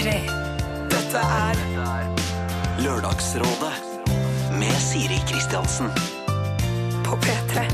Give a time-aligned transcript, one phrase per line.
[0.00, 0.12] P3.
[0.88, 1.58] Dette er
[2.80, 3.72] Lørdagsrådet
[4.56, 5.90] med Siri Kristiansen.
[7.04, 7.66] på P3.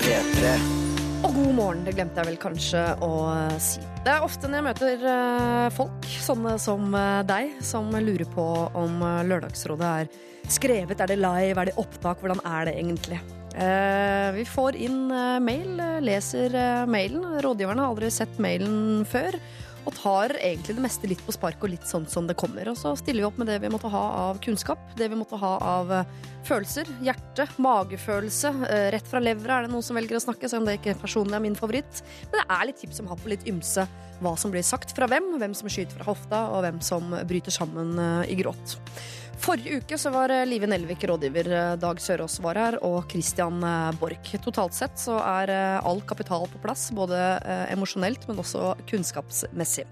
[0.00, 0.50] P3.
[1.22, 3.12] Og god morgen, det glemte jeg vel kanskje å
[3.62, 3.84] si.
[4.02, 8.48] Det er ofte når jeg møter eh, folk, sånne som eh, deg, som lurer på
[8.82, 10.12] om eh, Lørdagsrådet er
[10.50, 13.22] skrevet, er det live, er det opptak, hvordan er det egentlig?
[13.54, 15.04] Eh, vi får inn
[15.46, 16.58] mail, leser
[16.90, 17.38] mailen.
[17.46, 19.38] Rådgiverne har aldri sett mailen før.
[19.82, 22.68] Og tar egentlig det meste litt på spark og litt sånn som det kommer.
[22.70, 25.40] Og så stiller vi opp med det vi måtte ha av kunnskap, det vi måtte
[25.40, 26.12] ha av eh,
[26.46, 26.86] følelser.
[27.02, 28.52] Hjerte, magefølelse.
[28.68, 30.98] eh, Rett fra levra er det noen som velger å snakke, selv om det ikke
[31.02, 32.04] personlig er min favoritt.
[32.30, 33.88] Men det er litt tips om hatt på litt ymse
[34.22, 37.54] hva som blir sagt fra hvem, hvem som skyter fra hofta, og hvem som bryter
[37.54, 38.78] sammen eh, i gråt.
[39.42, 43.56] Forrige uke så var eh, Live Nelvik rådgiver, eh, Dag Sørås var her, og Christian
[43.66, 44.36] eh, Borch.
[44.44, 45.50] Totalt sett så er
[45.82, 47.18] all kapital på plass, både
[47.72, 49.88] emosjonelt, men også kunnskapsmessig.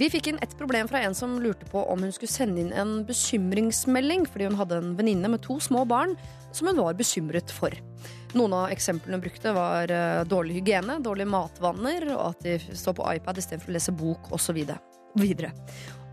[0.00, 2.72] Vi fikk inn et problem fra en som lurte på om hun skulle sende inn
[2.72, 6.16] en bekymringsmelding fordi hun hadde en venninne med to små barn
[6.50, 7.76] som hun var bekymret for.
[8.34, 9.92] Noen av eksemplene hun brukte, var
[10.26, 14.64] dårlig hygiene, dårlige matvaner, og at de står på iPad istedenfor å lese bok osv.
[15.14, 15.52] Videre.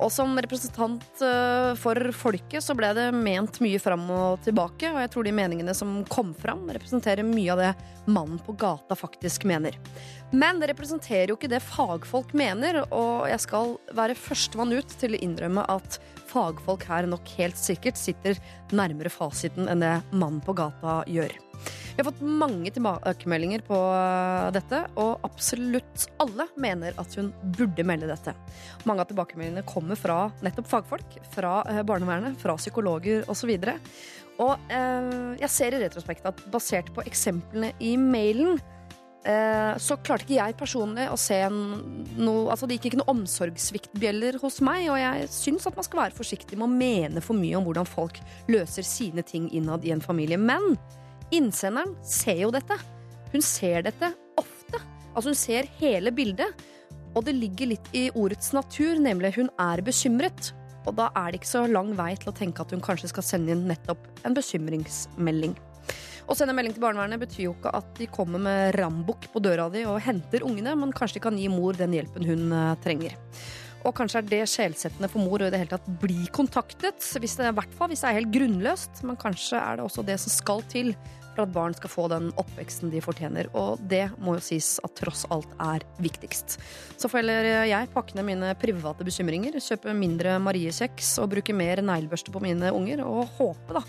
[0.01, 5.01] Og som representant eh, for folket så ble det ment mye fram og tilbake, og
[5.03, 7.71] jeg tror de meningene som kom fram, representerer mye av det
[8.09, 9.77] mannen på gata faktisk mener.
[10.33, 15.13] Men det representerer jo ikke det fagfolk mener, og jeg skal være førstemann ut til
[15.13, 15.99] å innrømme at
[16.31, 18.39] fagfolk her nok helt sikkert sitter
[18.75, 21.35] nærmere fasiten enn det mannen på gata gjør.
[21.91, 23.77] Vi har fått mange tilbakemeldinger på
[24.55, 28.33] dette, og absolutt alle mener at hun burde melde dette.
[28.89, 33.51] Mange av tilbakemeldingene kommer fra nettopp fagfolk, fra eh, barnevernet, fra psykologer osv.
[34.41, 35.11] Og eh,
[35.43, 38.80] jeg ser i retrospekt at basert på eksemplene i mailen, eh,
[39.21, 44.57] så klarte ikke jeg personlig å se noe Altså det gikk ikke noe omsorgssviktbjeller hos
[44.65, 47.67] meg, og jeg syns at man skal være forsiktig med å mene for mye om
[47.67, 48.17] hvordan folk
[48.49, 50.41] løser sine ting innad i en familie.
[50.41, 50.73] Men
[51.29, 52.79] innsenderen ser jo dette.
[53.31, 54.09] Hun ser dette
[54.41, 54.81] ofte.
[55.13, 56.65] Altså hun ser hele bildet.
[57.15, 60.53] Og det ligger litt i ordets natur, nemlig hun er bekymret.
[60.87, 63.25] Og da er det ikke så lang vei til å tenke at hun kanskje skal
[63.25, 65.53] sende inn nettopp en bekymringsmelding.
[66.31, 69.65] Å sende melding til barnevernet betyr jo ikke at de kommer med rambukk på døra
[69.73, 73.17] di og henter ungene, men kanskje de kan gi mor den hjelpen hun eh, trenger.
[73.81, 77.35] Og kanskje er det sjelsettende for mor å i det hele tatt bli kontaktet, hvis
[77.35, 80.15] det, i hvert fall hvis det er helt grunnløst, men kanskje er det også det
[80.23, 80.93] som skal til
[81.33, 83.49] for at barn skal få den oppveksten de fortjener.
[83.57, 86.57] Og det må jo sies at tross alt er viktigst.
[86.95, 91.83] Så får heller jeg pakke ned mine private bekymringer, kjøpe mindre Mariekjeks og bruke mer
[91.83, 93.85] neglebørste på mine unger, og håpe da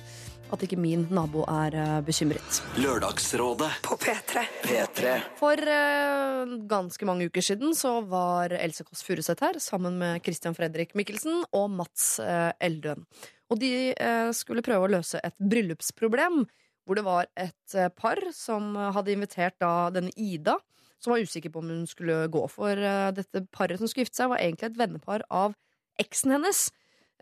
[0.52, 2.60] at ikke min nabo er eh, bekymret.
[2.80, 4.44] Lørdagsrådet På P3.
[4.64, 5.12] P3.
[5.38, 10.56] For uh, ganske mange uker siden så var Else Kåss Furuseth her sammen med Christian
[10.56, 13.06] Fredrik Mikkelsen og Mats uh, Eldøen.
[13.52, 16.44] Og de uh, skulle prøve å løse et bryllupsproblem
[16.82, 20.56] hvor det var et par som hadde invitert da denne Ida,
[20.98, 22.74] som var usikker på om hun skulle gå for.
[23.14, 25.54] Dette paret som skulle gifte seg, var egentlig et vennepar av
[26.02, 26.64] eksen hennes.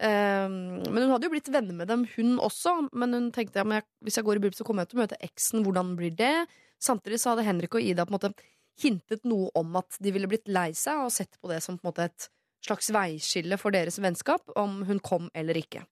[0.01, 2.77] Um, men hun hadde jo blitt venner med dem, hun også.
[2.97, 5.21] Men hun tenkte ja, hvis jeg går i bryllup, så kommer jeg til å møte
[5.27, 5.65] eksen.
[5.67, 6.35] Hvordan blir det?
[6.81, 8.33] Samtidig så hadde Henrik og Ida på en måte
[8.81, 11.93] hintet noe om at de ville blitt lei seg, og sett på det som på
[12.01, 12.31] et
[12.65, 15.85] slags veiskille for deres vennskap, om hun kom eller ikke.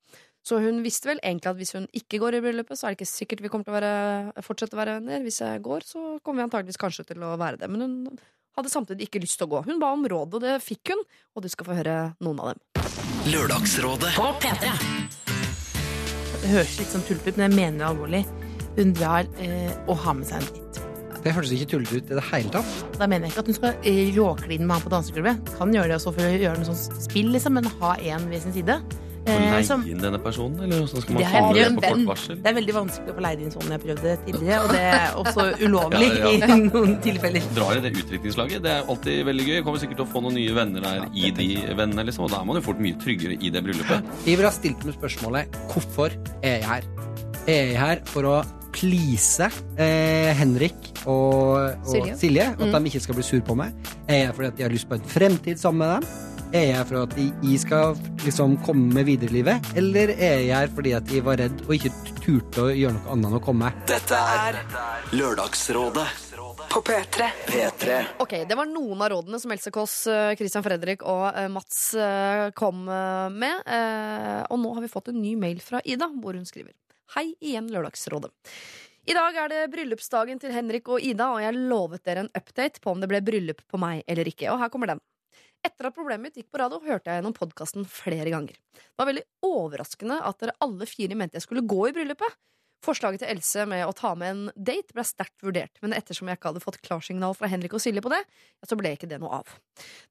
[0.46, 3.02] Så hun visste vel egentlig at hvis hun ikke går i bryllupet, så er det
[3.02, 5.24] ikke sikkert vi kommer til å være, fortsette å være venner.
[5.26, 7.68] Hvis jeg går, så kommer vi antageligvis kanskje til å være det.
[7.68, 8.20] Men hun
[8.56, 9.64] hadde samtidig ikke lyst til å gå.
[9.68, 11.04] Hun ba om råd, og det fikk hun,
[11.36, 12.77] og du skal få høre noen av dem.
[13.28, 14.70] Lørdagsrådet På P3.
[16.38, 18.22] Det høres litt sånn tullete ut, men jeg mener det alvorlig.
[18.78, 20.80] Hun drar eh, og har med seg en titt.
[21.24, 22.76] Det hørtes ikke tullete ut i det hele tatt.
[22.96, 25.52] Da mener jeg ikke at hun skal eh, råkline med han på dansegulvet.
[25.58, 28.44] Kan gjøre det også for å gjøre noe sånn spill, liksom, men ha en ved
[28.44, 28.78] sin side.
[29.28, 32.04] Eh, Leie som- inn denne personen, eller hvordan skal man Det få det på kort
[32.08, 32.36] varsel?
[32.42, 35.08] Det er veldig vanskelig å få leid inn sånn jeg prøvde tidligere, og det er
[35.22, 36.54] også ulovlig Ja, ja.
[36.54, 37.42] i noen tilfeller.
[37.54, 38.62] Drar i det utdrikningslaget.
[38.62, 39.62] Det er alltid veldig gøy.
[39.66, 42.40] Kommer sikkert til å få noen nye venner der i de vennene, liksom, og da
[42.40, 44.14] er man jo fort mye tryggere i det bryllupet.
[44.24, 46.82] Vi vil ha stilt meg spørsmålet hvorfor er jeg her?
[47.48, 48.38] Er jeg her for å
[48.78, 49.40] please
[49.80, 50.74] eh, Henrik
[51.08, 52.16] og, og Silje.
[52.20, 52.44] Silje?
[52.52, 53.72] At de ikke skal bli sur på meg?
[54.06, 56.08] Er jeg fordi at jeg har lyst på en fremtid sammen med dem?
[56.48, 59.66] Er jeg for at jeg skal liksom komme videre i livet?
[59.76, 61.90] Eller er jeg her fordi at jeg var redd og ikke
[62.22, 63.68] turte å gjøre noe annet enn å komme?
[63.90, 64.56] Dette er
[65.12, 66.06] Lørdagsrådet
[66.72, 67.28] På P3.
[67.50, 71.50] P3 Ok, Det var noen av rådene som Else Kåss, eh, Christian Fredrik og eh,
[71.52, 73.60] Mats eh, kom med.
[73.68, 76.72] Eh, Og nå har vi fått en ny mail fra Ida, hvor hun skriver
[77.16, 78.32] Hei igjen, Lørdagsrådet.
[79.08, 82.80] I dag er det bryllupsdagen til Henrik og Ida, og jeg lovet dere en update
[82.84, 84.50] på om det ble bryllup på meg eller ikke.
[84.52, 85.00] Og her kommer den.
[85.68, 88.56] Etter at problemet mitt gikk på radio, hørte jeg gjennom podkasten flere ganger.
[88.72, 92.38] Det var veldig overraskende at dere alle fire mente jeg skulle gå i bryllupet.
[92.84, 96.38] Forslaget til Else med å ta med en date ble sterkt vurdert, men ettersom jeg
[96.38, 98.20] ikke hadde fått klarsignal fra Henrik og Silje på det,
[98.64, 99.56] så ble ikke det noe av.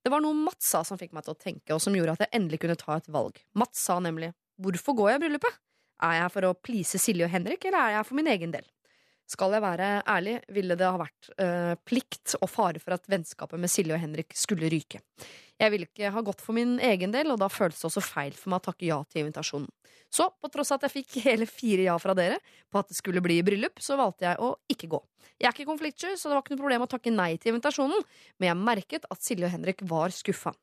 [0.03, 2.25] Det var noe Mats sa som fikk meg til å tenke, og som gjorde at
[2.25, 3.39] jeg endelig kunne ta et valg.
[3.57, 5.61] Mats sa nemlig hvorfor går jeg i bryllupet?
[6.07, 8.67] Er jeg for å please Silje og Henrik, eller er jeg for min egen del?
[9.27, 13.59] Skal jeg være ærlig, ville det ha vært øh, plikt og fare for at vennskapet
[13.59, 15.01] med Silje og Henrik skulle ryke.
[15.57, 18.35] Jeg ville ikke ha gått for min egen del, og da føltes det også feil
[18.37, 19.69] for meg å takke ja til invitasjonen.
[20.13, 22.37] Så på tross av at jeg fikk hele fire ja fra dere
[22.71, 25.01] på at det skulle bli bryllup, så valgte jeg å ikke gå.
[25.37, 28.05] Jeg er ikke konfliktsky, så det var ikke noe problem å takke nei til invitasjonen,
[28.37, 30.53] men jeg merket at Silje og Henrik var skuffa.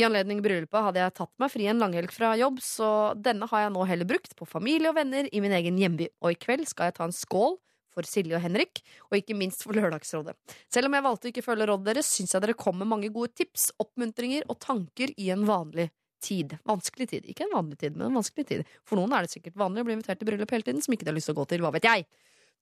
[0.00, 3.66] I anledning bryllupet hadde jeg tatt meg fri en langhelg fra jobb, så denne har
[3.66, 6.68] jeg nå heller brukt på familie og venner i min egen hjemby, og i kveld
[6.68, 7.58] skal jeg ta en skål
[7.94, 10.36] for Silje og Henrik, og ikke minst for Lørdagsrådet.
[10.72, 13.12] Selv om jeg valgte å ikke følge rådet deres, syns jeg dere kom med mange
[13.14, 15.90] gode tips, oppmuntringer og tanker i en vanlig
[16.20, 16.56] tid.
[16.68, 17.28] Vanskelig tid.
[17.32, 18.66] Ikke en vanlig tid, men en vanskelig tid.
[18.88, 21.06] For noen er det sikkert vanlig å bli invitert til bryllup hele tiden, som ikke
[21.06, 21.64] de har lyst til å gå til.
[21.64, 22.06] Hva vet jeg?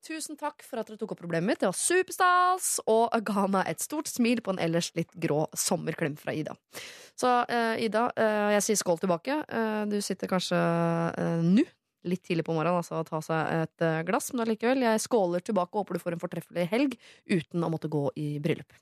[0.07, 1.61] Tusen takk for at dere tok opp problemet mitt.
[1.61, 6.15] Det var superstas, og ga meg et stort smil på en ellers litt grå sommerklem
[6.21, 6.55] fra Ida.
[7.19, 9.41] Så uh, Ida, uh, jeg sier skål tilbake.
[9.51, 10.61] Uh, du sitter kanskje
[11.43, 11.67] nå
[12.07, 15.45] litt tidlig på morgenen, altså å ta seg et eh, glass, men allikevel, jeg skåler
[15.45, 18.73] tilbake og håper du får en fortreffelig helg uten å måtte gå i bryllup.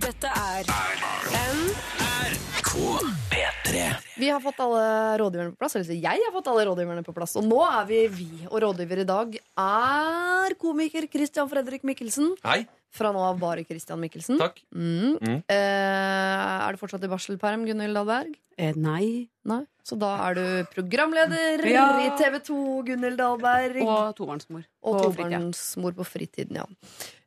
[0.00, 0.64] Dette er
[3.70, 3.96] P3.
[4.18, 4.82] Vi har fått alle
[5.20, 8.00] rådgiverne på plass, eller jeg har fått alle rådgiverne på plass, og nå er vi
[8.12, 8.28] vi.
[8.50, 12.34] Og rådgiver i dag er komiker Christian Fredrik Mikkelsen.
[12.44, 12.64] Hei.
[12.90, 14.40] Fra nå av bare Christian Mikkelsen.
[14.40, 14.58] Takk.
[14.74, 15.14] Mm.
[15.22, 15.36] Mm.
[15.46, 18.34] Eh, er du fortsatt i barselperm, Gunhild Dahlberg?
[18.58, 19.28] Eh, nei.
[19.46, 19.62] Nei.
[19.86, 20.42] Så da er du
[20.74, 21.86] programleder Ja.
[22.02, 23.78] i TV 2, Gunhild Dahlberg.
[23.86, 24.66] Og tobarnsmor.
[24.82, 26.66] Og tobarnsmor på fritiden, ja.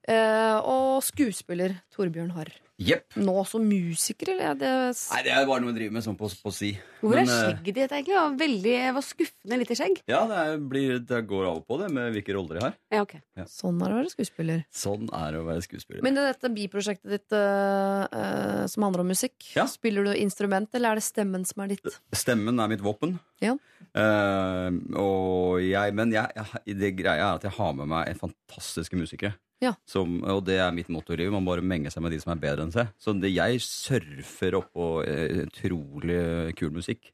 [0.04, 2.52] Eh, og skuespiller Torbjørn Harr.
[2.82, 3.14] Jepp.
[3.22, 4.48] Nå som musiker, eller?
[4.50, 4.70] er Det
[5.14, 6.72] Nei, det er bare noe jeg driver med sånn på, på si.
[7.04, 8.16] Hvor er eh, skjegget ditt, egentlig?
[8.16, 10.00] Det var veldig, var skuffende lite skjegg.
[10.10, 12.78] Ja, det, er, blir, det går av og på det med hvilke roller jeg har.
[12.96, 13.14] Ja, ok.
[13.52, 14.64] Sånn er det å være skuespiller.
[14.74, 16.02] Sånn er det å være skuespiller.
[16.08, 19.68] Men i dette biprosjektet ditt uh, uh, som handler om musikk, Ja.
[19.70, 22.00] spiller du instrument, eller er det stemmen som er ditt?
[22.18, 23.20] Stemmen er mitt våpen.
[23.44, 23.54] Ja.
[23.94, 26.46] Uh, og jeg, men jeg,
[26.80, 29.36] det greia er at jeg har med meg en fantastiske musikere.
[29.64, 29.76] Ja.
[29.88, 31.32] Som, og det er mitt motto i livet.
[31.32, 32.90] Man bare menger seg med de som er bedre enn seg.
[33.00, 36.18] Så det, jeg surfer oppå eh, utrolig
[36.60, 37.14] kul musikk.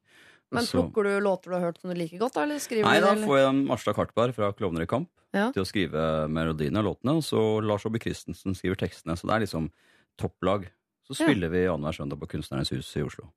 [0.49, 2.39] Men plukker du låter du har hørt som du liker godt.
[2.41, 3.19] Eller skriver Nei, du da det?
[3.19, 3.27] eller?
[3.29, 5.51] får jeg Marstad Kartberg fra Klovner i kamp Ja.
[5.53, 7.19] til å skrive melodiene av låtene.
[7.19, 9.13] Og så Lars Aabye Christensen skriver tekstene.
[9.19, 9.69] Så det er liksom
[10.17, 10.65] topplag.
[11.05, 11.27] Så Ja.
[11.27, 13.29] spiller vi annenhver søndag på Kunstnernes hus i Oslo.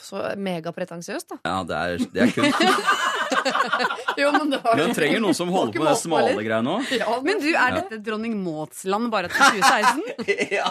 [0.00, 1.36] Så megapretensiøst, da.
[1.44, 2.62] Ja, det er, det er kunst.
[4.16, 6.88] Jo, men det var Men trenger noen som holder på med det smale greiene òg.
[7.02, 10.02] Ja, Men du, er dette dronning Mauds land bare til 2016?
[10.56, 10.70] Ja.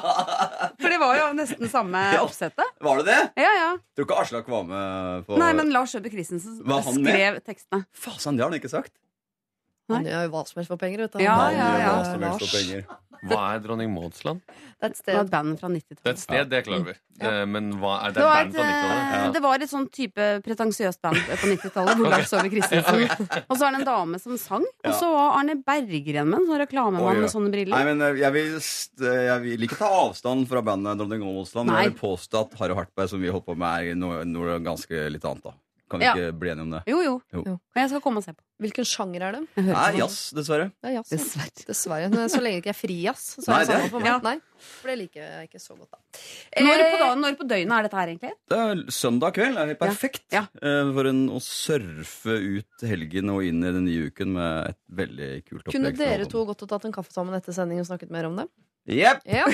[0.82, 2.24] For det var jo nesten samme Ja.
[2.26, 2.74] oppsettet.
[2.84, 3.20] Var det det?
[3.46, 3.70] Ja, ja.
[3.96, 7.14] Tror ikke Aslak var med på Nei, men Lars Øbe Christensen Var han med?
[7.14, 7.86] skrev tekstene.
[7.96, 8.94] Fasen, det har han ikke sagt.
[9.94, 11.20] Han gjør jo hva som helst for penger, vet du.
[11.22, 11.90] Ja, ja, ja.
[11.94, 12.56] Hva som helst for Lars.
[12.58, 12.88] penger.
[13.30, 14.42] Hva er dronning Mauds land?
[14.46, 16.12] Det er et Det var et band fra Det er 90-tallet.
[16.12, 16.96] et sted, det klarer vi.
[17.22, 17.46] Ja.
[17.48, 19.34] Men hva er det Det band fra eh, 90-tallet?
[19.36, 22.00] det var et sånn type pretensiøst band på 90-tallet.
[22.02, 23.06] Hvor Lars Saabye Christensen
[23.50, 24.66] Og så er det en dame som sang.
[24.86, 27.92] Og så var Arne Berggren med en sånn reklamemann med sånne Nei, briller.
[27.92, 28.58] men eh, jeg vil,
[29.10, 31.72] jeg vil ikke ta avstand fra bandet Dronning Ålesland.
[31.72, 34.60] Men jeg vil påstå at Harry Hartberg, som vi holdt på med, er noe, noe
[34.66, 35.50] ganske litt annet.
[35.50, 35.56] da
[35.90, 36.14] Kan vi Ja.
[36.16, 36.82] ikke bli enige om det?
[36.90, 37.22] Jo, jo.
[37.32, 37.42] Jo.
[37.60, 38.42] Og jeg skal komme og se på.
[38.60, 39.42] Hvilken sjanger er det?
[39.56, 40.72] Jeg hører Nei, på jazz, dessverre.
[40.82, 41.12] Det er jazz.
[41.12, 41.18] ja.
[41.18, 41.66] Dessverre.
[41.68, 42.10] Dessverre.
[42.10, 44.00] Men så lenge det ikke er frijazz, så Nei, er det det samme er- for
[44.00, 44.08] meg.
[44.08, 44.18] Ja.
[44.24, 45.98] Nei, for det liker jeg ikke så godt, da.
[46.64, 48.34] Når på, Eh, dagen, når på døgnet er dette her, egentlig?
[48.50, 50.42] Det er Søndag kveld er perfekt Ja.
[50.62, 54.78] eh, for en, å surfe ut helgen og inn i den nye uken med et
[54.92, 55.74] veldig kult opplegg.
[55.76, 58.26] Kunne fra dere to gått og tatt en kaffe sammen etter sending og snakket mer
[58.26, 58.48] om det?
[58.86, 59.22] Jepp!
[59.26, 59.46] Ja.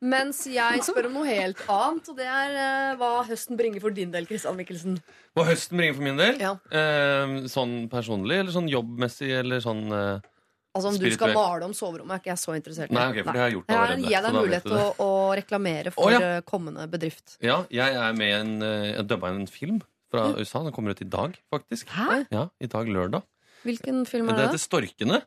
[0.00, 3.92] Mens jeg spør om noe helt annet, og det er eh, hva høsten bringer for
[3.92, 4.94] din del, Kristian Mikkelsen.
[5.36, 6.38] Hva høsten bringer for min del?
[6.40, 6.54] Ja.
[6.72, 10.28] Eh, sånn personlig, eller sånn jobbmessig, eller sånn eh,
[10.70, 12.94] Altså Om du skal male om soverommet, er ikke jeg så interessert i.
[12.94, 14.04] Nei, ok, for det har jeg gjort allerede.
[14.04, 15.08] gir deg så da mulighet du til å, å
[15.40, 16.20] reklamere for Å, ja.
[16.28, 17.34] eh, kommende bedrift.
[17.42, 19.80] Ja, jeg er med i en eh, Jeg dubba en film
[20.14, 20.62] fra USA.
[20.62, 21.90] Den kommer ut i dag, faktisk.
[21.90, 22.20] Hæ?
[22.30, 23.26] Ja, I dag, lørdag.
[23.66, 24.46] Hvilken film Det er det?
[24.52, 25.20] heter Storkene.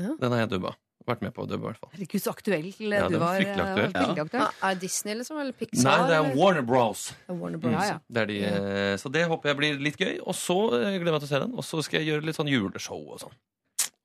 [0.00, 0.16] Ja.
[0.16, 0.72] Den har jeg dubba.
[1.06, 1.90] Vært med på det, i hvert fall.
[1.94, 3.92] Herregud, så aktuell Ja, du var fryktelig eh, aktuell.
[3.94, 5.38] veldig Ja, er det Disney, liksom?
[5.38, 5.84] Eller Pixar?
[5.86, 6.36] Nei, det er eller?
[6.40, 7.04] Warner Bros.
[7.28, 7.62] Er Warner Mm.
[7.62, 7.72] Bros.
[7.78, 7.98] Ja, ja.
[8.10, 10.18] Det er de, eh, Så det håper jeg blir litt gøy.
[10.26, 11.54] Og så eh, gleder jeg meg til å se den.
[11.54, 13.36] Og så skal jeg gjøre litt sånn juleshow og sånn.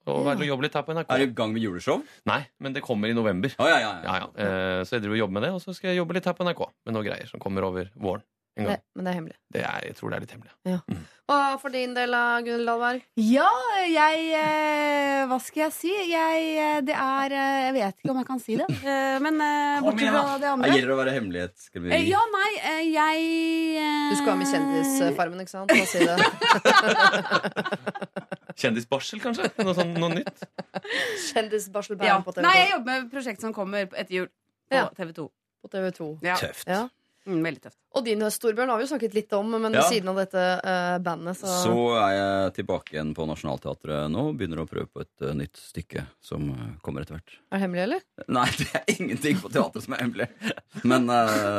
[0.09, 1.09] Og være og jobbe litt her på NRK.
[1.13, 2.01] Er du i gang med juleshow?
[2.25, 3.53] Nei, men det kommer i november.
[3.61, 4.01] Oh, ja, ja, ja.
[4.01, 4.27] Ja, ja.
[4.45, 6.33] Eh, Så jeg driver og jobber med det, og så skal jeg jobbe litt her
[6.33, 8.23] på NRK med noen greier som kommer over våren.
[8.59, 9.35] En Det, men det er hemmelig.
[9.55, 10.51] Det er, jeg tror det er litt hemmelig.
[11.31, 12.99] Og for din del, da, Gunhild Dahlberg?
[13.23, 13.47] Ja,
[13.87, 15.91] jeg eh, Hva skal jeg si?
[16.11, 18.67] Jeg, eh, det er eh, Jeg vet ikke om jeg kan si det.
[18.91, 21.89] Eh, men eh, igjen, fra det andre andre gjelder å være hemmelighetsskriver.
[21.95, 23.23] Eh, Ja, nei, eh, jeg
[23.79, 25.71] eh, Du skal ha med Kjendisfarmen, ikke sant?
[25.87, 26.19] Si det.
[28.61, 29.47] Kjendisbarsel, kanskje?
[29.63, 30.43] Noe, sånn, noe nytt?
[31.31, 32.19] Kjendisbarsel ja.
[32.25, 32.43] på TV2.
[32.45, 34.27] Nei, jeg jobber med prosjekt som kommer etter jul
[34.71, 34.85] på Ja.
[34.97, 35.25] TV 2.
[35.61, 36.09] På TV2.
[36.25, 36.35] Ja.
[36.41, 36.67] Tøft.
[36.67, 36.81] Ja.
[37.29, 37.77] Mm, veldig tøft.
[37.93, 39.83] Og din høst, Torbjørn, har vi jo snakket litt om, men Ja.
[39.85, 44.23] siden av dette uh, bandet, så, Så er jeg tilbake igjen på Nationaltheatret nå.
[44.39, 47.35] Begynner å prøve på et uh, nytt stykke som eh, kommer etter hvert.
[47.51, 48.05] Er det hemmelig, eller?
[48.39, 50.29] Nei, det er ingenting på teatret som er hemmelig.
[50.87, 51.05] Men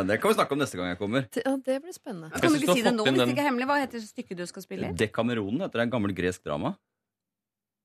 [0.09, 1.29] det kan vi snakke om neste gang jeg kommer.
[1.37, 2.33] Ja, det blir spennende.
[2.35, 3.69] Kan du ikke si det nå hvis det ikke er hemmelig?
[3.71, 4.97] Hva heter stykket du skal spille i?
[4.99, 5.87] Dekameronen heter det.
[5.91, 6.75] En gammel gresk drama.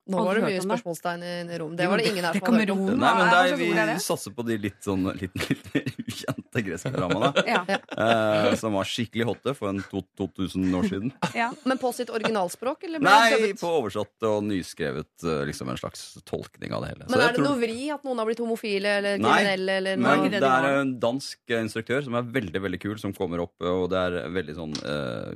[0.07, 1.75] Nå var det mye spørsmålstegn i, i rom.
[1.77, 2.83] Det var det ingen her som hadde hørt om.
[3.01, 6.91] Nei, men der, Vi er satser på de litt, sånn, litt, litt mer ukjente greske
[6.95, 7.43] dramaene.
[7.47, 7.61] Ja.
[7.67, 11.13] eh, som var skikkelig hotte for en to, 2000 år siden.
[11.37, 11.51] Ja.
[11.69, 16.05] Men på sitt originalspråk, eller ble Nei, på oversatt og nyskrevet eh, liksom en slags
[16.25, 17.09] tolkning av det hele.
[17.11, 19.77] Men er det tror- noe vri at noen har blitt homofile eller kriminelle?
[19.83, 20.31] Nei, Men noe?
[20.33, 23.89] det er en dansk eh, instruktør som er veldig veldig kul, som kommer opp, og
[23.93, 25.35] det er veldig sånn uh,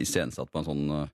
[0.00, 1.08] iscenesatt på en sånn eh,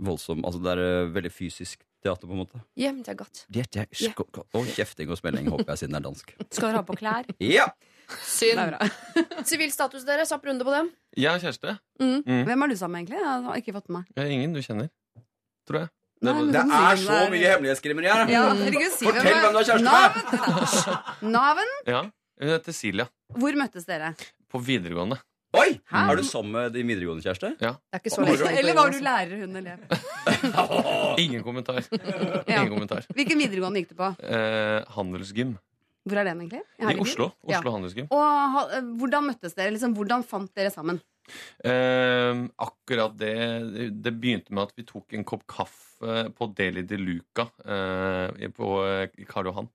[0.00, 2.60] voldsom Altså det er eh, veldig fysisk teater, på en måte.
[3.04, 3.44] Til godt.
[3.52, 4.24] Det er- sk-
[4.56, 6.34] Og kjefting og smelling, håper jeg, siden det er dansk.
[6.54, 7.28] Skal dere ha på klær?
[7.44, 7.66] Ja!
[8.26, 8.58] Synd.
[8.58, 9.44] Det er.
[9.50, 10.24] Sivil status, dere.
[10.26, 10.88] Kjapp runde på dem.
[11.16, 11.76] Jeg har kjæreste.
[12.00, 13.20] Hvem er du sammen med, egentlig?
[13.22, 14.08] Jeg har ikke fått med meg.
[14.18, 14.88] Jeg ingen du kjenner.
[15.68, 15.92] Tror jeg.
[16.20, 17.30] Nei, Det du si er så det er?
[17.32, 18.28] mye hemmelighetskremmeri her!
[18.28, 18.40] Ja,
[18.92, 21.30] si Fortell hvem du har kjæreste med!
[21.30, 21.30] Naven.
[21.36, 21.70] Navn?
[21.88, 22.00] Ja,
[22.40, 23.06] Hun heter Silja.
[23.40, 24.10] Hvor møttes dere?
[24.52, 25.16] På videregående.
[25.50, 25.70] Oi!
[25.90, 26.02] Hæ?
[26.12, 27.48] Er du sammen med din videregående kjæreste?
[27.58, 29.80] Det er ikke så lenge Eller var du lærer, hun elev?
[31.24, 31.80] Ingen kommentar.
[31.90, 32.60] Ja.
[32.60, 33.02] Ingen kommentar.
[33.16, 34.12] Hvilken videregående gikk du på?
[34.22, 35.56] Eh, handelsgym.
[36.06, 36.62] Hvor er den, egentlig?
[36.78, 37.26] I Oslo.
[37.42, 37.60] Oslo Ja.
[37.74, 38.06] handelsgym.
[38.14, 38.22] Og
[38.54, 39.74] ha, eh, hvordan møttes dere?
[39.74, 41.02] Liksom, hvordan fant dere sammen?
[41.64, 43.34] Eh, akkurat det
[44.02, 48.70] Det begynte med at vi tok en kopp kaffe på Deli de Luca eh, på
[48.86, 49.68] eh, Karl Johan.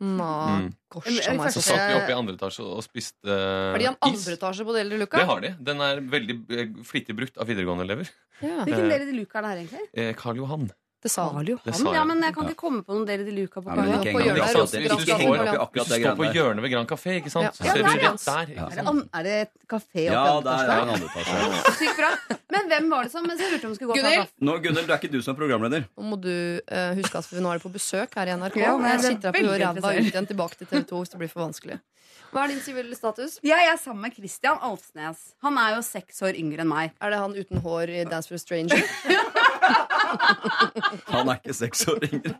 [0.00, 0.68] Nå, Mm.
[0.92, 1.52] gosh, første...
[1.52, 3.28] Så så satt vi oppe i andre etasje og spiste
[3.72, 4.26] Har de en is.
[4.26, 5.18] andre etasje på Deler Luca?
[5.22, 5.50] Det har de.
[5.70, 8.10] Den er veldig eh, flittig brukt av videregående-elever.
[8.42, 8.92] Ja, Hvilken Eh.
[8.94, 9.88] del i de Luca er det her, egentlig?
[9.94, 10.70] Eh, Karl Johan.
[11.02, 11.46] Det sa han.
[11.46, 11.56] jo.
[11.64, 11.94] Han.
[11.94, 14.02] Ja, men jeg kan ikke komme på noen del i de luka på Ja, Ja,
[14.06, 14.46] i ja.
[14.46, 17.58] Hvis du står på hjørnet ved Grand Café, ikke sant?
[17.58, 18.52] Så ser du rett der.
[19.18, 21.74] Er det, et kafé Ja, oppe det er en andre etasje.
[21.80, 22.12] Sykt bra.
[22.54, 24.30] Men hvem var det som Så lurte om vi skulle gå kaffe.
[24.38, 25.88] Nå, Gunnhild, det er ikke du som er programleder.
[25.98, 28.60] Nå må du eh, huske at vi nå er på besøk her i NRK.
[28.62, 31.14] Ja, men jeg er sitter her på ræva ut igjen tilbake til TV 2 hvis
[31.16, 31.80] det blir for vanskelig.
[32.32, 33.34] Hva er din sivile status?
[33.44, 35.34] Jeg er sammen med Christian Alfsnes.
[35.44, 36.94] Han er jo seks år yngre enn meg.
[37.02, 38.80] Er det han uten hår i Dance for a Stranger?
[41.12, 42.34] Han er ikke seks år yngre.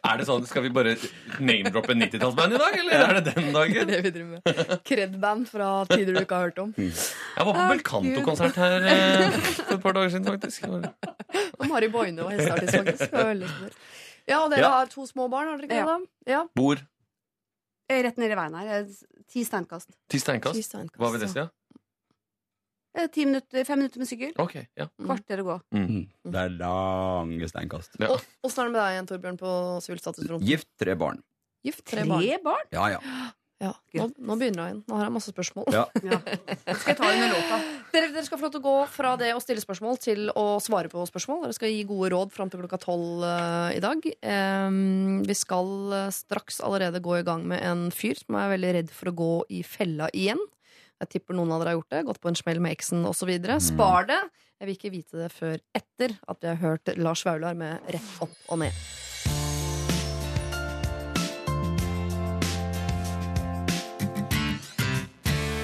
[0.00, 0.94] Er det sånn, Skal vi bare
[1.42, 3.90] name-droppe 90-tallsband i dag, eller er det den Det er dagen?
[3.90, 4.72] det vi driver med.
[4.88, 6.72] Kred-band fra tider du ikke har hørt om.
[6.76, 10.68] Jeg var på Belcanto-konsert her eh, for et par dager siden, faktisk.
[11.60, 13.04] Og Mari Boine var hesteartist, faktisk.
[13.10, 13.76] Det var veldig spennende.
[14.30, 14.70] Ja, og dere Ja.
[14.78, 15.98] har to små barn, har dere ikke Ja.
[15.98, 16.32] det?
[16.36, 16.44] Ja.
[16.56, 16.76] Bor
[17.90, 18.68] Eh, Rett ned i veien her.
[18.70, 18.84] eh,
[19.32, 19.88] Ti steinkast.
[20.08, 20.54] ti steinkast.
[20.54, 21.38] Ti steinkast, Hva vil det si?
[21.40, 21.48] ja.
[22.98, 24.32] Eh, Ti minutter, fem minutter med sykkel.
[24.42, 24.88] Okay, ja.
[24.98, 25.58] Kvarter å gå.
[25.76, 26.06] Mm.
[26.26, 27.94] Det er lange steinkast.
[28.00, 28.08] ja.
[28.10, 30.46] Og- Åssen er det med deg igjen, Torbjørn, på?
[30.48, 31.22] Gift, tre barn.
[31.62, 32.20] Gift, tre barn.
[32.24, 32.66] Tre barn?
[32.72, 32.98] Ja, ja.
[33.60, 33.74] Ja.
[33.92, 34.84] Nå, nå begynner jeg igjen.
[34.88, 35.66] Nå har jeg masse spørsmål.
[35.70, 35.84] ja.
[36.02, 36.16] Ja.
[36.72, 37.58] Skal jeg ta under låta?
[37.92, 40.44] Dere, dere skal få lov til å gå fra det å stille spørsmål til å
[40.64, 41.42] svare på spørsmål.
[41.44, 44.00] Dere skal gi gode råd fram til klokka tolv eh, i dag.
[44.24, 48.72] Um, vi skal eh, straks allerede gå i gang med en fyr som er veldig
[48.78, 50.40] redd for å gå i fella igjen.
[51.00, 52.00] Jeg tipper noen av dere har gjort det.
[52.10, 53.30] Gått på en smell med eksen osv.
[53.64, 54.20] Spar det.
[54.60, 58.18] Jeg vil ikke vite det før etter at vi har hørt Lars Vaular med Rett
[58.20, 58.76] opp og ned.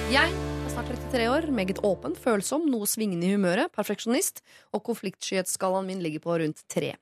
[0.07, 4.41] Jeg er snart 33 år, meget åpen, følsom, noe svingende i humøret, perfeksjonist,
[4.73, 6.95] og konfliktskyhetsskalaen min ligger på rundt tre.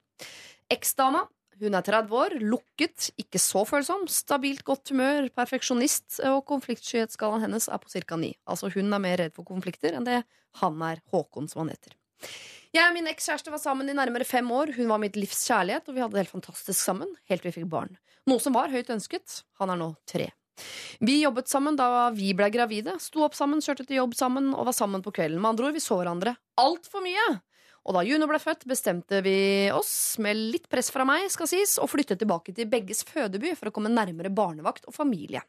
[0.73, 1.23] Eksdama,
[1.61, 7.69] hun er 30 år, lukket, ikke så følsom, stabilt godt humør, perfeksjonist, og konfliktskyhetsskalaen hennes
[7.71, 8.19] er på ca.
[8.19, 8.33] 9.
[8.51, 10.23] Altså hun er mer redd for konflikter enn det
[10.61, 11.95] han er, Håkon som han heter.
[12.75, 14.73] Jeg og min ekskjæreste var sammen i nærmere fem år.
[14.75, 17.61] Hun var mitt livs kjærlighet, og vi hadde det helt fantastisk sammen helt til vi
[17.61, 17.93] fikk barn.
[18.27, 19.43] Noe som var høyt ønsket.
[19.61, 20.31] Han er nå tre.
[21.03, 24.69] Vi jobbet sammen da vi ble gravide, sto opp sammen, kjørte til jobb sammen og
[24.69, 25.41] var sammen på kvelden.
[25.43, 27.27] Med andre ord, vi så hverandre altfor mye.
[27.85, 31.77] Og da Juno ble født, bestemte vi oss, med litt press fra meg, skal sies,
[31.77, 35.43] å flytte tilbake til begges fødeby for å komme nærmere barnevakt og familie.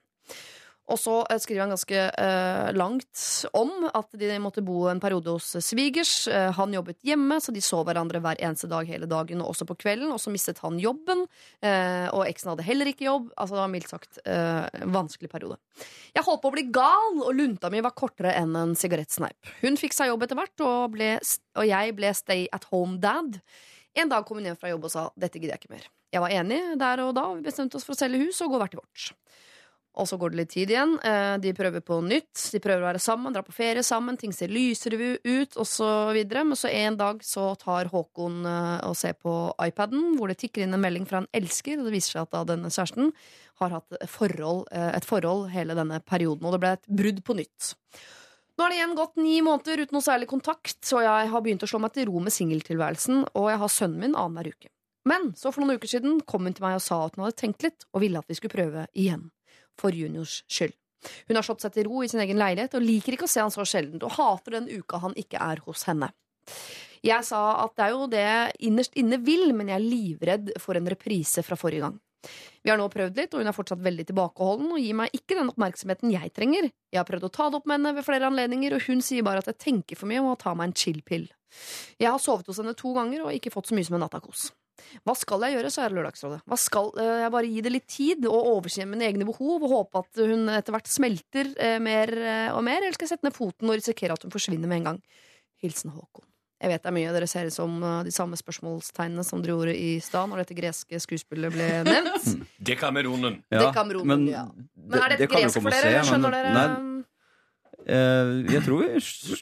[0.87, 3.23] Og så eh, skriver han ganske eh, langt
[3.59, 6.13] om at de måtte bo en periode hos svigers.
[6.31, 9.67] Eh, han jobbet hjemme, så de så hverandre hver eneste dag hele dagen, og også
[9.67, 10.13] på kvelden.
[10.15, 11.25] Og så mistet han jobben,
[11.67, 13.33] eh, og eksen hadde heller ikke jobb.
[13.35, 15.59] Altså det var mildt sagt eh, en vanskelig periode.
[16.15, 19.55] Jeg holdt på å bli gal, og lunta mi var kortere enn en sigarettsneip.
[19.65, 21.17] Hun fikk seg jobb etter hvert, og, ble,
[21.59, 23.41] og jeg ble stay at home dad.
[23.97, 25.91] En dag kom hun hjem fra jobb og sa dette gidder jeg ikke mer.
[26.15, 28.53] Jeg var enig der og da, og vi bestemte oss for å selge hus og
[28.53, 29.07] gå hvert til vårt.
[29.97, 30.93] Og så går det litt tid igjen.
[31.01, 32.35] Eh, De prøver på nytt.
[32.53, 34.19] De prøver å være sammen, dra på ferie sammen.
[34.21, 36.45] Ting ser lysere ut, og videre.
[36.45, 39.35] Men så en dag så tar Håkon eh, og ser på
[39.65, 41.81] iPaden, hvor det tikker inn en melding fra en elsker.
[41.81, 43.13] Og det viser seg at da denne kjæresten
[43.63, 46.45] har hatt forhold, eh, et forhold hele denne perioden.
[46.45, 47.73] Og det ble et brudd på nytt.
[48.57, 51.65] Nå har det igjen gått ni måneder uten noe særlig kontakt, så jeg har begynt
[51.65, 54.71] å slå meg til ro med singeltilværelsen, og jeg har sønnen min annenhver uke.
[55.07, 57.37] Men så for noen uker siden kom hun til meg og sa at hun hadde
[57.37, 59.29] tenkt litt, og ville at vi skulle prøve igjen
[59.81, 60.75] for juniors skyld.
[61.29, 63.43] Hun har slått seg til ro i sin egen leilighet og liker ikke å se
[63.43, 66.11] han så sjeldent, og hater den uka han ikke er hos henne.
[67.05, 70.53] Jeg sa at det er jo det jeg innerst inne vil, men jeg er livredd
[70.63, 72.01] for en reprise fra forrige gang.
[72.65, 75.37] Vi har nå prøvd litt, og hun er fortsatt veldig tilbakeholden og gir meg ikke
[75.39, 76.67] den oppmerksomheten jeg trenger.
[76.91, 79.27] Jeg har prøvd å ta det opp med henne ved flere anledninger, og hun sier
[79.27, 81.29] bare at jeg tenker for mye og må ta meg en chill-pill.
[82.03, 84.49] Jeg har sovet hos henne to ganger og ikke fått så mye som en nattakos.
[85.07, 86.41] Hva skal jeg gjøre, sa jeg Lørdagsrådet.
[86.47, 89.73] Hva skal eh, jeg bare gi det litt tid og overse mine egne behov og
[89.73, 93.27] håpe at hun etter hvert smelter eh, mer eh, og mer, eller skal jeg sette
[93.29, 95.03] ned foten og risikere at hun forsvinner med en gang?
[95.65, 96.25] Hilsen Håkon.
[96.61, 97.73] Jeg vet det er mye dere ser ut som
[98.07, 102.31] de samme spørsmålstegnene som dere gjorde i stad når dette greske skuespillet ble nevnt.
[102.65, 103.43] Dekameronen.
[103.53, 104.47] Dekameronen, men ja.
[104.87, 105.99] Men er det det gresk for dere?
[106.01, 106.55] se, Skjønner men- dere?
[106.57, 107.03] Nei,
[107.87, 108.83] jeg tror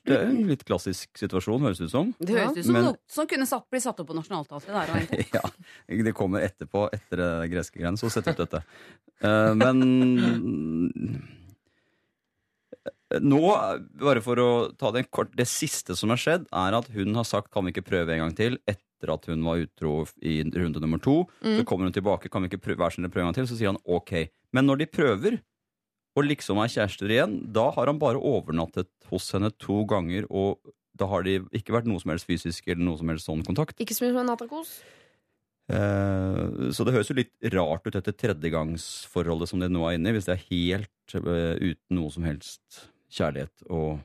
[0.04, 2.10] det er en litt klassisk situasjon, høres det ut som.
[2.18, 4.74] Det høres ut som Men- noe som kunne satt, bli satt opp på Nationaltheatret.
[4.74, 5.24] der.
[5.38, 8.60] Ja, det kommer etterpå, etter det greske greiene, så setter ut dette.
[9.24, 9.80] Eh, men
[13.14, 13.40] nå,
[14.00, 17.24] bare for å ta det kort, det siste som har skjedd, er at hun har
[17.28, 20.80] sagt kan vi ikke prøve en gang til etter at hun var utro i runde
[20.82, 21.22] nummer to.
[21.44, 21.58] Mm.
[21.60, 23.48] Så kommer hun tilbake, kan vi ikke prøve, hver sin prøve en gang til?
[23.50, 24.14] Så sier han ok.
[24.56, 25.38] Men når de prøver,
[26.14, 30.60] og liksom er kjærester igjen, da har han bare overnattet hos henne to ganger, og
[30.94, 33.80] da har det ikke vært noe som helst fysisk eller noe som helst sånn kontakt.
[33.82, 34.76] Ikke så mye som en nattakos?
[35.72, 40.12] Eh, Så det høres jo litt rart ut etter tredjegangsforholdet som de nå er inne
[40.12, 43.98] i, hvis det er helt eh, uten noe som helst kjærlighet og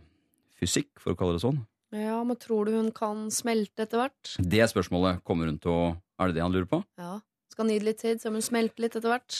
[0.59, 1.61] fysikk, for å kalle det sånn.
[1.95, 4.35] Ja, men tror du hun kan smelte etter hvert?
[4.37, 5.23] Det spørsmålet.
[5.25, 5.81] Kommer hun til å
[6.19, 6.81] Er det det han lurer på?
[6.99, 7.21] Ja.
[7.49, 9.37] Skal han gi det litt tid, så hun smelter litt etter hvert?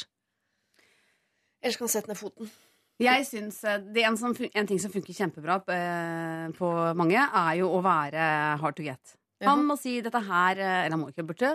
[1.62, 2.50] Eller skal han sette ned foten?
[3.00, 7.54] Jeg synes eh, det en, som, en ting som funker kjempebra eh, på mange, er
[7.62, 8.26] jo å være
[8.60, 9.16] hard to get.
[9.46, 11.54] Han må si dette her eh, Eller han må ikke burde,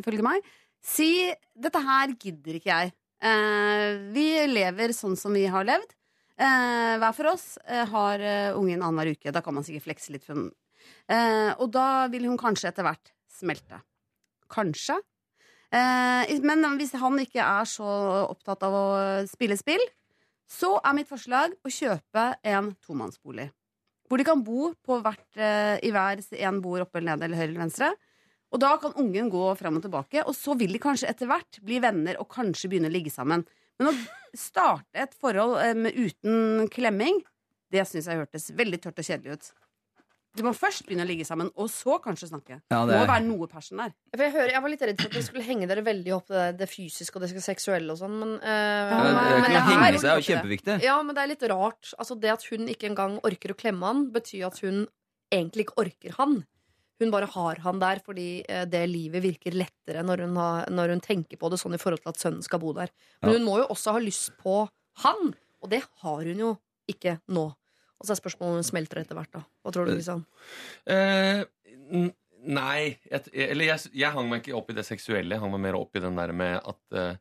[0.00, 0.46] ifølge meg.
[0.78, 2.94] Si 'dette her gidder ikke jeg'.
[3.18, 5.90] Eh, vi lever sånn som vi har levd.
[6.38, 8.22] Eh, hver for oss har
[8.54, 9.34] ungen annenhver uke.
[9.34, 10.28] Da kan man sikkert flekse litt.
[11.08, 13.80] Eh, og da vil hun kanskje etter hvert smelte.
[14.52, 14.98] Kanskje.
[15.68, 17.88] Eh, men hvis han ikke er så
[18.28, 18.86] opptatt av å
[19.28, 19.82] spille spill,
[20.48, 23.50] så er mitt forslag å kjøpe en tomannsbolig.
[24.08, 27.36] Hvor de kan bo på hvert, eh, i hver en bord oppe eller nede eller
[27.36, 27.90] høyre eller venstre.
[28.48, 31.60] Og da kan ungen gå fram og tilbake, og så vil de kanskje etter hvert
[31.60, 33.44] bli venner og kanskje begynne å ligge sammen.
[33.78, 33.96] Men å
[34.32, 37.20] starte et forhold eh, uten klemming,
[37.68, 39.50] det syns jeg hørtes veldig tørt og kjedelig ut.
[40.38, 42.60] De må først begynne å ligge sammen, og så kanskje snakke.
[42.70, 43.94] Ja, Det det må være noe passion der.
[44.14, 46.28] For jeg, hører, jeg var litt redd for at det skulle henge dere veldig opp
[46.32, 49.56] det, det fysiske og det seksuelle og sånn, men, uh, Ja, men, det er men
[49.56, 50.78] noe henge seg, er jo kjempeviktig.
[50.86, 51.90] Ja, men det er litt rart.
[51.98, 54.86] Altså, det at hun ikke engang orker å klemme han, betyr at hun
[55.34, 56.38] egentlig ikke orker han.
[56.98, 60.96] Hun bare har han der fordi eh, det livet virker lettere når hun, har, når
[60.96, 62.90] hun tenker på det sånn i forhold til at sønnen skal bo der.
[63.22, 63.36] Men Ja.
[63.38, 64.64] hun må jo også ha lyst på
[65.04, 66.50] han, og det har hun jo
[66.90, 67.44] ikke nå.
[67.98, 69.44] Og så er spørsmålet om hun smelter etter hvert, da.
[69.62, 70.24] Hva tror du, Kristian?
[70.86, 72.10] Uh,
[72.46, 72.82] nei.
[73.10, 75.34] Jeg, eller jeg, jeg hang meg ikke opp i det seksuelle.
[75.34, 77.16] Jeg hang meg mer opp i den der med at uh,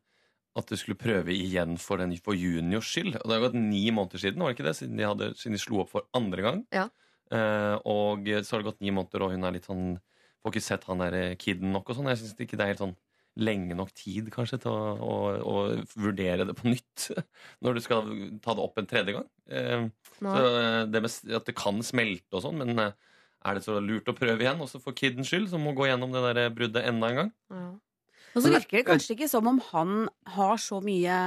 [0.57, 3.19] at du skulle prøve igjen for, den, for juniors skyld.
[3.19, 4.77] Og det har gått ni måneder siden, var det ikke det?
[4.79, 6.63] Siden de, hadde, siden de slo opp for andre gang.
[6.73, 6.87] Ja.
[7.27, 9.97] Uh, og så har det gått ni måneder, og hun er litt sånn
[10.45, 12.07] Får ikke sett han der eh, kiden nok og sånn.
[12.11, 12.93] Jeg syns ikke det er helt sånn
[13.37, 15.55] lenge nok tid, kanskje, til å, å, å
[15.99, 17.09] vurdere det på nytt.
[17.63, 18.11] Når du skal
[18.43, 19.27] ta det opp en tredje gang.
[19.49, 19.87] Eh,
[20.19, 20.47] så
[20.89, 22.95] det med at det kan smelte og sånn, men eh,
[23.47, 26.13] er det så lurt å prøve igjen, også for kiddens skyld, som må gå gjennom
[26.15, 27.33] det der bruddet enda en gang?
[27.53, 27.67] Ja.
[28.35, 29.93] Og så virker det kanskje ikke som om han
[30.35, 31.17] har så mye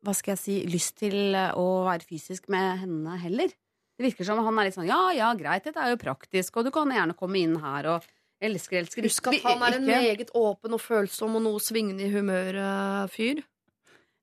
[0.00, 3.52] hva skal jeg si, lyst til å være fysisk med henne heller.
[4.00, 6.56] Det virker som om han er litt sånn ja, ja, greit, dette er jo praktisk,
[6.56, 8.06] og du kan gjerne komme inn her og
[8.40, 12.12] elsker, elsker Husk at han er en meget åpen og følsom og noe svingende i
[12.12, 13.42] humør-fyr.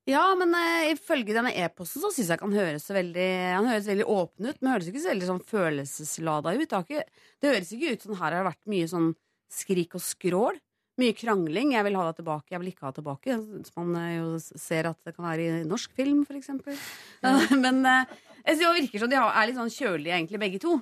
[0.08, 3.26] Ja, men uh, ifølge denne e-posten så syns jeg ikke han høres så veldig
[3.58, 6.64] Han høres veldig åpen ut, men høres ikke så veldig sånn følelseslada ut.
[6.64, 7.04] Det, ikke,
[7.44, 9.10] det høres ikke ut som her har det vært mye sånn
[9.52, 10.62] skrik og skrål.
[10.98, 11.76] Mye krangling.
[11.76, 13.36] 'Jeg vil ha deg tilbake', 'jeg vil ikke ha deg tilbake'.
[13.68, 16.80] Som man eh, jo ser at det kan være i norsk film, for eksempel.
[17.66, 18.08] men uh,
[18.48, 20.80] jeg synes det virker som de er litt sånn kjølige, egentlig, begge to.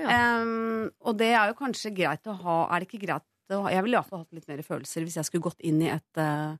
[0.00, 0.40] Ja.
[0.40, 3.72] Em, og det er jo kanskje greit å ha Er det ikke greit å ha
[3.74, 6.56] Jeg ville iallfall hatt litt mer følelser hvis jeg skulle gått inn i et, uh,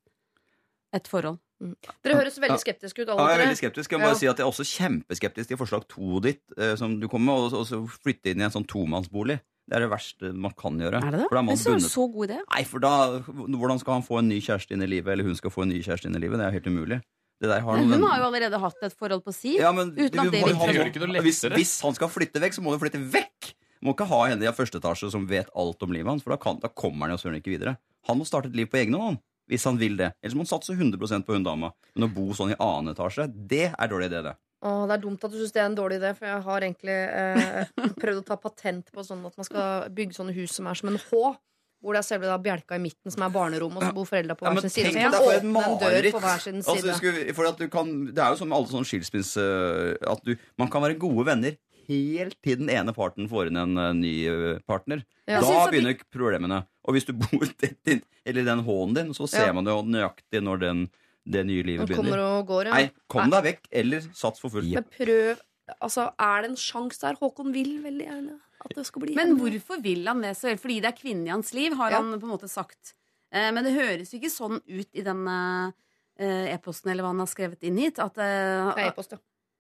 [0.93, 1.39] et forhold.
[1.61, 3.93] Dere høres veldig skeptiske ut, Ja, jeg er veldig skeptisk.
[3.93, 4.21] Jeg må bare Ja.
[4.23, 7.53] si at jeg er også kjempeskeptisk til forslag to ditt, eh, som du kommer med,
[7.53, 9.41] og og flytte inn i en sånn tomannsbolig.
[9.69, 10.99] Det er det verste man kan gjøre.
[11.05, 11.29] Er det det?
[11.29, 11.91] For da er man bundet.
[11.93, 12.39] så god idé.
[12.51, 15.37] Nei, for da Hvordan skal han få en ny kjæreste inn i livet, eller hun
[15.37, 16.39] skal få en ny kjæreste inn i livet?
[16.41, 17.03] Det er helt umulig.
[17.41, 19.55] Det der har noen hun har jo allerede hatt et forhold på si.
[19.57, 21.23] Ja, men uten at det virker.
[21.25, 23.55] hvis, hvis han skal flytte vekk, så må han flytte vekk!
[23.81, 26.37] Må ikke ha henne i første etasje som vet alt om livet hans, for da,
[26.43, 27.79] kan, da kommer han jo søren ikke videre.
[28.11, 29.17] Han må starte et liv på egen hånd,
[29.49, 30.13] hvis han vil det.
[30.21, 31.73] Ellers må han satse 100% på hun dama.
[31.97, 34.37] Men å bo sånn i annen etasje, det er dårlig idé, det.
[34.61, 36.67] Åh, det er dumt at du syns det er en dårlig idé, for jeg har
[36.67, 37.71] egentlig eh,
[38.03, 40.93] prøvd å ta patent på sånn at man skal bygge sånne hus som er som
[40.93, 41.23] en H.
[41.81, 44.35] Hvor det er selve da bjelka i midten, som er barnerom, og så bor foreldra
[44.37, 45.05] på hver ja, sin side.
[45.15, 46.97] Så et man en dør på hver sin Altså, side.
[46.99, 49.47] skulle, for at du kan, det er jo som alle sånne skilsmisse
[50.13, 51.57] At du, man kan være gode venner
[51.91, 55.03] helt til den ene parten får inn en uh, ny eh, partner.
[55.27, 55.41] Ja.
[55.43, 56.63] Da begynner synes problemene.
[56.87, 59.57] Og hvis du bor tett inn, eller den hånden din, så ser Ja.
[59.57, 60.85] man jo nøyaktig når den,
[61.27, 62.71] det nye livet begynner.
[62.71, 64.71] Nei, kom deg vekk, eller sats for fullt.
[64.71, 65.43] Men prøv
[65.81, 67.19] Altså, er det en sjanse der?
[67.21, 69.41] Håkon vil veldig gjerne at det skal bli Men henne.
[69.41, 70.53] hvorfor vil han det så?
[70.61, 72.03] Fordi det er kvinnen i hans liv, har Ja.
[72.03, 72.95] han på en måte sagt.
[73.33, 77.23] Eh, men det høres jo ikke sånn ut i den eh, e-posten eller hva han
[77.23, 77.99] har skrevet inn hit.
[77.99, 79.15] At, eh, Det er e-post,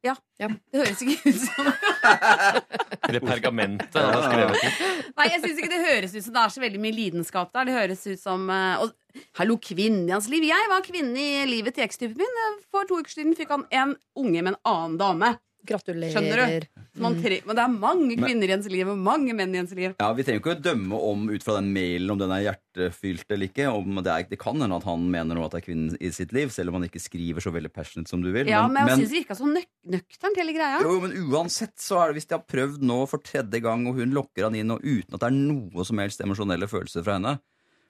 [0.05, 0.15] ja.
[0.39, 0.51] det
[0.83, 1.73] høres ikke ut som
[3.11, 5.15] Det pergamentet han har skrevet.
[5.17, 7.65] Nei, jeg syns ikke det høres ut som det er så veldig mye lidenskap der.
[7.65, 8.93] Det høres ut som eh, og,
[9.41, 10.45] Hallo, kvinnen i hans liv.
[10.47, 12.61] Jeg var kvinne i livet til ekstypen min.
[12.71, 15.33] For to uker siden fikk han en unge med en annen dame.
[15.67, 16.13] Gratulerer.
[16.15, 16.81] Skjønner du?
[17.01, 19.59] Man tre, men det er mange Men- kvinner i ens liv og mange menn i
[19.61, 19.95] ens liv.
[20.01, 23.31] Ja, Vi trenger ikke å dømme om ut fra den mailen om den er hjertefylt
[23.31, 23.69] eller ikke.
[23.73, 26.11] Om det, er, det kan hende at han mener noe at det er kvinnen i
[26.11, 28.49] sitt liv, selv om han ikke skriver så veldig passionate som du vil.
[28.49, 30.81] Ja, men jeg syns det virka så nøk nøkternt, hele greia.
[30.83, 34.01] Jo, men uansett så er det hvis de har prøvd nå for tredje gang, og
[34.01, 37.19] hun lokker han inn, og uten at det er noe som helst emosjonelle følelser fra
[37.19, 37.39] henne,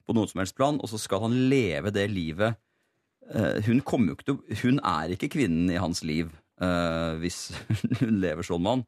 [0.06, 2.56] på noen som helst plan, og så skal han leve det livet
[3.30, 7.40] eh, Hun jo ikke Hun er ikke kvinnen i hans liv eh, hvis
[8.00, 8.84] hun lever sånn med han.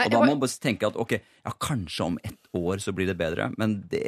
[0.00, 2.94] Nei, Og da må man bare tenke at ok, ja, kanskje om ett år så
[2.96, 4.06] blir det bedre, men det,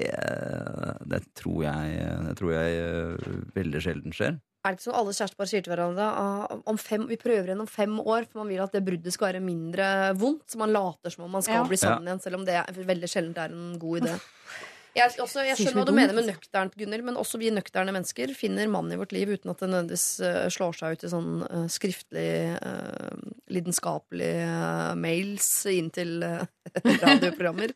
[1.04, 4.38] det tror jeg, det tror jeg eh, veldig sjelden skjer.
[4.62, 7.60] Er det ikke som alle kjærestepar sier til hverandre ah, om fem, Vi prøver igjen
[7.64, 10.44] om fem år, for man vil at det bruddet skal være mindre vondt.
[10.54, 11.64] Så man later som om man skal Ja.
[11.66, 14.14] bli sammen igjen, selv om det er veldig sjelden er en god idé.
[14.92, 18.34] Jeg, også, jeg skjønner hva du mener med nøkternt, Gunnel men også vi nøkterne mennesker
[18.36, 21.30] finner mannen i vårt liv uten at det nødvendigvis eh, slår seg ut i sånn
[21.46, 22.26] eh, skriftlig,
[22.60, 26.44] uh, lidenskapelige eh, mails inn til eh,
[27.04, 27.72] radioprogrammer.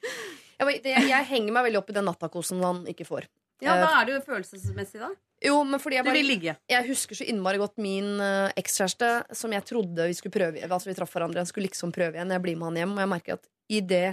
[0.60, 3.30] Jeg, det, jeg henger meg veldig opp i den nattakosen han ikke får.
[3.64, 5.14] Ja, Da er det jo følelsesmessig, da.
[5.44, 6.52] Jo, men fordi jeg bare ligge.
[6.68, 10.88] jeg husker så innmari godt min uh, ekskjæreste som jeg trodde vi skulle prøve Altså
[10.88, 12.32] vi traff hverandre, jeg skulle liksom prøve igjen.
[12.32, 14.06] Jeg blir med han hjem, og jeg merker at i det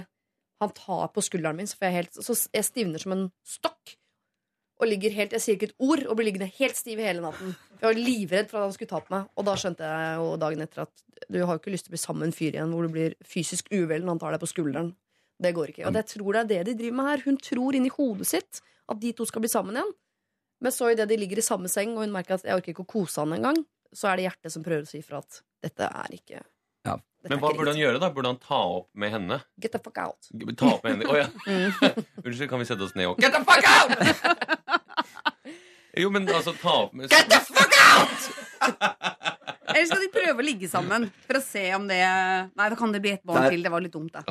[0.62, 3.96] han tar på skulderen min, så jeg helt Så jeg stivner som en stokk.
[4.82, 7.54] Og ligger helt Jeg sier ikke et ord, og blir liggende helt stiv hele natten.
[7.78, 10.28] Jeg var livredd for at han skulle ta på meg, og da skjønte jeg jo
[10.42, 12.56] dagen etter at du har jo ikke lyst til å bli sammen med en fyr
[12.56, 14.94] igjen hvor du blir fysisk uvel når han tar deg på skulderen.
[15.44, 15.84] Det går ikke.
[15.88, 17.22] Og jeg tror det er det de driver med her.
[17.26, 19.94] Hun tror inni hodet sitt at de to skal bli sammen igjen.
[20.64, 22.86] Men så idet de ligger i samme seng, og hun merker at jeg orker ikke
[22.86, 23.58] å kose han engang,
[23.94, 26.42] så er det hjertet som prøver å si fra at dette er ikke
[26.84, 26.98] Ja.
[27.24, 27.98] Men hva burde han gjøre?
[28.02, 28.10] da?
[28.12, 29.38] Burde han ta opp med henne?
[29.62, 30.28] Get the fuck out.
[30.60, 31.28] Ta opp med henne Oh, ja.
[32.24, 33.90] Unnskyld, kan vi sette oss ned og Get the fuck out!
[35.94, 38.30] Jo, men altså, ta opp med Get the fuck out!
[39.74, 42.92] Eller skal de prøve å ligge sammen for å se om det Nei, da kan
[42.94, 43.62] det bli et barn Der- til.
[43.64, 44.22] Det var litt dumt, da.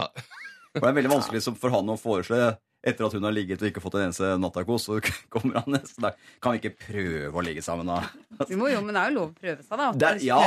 [0.74, 2.40] For det er veldig vanskelig for han å foreslå
[2.84, 5.00] etter at hun har ligget og ikke fått en eneste nattakos, så
[5.34, 6.18] kommer han neste dag.
[6.44, 8.02] Kan vi ikke prøve å ligge sammen, da?
[8.50, 9.90] Vi må jo, men det er jo lov å prøve seg, da.
[10.04, 10.42] Det ja,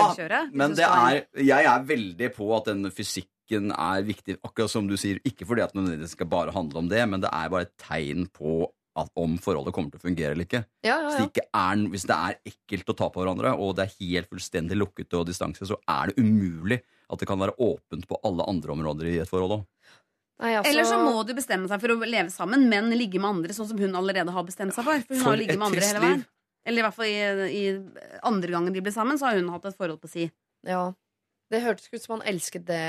[0.52, 4.96] men det er, jeg er veldig på at den fysikken er viktig, akkurat som du
[5.00, 5.20] sier.
[5.28, 7.76] Ikke fordi at det nødvendigvis skal bare handle om det, men det er bare et
[7.80, 8.64] tegn på
[8.96, 10.62] at om forholdet kommer til å fungere eller ikke.
[10.86, 11.28] Ja, ja, det, ja.
[11.28, 14.78] ikke er, hvis det er ekkelt å ta på hverandre, og det er helt fullstendig
[14.78, 16.80] lukket og distanse, så er det umulig
[17.12, 19.66] at det kan være åpent på alle andre områder i et forhold òg.
[20.36, 23.30] Nei, altså, Eller så må du bestemme seg for å leve sammen, men ligge med
[23.38, 25.00] andre, sånn som hun allerede har bestemt seg for.
[25.06, 26.24] For hun For har ligget med andre hele veien.
[26.66, 27.64] Eller i hvert fall i, i
[28.26, 30.28] andre gangen de ble sammen, så har hun hatt et forhold på si.
[30.66, 30.90] ja.
[31.46, 32.84] Det hørtes ut som han elsket det,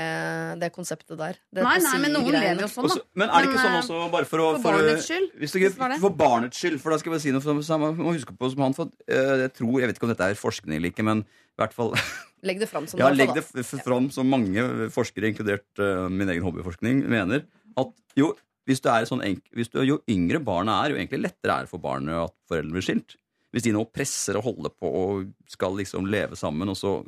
[0.58, 1.36] det konseptet der.
[1.54, 3.20] Det Nei, nei, men noen lever jo sånn, Også, da.
[3.20, 5.28] men er det ikke Men, sånn eh, også, bare for å for for, barnets skyld?
[5.38, 5.76] Hvis det Hvis.
[6.02, 8.34] For barnets skyld, for da skal jeg bare si noe for, så man må huske
[8.34, 10.90] på som han for, eh, Jeg tror, jeg vet ikke om dette er forskning eller
[10.90, 11.94] ikke, men i hvert fall
[12.48, 13.46] Legg det fram som Ja, det, legg det
[13.84, 17.46] fram som mange forskere, inkludert uh, min egen hobbyforskning, mener
[17.78, 18.32] at jo,
[18.66, 21.66] hvis du er sånn enk hvis du, jo yngre barnet er, jo egentlig lettere er
[21.66, 23.18] det for barnet at foreldrene blir skilt.
[23.54, 26.98] Hvis de nå presser og holder på og skal liksom leve sammen, og så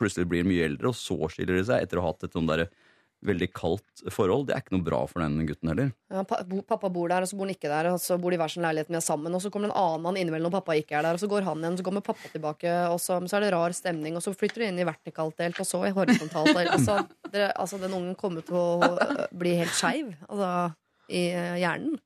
[0.00, 2.50] plutselig blir mye eldre, og så skiller de seg etter å ha hatt et sånn
[2.50, 2.66] der
[3.24, 5.90] veldig kaldt forhold, det er ikke noe bra for den gutten heller.
[6.12, 8.40] Ja, pappa bor der, og så bor han ikke der, og så bor de i
[8.40, 9.34] hver sin leilighet med sammen.
[9.34, 11.46] Og så kommer en annen mann innimellom når pappa ikke er der, og så går
[11.48, 14.24] han igjen, og så kommer pappa tilbake, og så, så er det rar stemning, og
[14.24, 16.74] så flytter du inn i vertikalt delt, og så i horisontalt delt.
[16.76, 16.98] Altså,
[17.48, 20.50] altså, den ungen kommer til å øh, bli helt skeiv altså,
[21.08, 21.96] i øh, hjernen.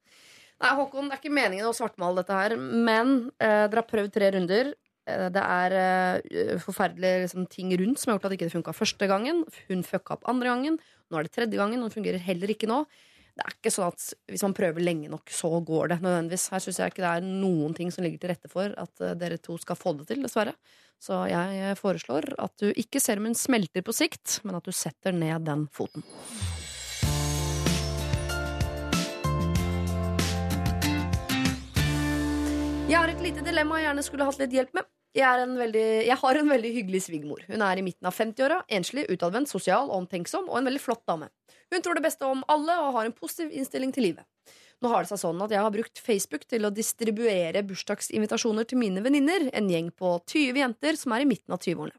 [0.61, 4.15] Nei, Håkon, det er ikke meningen å svartmale dette her, men eh, dere har prøvd
[4.15, 4.75] tre runder.
[5.11, 8.77] Eh, Det er eh, forferdelige liksom, ting rundt som har gjort at det ikke funka
[8.77, 9.45] første gangen.
[9.69, 10.81] Hun fucka opp andre gangen.
[11.11, 12.85] Nå er det tredje gangen, og det fungerer heller ikke nå.
[13.31, 16.49] Det er ikke sånn at hvis man prøver lenge nok, så går det nødvendigvis.
[16.53, 19.17] Her syns jeg ikke det er noen ting som ligger til rette for at eh,
[19.19, 20.57] dere to skal få det til, dessverre.
[21.01, 24.75] Så jeg foreslår at du ikke ser om hun smelter på sikt, men at du
[24.77, 26.05] setter ned den foten.
[32.91, 34.87] Jeg har et lite dilemma jeg gjerne skulle hatt litt hjelp med.
[35.17, 37.43] Jeg, veldig, jeg har en veldig hyggelig svigermor.
[37.51, 41.27] Hun er i midten av 50-åra, enslig, utadvendt, sosial omtenksom, og en veldig flott dame.
[41.75, 44.27] Hun tror det beste om alle og har en positiv innstilling til livet.
[44.81, 48.81] Nå har det seg sånn at jeg har brukt Facebook til å distribuere bursdagsinvitasjoner til
[48.81, 51.99] mine venninner, en gjeng på 20 jenter som er i midten av 20-årene.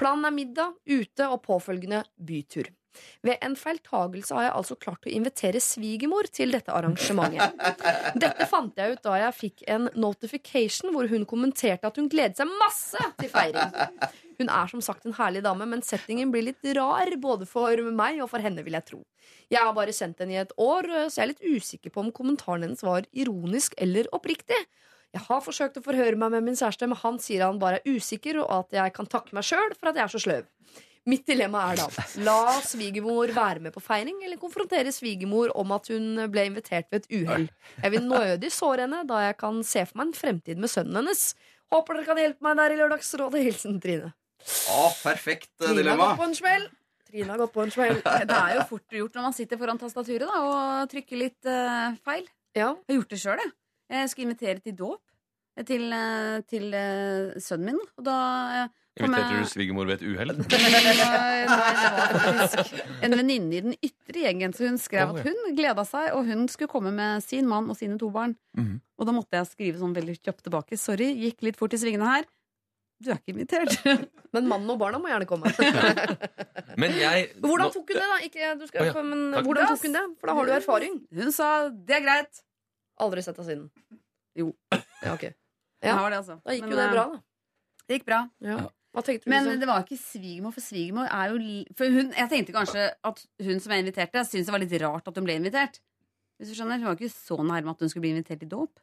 [0.00, 2.68] Planen er middag, ute og påfølgende bytur.
[3.26, 7.54] Ved en feiltagelse har jeg altså klart å invitere svigermor til dette arrangementet.
[8.20, 12.40] Dette fant jeg ut da jeg fikk en notification hvor hun kommenterte at hun gledet
[12.40, 13.76] seg masse til feiring.
[14.40, 18.22] Hun er som sagt en herlig dame, men settingen blir litt rar både for meg
[18.24, 19.00] og for henne, vil jeg tro.
[19.52, 22.12] Jeg har bare kjent henne i et år, så jeg er litt usikker på om
[22.14, 24.58] kommentaren hennes var ironisk eller oppriktig.
[25.10, 27.98] Jeg har forsøkt å forhøre meg med min kjæreste, men han sier han bare er
[27.98, 30.46] usikker, og at jeg kan takke meg sjøl for at jeg er så sløv.
[31.08, 31.86] Mitt dilemma er da
[32.26, 37.06] la svigermor være med på feiring, eller konfrontere svigermor om at hun ble invitert ved
[37.06, 37.46] et uhell.
[37.80, 41.00] Jeg vil nødig såre henne, da jeg kan se for meg en fremtid med sønnen
[41.00, 41.30] hennes.
[41.72, 43.44] Håper dere kan hjelpe meg der i Lørdagsrådet.
[43.46, 44.12] Hilsen Trine.
[44.72, 46.68] Å, perfekt Trine Trine har gått på en smell.
[47.10, 48.02] Trine har gått på en smell.
[48.04, 51.96] Det er jo fort gjort når man sitter foran tastaturet da, og trykker litt uh,
[52.04, 52.28] feil.
[52.56, 52.74] Ja.
[52.74, 53.54] Jeg har gjort det sjøl, jeg.
[53.90, 55.00] Jeg skal invitere til dåp
[55.56, 57.80] eh, til, eh, til uh, sønnen min.
[57.98, 58.18] Og da
[58.60, 60.32] eh, Inviterte du svigermor ved et uhell?
[60.34, 64.52] Nei, nei, det var faktisk en venninne i den ytre gjengen.
[64.56, 67.78] Så hun skrev at hun gleda seg, og hun skulle komme med sin mann og
[67.78, 68.34] sine to barn.
[68.58, 68.80] Mhm.
[69.00, 70.76] Og da måtte jeg skrive sånn veldig kjapt tilbake.
[70.76, 72.26] Sorry, gikk litt fort i svingene her.
[73.00, 73.78] Du er ikke invitert.
[74.34, 75.48] Men mannen og barna må gjerne komme.
[76.78, 78.18] Men jeg Hvordan tok hun det, da?
[78.26, 79.02] Ikke, du skal, Å, ja.
[79.06, 79.46] men, Takk.
[79.48, 80.02] hvordan tok hun det?
[80.20, 80.98] For da har du erfaring.
[81.22, 82.42] Hun sa det er greit.
[83.00, 83.64] Aldri sett henne siden.
[84.38, 84.50] Jo.
[84.74, 85.24] Ja, ok.
[85.80, 85.96] Ja.
[85.96, 86.36] har det, altså.
[86.44, 87.22] Da gikk Men, jo det eh, bra, da.
[87.88, 88.20] Det gikk bra.
[88.44, 88.58] Ja.
[88.90, 89.12] Hva du?
[89.30, 89.60] Men liksom?
[89.62, 93.22] det var ikke svigermor, for svigermor er jo li For hun, Jeg tenkte kanskje at
[93.46, 95.78] hun som jeg inviterte, syntes det var litt rart at hun ble invitert.
[96.40, 98.82] Hvis du skjønner, Hun var ikke så nærme at hun skulle bli invitert i dåp.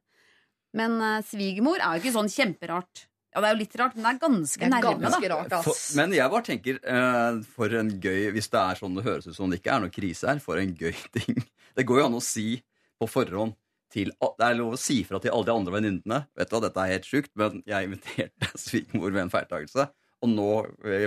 [0.77, 3.07] Men uh, svigermor er jo ikke sånn kjemperart.
[3.33, 4.97] Ja, det er jo litt rart, men det er ganske Det er nærme.
[4.97, 8.79] da ganske rart, For, men jeg bare tenker, uh, for en gøy Hvis det er
[8.79, 11.43] sånn det høres ut som det ikke er noe krise her, for en gøy ting.
[11.75, 12.61] Det går jo an å si
[12.97, 13.53] på forhånd
[13.93, 16.19] til Det er lov å si fra til alle de andre venninnene.
[16.37, 19.87] Vet du hva, dette er helt sjukt, men jeg inviterte svigermor ved en feiltagelse.
[20.25, 20.51] Og nå,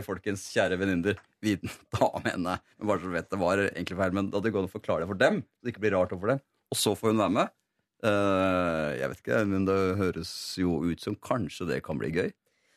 [0.07, 1.57] folkens kjære venninner, vi
[1.97, 2.59] tar med henne.
[2.79, 4.77] Men bare så du vet, det var egentlig feil, men da det går an å
[4.77, 6.45] forklare det for dem, så det ikke blir rart overfor dem.
[6.71, 7.57] Og så får hun være med.
[8.01, 12.31] Uh, jeg vet ikke, men det høres jo ut som kanskje det kan bli gøy.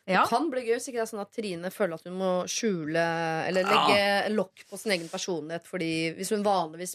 [0.04, 0.20] Ja.
[0.20, 2.32] Det kan bli gøy hvis ikke det er sånn at Trine føler at hun må
[2.50, 3.04] skjule
[3.48, 6.92] Eller legge lokk på sin egen personlighet fordi hvis hun vanligvis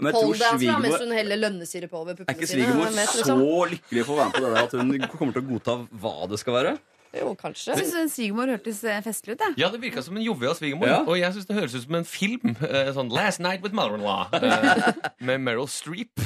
[0.00, 2.62] Men jeg tror Poledancer, da, mens hun heller lønnesyre på over Er puppene sine.
[2.64, 3.42] Er ikke svigermor så liksom?
[3.74, 6.14] lykkelig for å være med på det der at hun kommer til å godta hva
[6.32, 6.72] det skal være?
[7.12, 7.74] Jo, kanskje.
[7.76, 9.42] Jeg syns svigermor hørtes eh, festlig ut.
[9.60, 10.88] Ja, det virka som en jovial svigermor.
[10.88, 11.02] Ja.
[11.04, 12.54] Og jeg syns det høres ut som en film.
[12.64, 14.32] eh, Sånn Last Night with Mother-in-Law.
[14.32, 14.92] eh,
[15.28, 16.16] Med Meryl Streep.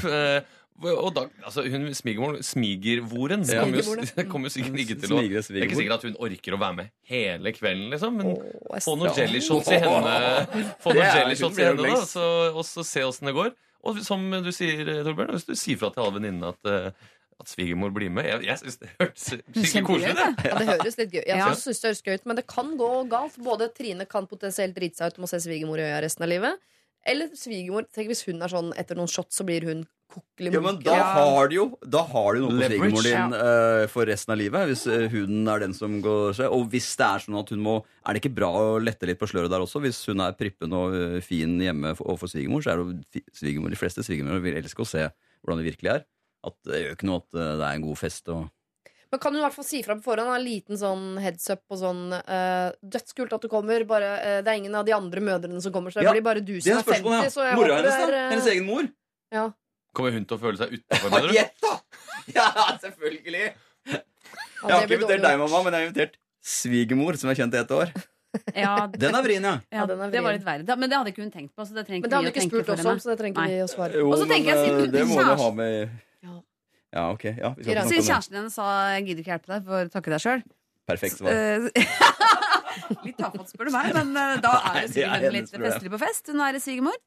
[0.82, 3.62] Og da, altså hun smigermoren, smigervoren, Ja.
[3.64, 6.56] kommer jo, kom jo sikkert ikke til å Det er ikke sikkert at hun orker
[6.56, 8.18] å være med hele kvelden, liksom.
[8.20, 10.14] Men Åh, få noen jelly shots i henne,
[10.84, 13.54] få noen jelly shots i henne da, så, og så se åssen det går.
[13.86, 17.10] Og som du sier, Torbjørn, hvis du sier fra til alle venninnene at, eh,
[17.40, 20.22] at svigermor blir med Jeg, jeg synes det høres skikkelig koselig ut.
[20.48, 21.50] Ja, det høres litt gøy Jeg Ja.
[21.54, 23.36] synes det høres gøy ut, men det kan gå galt.
[23.44, 26.32] Både Trine kan potensielt drite seg ut om å se svigermor i øya resten av
[26.32, 26.58] livet.
[27.06, 27.86] Eller svigermor.
[27.94, 29.84] Tenk hvis hun er sånn etter noen shots, så blir hun
[30.38, 33.02] Ja, men da har du jo Da har du noe på Leverage.
[33.02, 34.68] svigermoren din uh, for resten av livet.
[34.70, 36.48] Hvis huden hun er den som går seg.
[36.54, 37.74] Og hvis det er sånn at hun må
[38.06, 39.82] Er det ikke bra å lette litt på sløret der også?
[39.84, 43.24] Hvis hun er prippen og eh, fin hjemme for- overfor svigermor, så er det jo
[43.34, 45.08] svigermor De fleste svigermor vil elske å se
[45.42, 46.04] hvordan det virkelig er.
[46.46, 48.46] At det gjør ikke noe at eh, det er en god fest og
[49.12, 50.32] Men kan du i hvert fall si fra på forhånd?
[50.38, 53.84] En liten sånn heads up og sånn uh, Dødskult at du kommer.
[53.86, 56.24] Bare, eh, det er ingen av de andre mødrene som kommer, så det Ja, blir
[56.26, 57.46] bare du som er er, spørsmålet, 50.
[57.50, 57.54] Ja.
[57.58, 58.08] Mora hennes, da?
[58.22, 58.88] eh, Hennes egen mor?
[59.34, 59.46] ja.
[59.96, 61.36] Kommer hun til å føle seg utafor, Ja, mener du?
[61.38, 61.74] Gjett, da!
[62.36, 62.50] Ja,
[62.82, 63.46] selvfølgelig!
[63.86, 64.02] Jeg
[64.66, 67.62] har ikke invitert deg, mamma, men jeg har invitert svigermor, som jeg har kjent i
[67.62, 67.96] ett år.
[68.52, 69.52] Ja, Den er vrien, ja.
[69.72, 70.74] ja, Ja, den er det var litt verre.
[70.76, 71.64] Men det hadde ikke hun tenkt på.
[71.64, 73.46] Så det Men det hadde hun ikke spurt for oss om, så det trenger ikke
[73.46, 73.54] Nei.
[73.54, 74.02] vi å svare på.
[74.02, 75.72] Jo, men, jeg, siden eh, det må du ha med
[76.26, 76.34] Ja.
[76.96, 77.24] Ja, ok.
[77.30, 78.04] Ja, vi skal Siden det.
[78.10, 80.44] kjæresten hennes sa 'jeg gidder ikke hjelpe deg, får takke deg sjøl'.
[80.86, 81.32] Perfekt svar.
[83.06, 85.92] litt tafatt, spør du meg, men eh, da er det det er sikkert litt festlig
[85.96, 86.28] på fest.
[86.36, 87.00] Nå er det svigermor.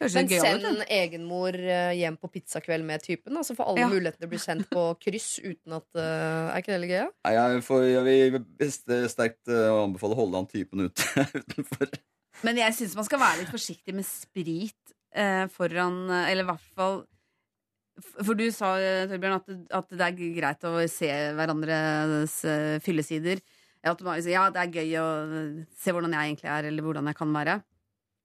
[0.00, 0.32] Men ut.
[0.42, 3.36] send egenmor eh, hjem på pizzakveld med typen.
[3.46, 3.88] Så får alle Ja.
[3.88, 6.98] muligheter til å bli sendt på kryss uten at eh, Er ikke det litt gøy?
[7.04, 7.10] Ja?
[7.24, 11.06] Nei, jeg, får, jeg vil best eh, sterkt anbefale å holde han typen ute
[11.40, 11.94] utenfor.
[12.42, 16.64] Men jeg syns man skal være litt forsiktig med sprit eh, foran Eller i hvert
[16.74, 17.04] fall
[18.18, 18.72] For du sa,
[19.08, 22.40] Torbjørn, at, at det er greit å se hverandres
[22.82, 23.38] fyllesider.
[23.86, 25.06] At man, ja, det er gøy å
[25.78, 27.56] se hvordan jeg egentlig er, eller hvordan jeg kan være.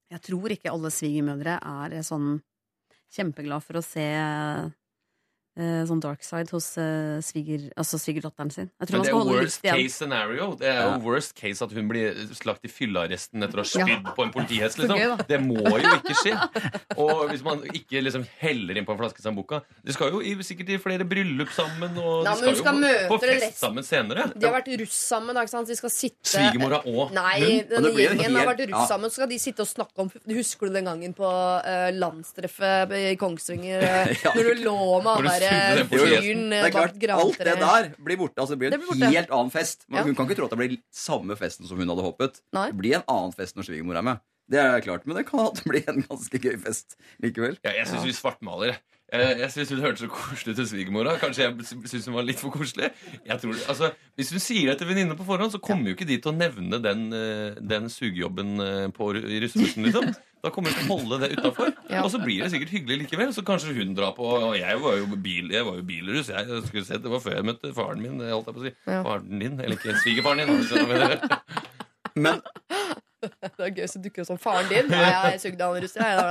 [0.09, 2.39] Jeg tror ikke alle svigermødre er sånn
[3.13, 4.05] kjempeglad for å se
[5.59, 8.69] eh, sånn dark side hos eh, sviger, altså svigerdatteren sin.
[8.79, 9.91] Jeg tror Men man det skal er holde det worst case igjen.
[9.91, 10.47] scenario.
[10.59, 10.85] Det er Ja.
[10.95, 13.85] jo worst case at hun blir slakt i fyllearresten etter å ha Ja.
[13.85, 14.77] spydd på en politihest.
[14.79, 15.17] Gøy, Liksom.
[15.17, 15.23] da.
[15.27, 16.33] Det må jo ikke skje.
[16.97, 20.35] Og hvis man ikke liksom heller inn på en flaske Sambuca De skal jo i,
[20.43, 23.19] sikkert i flere bryllup sammen, og Nei, de men hun skal skal jo møte på
[23.21, 24.27] det fest sammen senere.
[24.35, 25.35] De har vært russ sammen.
[25.35, 25.67] Da, ikke sant?
[25.67, 27.67] Så de skal sitte Svigermora og Nei, hun.
[27.69, 28.87] denne det blir en gjengen har vært russ ja.
[28.87, 29.09] sammen.
[29.09, 31.27] Så skal de sitte og snakke om Husker du den gangen på
[31.65, 33.81] eh, landstreffet i Kongsvinger?
[33.83, 34.31] eh, Ja.
[34.35, 35.48] Når du lå med Når han du derre
[35.89, 38.37] fyren Det bak Alt det der blir borte.
[38.41, 39.11] Altså, det blir Det en blir borte.
[39.13, 39.85] helt annen fest.
[39.87, 40.03] Men Ja.
[40.09, 42.41] Hun kan ikke tro at det blir samme festen som hun hadde håpet.
[42.53, 42.67] Nei.
[42.71, 44.19] Det blir en annen fest når svigermor er med.
[44.49, 47.57] Det er klart, Men det kan bli det en ganske gøy fest likevel.
[47.63, 48.77] Ja, jeg syns vi svartmaler.
[49.09, 51.15] Jeg, syns synes Hun hørtes så koselig ut til svigermora.
[51.21, 52.91] Kanskje jeg syns hun var litt for koselig.
[53.25, 56.07] Jeg tror, altså, hvis hun sier det til venninne på forhånd, så kommer jo ikke
[56.09, 59.87] de til å nevne den, eh, den sugejobben eh, på, i russebussen.
[59.87, 60.11] Liksom.
[60.43, 61.73] Da kommer hun til å holde det utafor.
[61.89, 62.03] Ja.
[62.05, 63.33] Og så blir det sikkert hyggelig likevel.
[63.35, 66.29] Så kanskje hun drar på Og jeg var jo, bil, jeg var jo bilruss.
[66.31, 68.21] Jeg skulle sett, Det var før jeg møtte faren min.
[68.21, 68.75] Holdt jeg på å si.
[68.85, 69.01] Ja.
[69.07, 71.27] Faren din, eller ikke svigerfaren din.
[72.19, 72.39] Men
[73.59, 74.89] Det er gøy så dukker opp som faren din.
[74.91, 75.35] Nei, jeg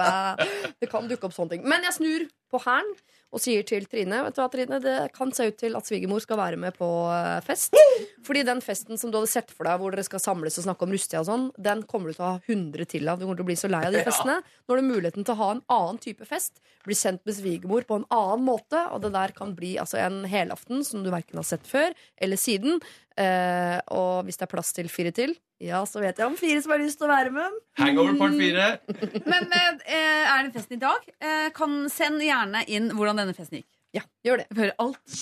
[0.08, 0.74] er.
[0.80, 1.68] Det kan dukke opp sånne ting.
[1.68, 2.94] Men jeg snur på hælen
[3.28, 6.22] og sier til Trine Vet du hva, Trine, det kan se ut til at svigermor
[6.24, 7.76] skal være med på eh, fest.
[8.24, 10.86] Fordi den festen som du hadde sett for deg, hvor dere skal samles og snakke
[10.86, 13.20] om Rustia og sånn, den kommer du til å ha 100 til av.
[13.20, 14.38] Du kommer til å bli så lei av de festene.
[14.40, 16.62] Nå har du muligheten til å ha en annen type fest.
[16.88, 18.80] Bli kjent med svigermor på en annen måte.
[18.94, 22.40] Og det der kan bli altså, en helaften som du verken har sett før eller
[22.40, 22.80] siden.
[23.18, 26.60] Eh, og hvis det er plass til fire til, ja, så vet jeg om fire
[26.62, 27.56] som har lyst til å være med.
[27.80, 28.68] Hangover part fire.
[29.32, 31.08] Men eh, er det festen i dag?
[31.18, 33.70] Eh, kan Send gjerne inn hvordan denne festen gikk.
[33.96, 34.46] Ja, gjør det.
[34.54, 35.16] Jeg alt.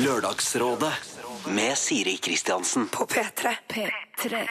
[0.00, 0.92] Lørdagsrådet
[1.52, 2.86] med Siri Kristiansen.
[2.92, 3.52] På P3.
[3.68, 4.44] P3.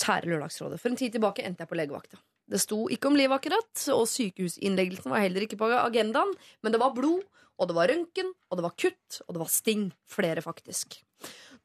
[0.00, 0.80] Kjære Lørdagsrådet.
[0.80, 2.18] For en tid tilbake endte jeg på legevakta.
[2.50, 6.32] Det sto ikke om liv akkurat, og sykehusinnleggelsen var heller ikke på agendaen,
[6.64, 7.22] men det var blod,
[7.60, 9.84] og det var røntgen, og det var kutt, og det var sting.
[10.10, 10.98] Flere, faktisk.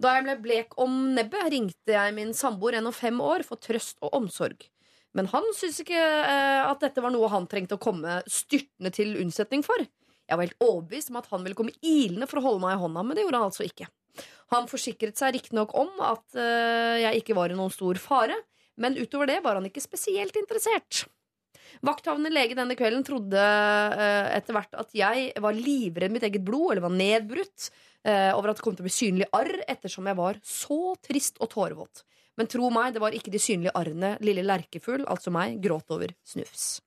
[0.02, 4.02] Da jeg ble blek om nebbet, ringte jeg min samboer gjennom fem år for trøst
[4.04, 4.68] og omsorg.
[5.16, 9.16] Men han syntes ikke eh, at dette var noe han trengte å komme styrtende til
[9.22, 9.80] unnsetning for.
[10.26, 12.82] Jeg var helt overbevist om at han ville komme ilende for å holde meg i
[12.82, 13.88] hånda, men det gjorde han altså ikke.
[14.54, 18.36] Han forsikret seg riktignok om at eh, jeg ikke var i noen stor fare,
[18.82, 21.06] men utover det var han ikke spesielt interessert.
[21.86, 26.74] Vakthavende lege denne kvelden trodde eh, etter hvert at jeg var livredd mitt eget blod,
[26.74, 27.70] eller var nedbrutt,
[28.06, 31.50] over at det kom til å bli synlig arr, ettersom jeg var så trist og
[31.56, 32.04] tårevåt.
[32.36, 36.12] Men tro meg, det var ikke de synlige arrene lille Lerkefugl, altså meg, gråt over
[36.28, 36.82] snufs.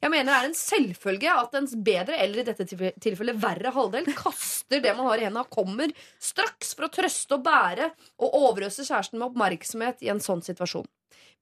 [0.00, 2.66] Jeg mener det er en selvfølge at ens bedre, eller i dette
[3.04, 7.44] tilfellet verre halvdel, kaster det man har i hendene, kommer straks for å trøste og
[7.44, 7.90] bære
[8.24, 10.88] og overøse kjæresten med oppmerksomhet i en sånn situasjon.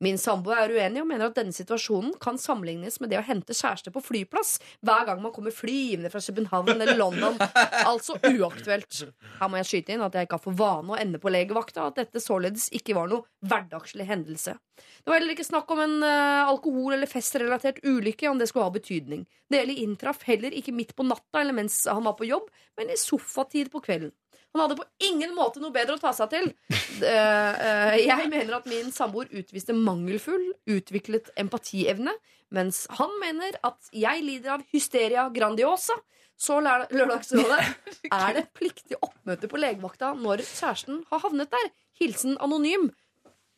[0.02, 3.54] Min samboer er uenig og mener at denne situasjonen kan sammenlignes med det å hente
[3.54, 7.38] kjæreste på flyplass hver gang man kommer flyvende fra København eller London.
[7.92, 9.02] Altså uaktuelt.
[9.38, 11.84] Her må jeg skyte inn at jeg ikke har for vane å ende på legevakta,
[11.84, 14.56] og at dette således ikke var noe hverdagslig hendelse.
[15.02, 18.66] Det var heller ikke snakk om en uh, alkohol- eller festrelatert ulykke, om det skulle
[18.66, 19.26] ha betydning.
[19.50, 22.48] Det hele inntraff heller ikke midt på natta eller mens han var på jobb,
[22.80, 24.14] men i sofatid på kvelden.
[24.52, 26.50] Han hadde på ingen måte noe bedre å ta seg til.
[26.70, 32.12] Eh, eh, jeg mener at min samboer utviste mangelfull utviklet empatievne,
[32.52, 35.96] mens han mener at jeg lider av hysteria grandiosa.
[36.42, 37.60] Så lør- Lørdagsrådet
[38.12, 41.68] er det pliktig oppmøte på legevakta når kjæresten har havnet der.
[42.00, 42.90] Hilsen anonym.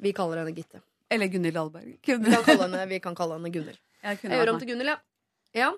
[0.02, 0.82] Vi kaller henne Gitte.
[1.10, 1.94] Eller Gunhild Dahlberg.
[2.04, 3.78] Vi kan kalle henne, kan kalle henne Gunhild.
[4.02, 4.98] jeg Jeg gjør om til Gunhild, ja.
[5.54, 5.70] ja.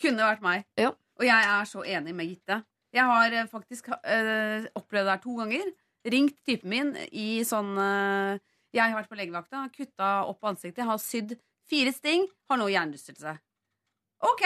[0.00, 0.64] Kunne vært meg.
[0.80, 0.90] Ja.
[1.20, 2.62] Og jeg er så enig med Gitte.
[2.94, 5.72] Jeg har eh, faktisk øh, opplevd det her to ganger.
[6.06, 8.38] Ringt typen min i sånn øh,
[8.76, 11.34] Jeg har vært på legevakta, kutta opp ansiktet, har sydd
[11.66, 13.32] fire sting, har nå hjernerystelse.
[14.26, 14.44] OK!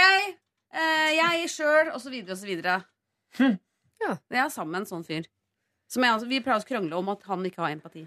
[0.70, 2.78] Øh, jeg sjøl, og så videre og så videre.
[4.00, 4.14] Ja.
[4.32, 5.26] Jeg er sammen med en sånn fyr.
[5.90, 8.06] Som jeg, altså, vi pleier å krangle om at han ikke har empati.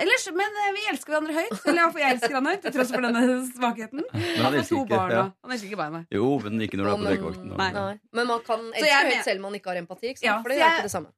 [0.00, 1.54] Ellers, Men eh, vi elsker hverandre høyt.
[1.66, 4.04] Eller iallfall jeg elsker han høyt, til tross for denne svakheten.
[4.14, 5.14] Men Han elsker ikke barna.
[5.18, 5.24] ja.
[5.44, 6.02] Han elsker ikke barna.
[6.16, 7.54] Jo, men ikke når du er på legevakten.
[7.60, 7.70] Nei.
[7.76, 7.94] Nei.
[8.16, 10.12] Men man kan elske jeg høyt selv om man ikke har empati.
[10.14, 10.28] Ikke sant?
[10.30, 11.12] Ja, For det er jeg- ikke det samme.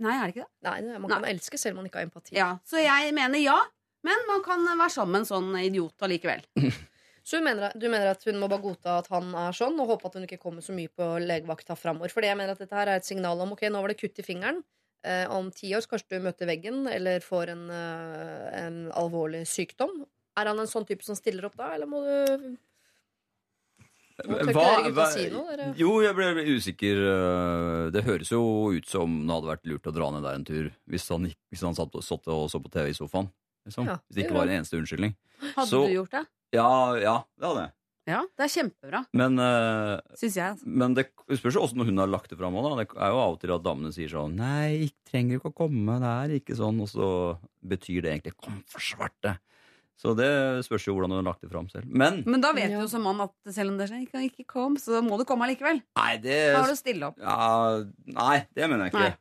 [0.00, 0.50] Nei, er det ikke det?
[0.88, 2.32] Nei, Man kan elske selv om man ikke har empati.
[2.34, 3.58] Ja, Så jeg mener ja.
[4.02, 6.40] Men man kan være sammen sånn idiot allikevel.
[7.22, 9.86] Så du mener, du mener at hun må bare godta at han er sånn, og
[9.92, 12.08] håpe at hun ikke kommer så mye på legevakta framover.
[12.10, 14.18] Fordi jeg mener at dette her er et signal om ok, nå var det kutt
[14.18, 14.62] i fingeren.
[15.02, 19.46] Eh, om ti år så kanskje du møter veggen eller får en, eh, en alvorlig
[19.48, 20.02] sykdom.
[20.36, 22.56] Er han en sånn type som stiller opp da, eller må du
[24.20, 25.70] hva, gutta si noe.
[25.80, 26.98] Jo, jeg ble ble usikker.
[27.08, 28.42] øh, Det høres jo
[28.76, 31.62] ut som det hadde vært lurt å dra ned der en tur hvis han, hvis
[31.64, 33.30] han satt, satt og så på TV i sofaen.
[33.66, 33.86] Liksom.
[33.88, 35.16] Ja, hvis det det ikke var en eneste unnskyldning.
[35.56, 36.26] Hadde Så- du gjort det?
[36.52, 37.72] Ja, ja, det hadde jeg.
[38.08, 39.02] Ja, det er kjempebra.
[39.12, 40.54] Men, uh, Syns jeg.
[40.56, 40.66] altså.
[40.66, 41.04] men det
[41.36, 42.54] spørs jo også når hun har lagt det fram.
[42.56, 45.58] Det er jo av og til at damene sier sånn Nei, ikke- trenger ikke å
[45.60, 46.80] komme, det er ikke sånn.
[46.80, 49.38] Og så betyr det egentlig Kom for svarte.
[50.00, 51.84] Så det spørs jo hvordan hun har lagt det fram selv.
[51.86, 52.78] Men Men da vet Ja.
[52.78, 55.44] du jo som mann at selv om det ikke, ikke kom, så må du komme
[55.44, 55.82] allikevel.
[55.96, 57.18] Nei, det Da har du stille opp.
[57.20, 59.00] ja, Nei, det mener jeg ikke.
[59.10, 59.16] Nei.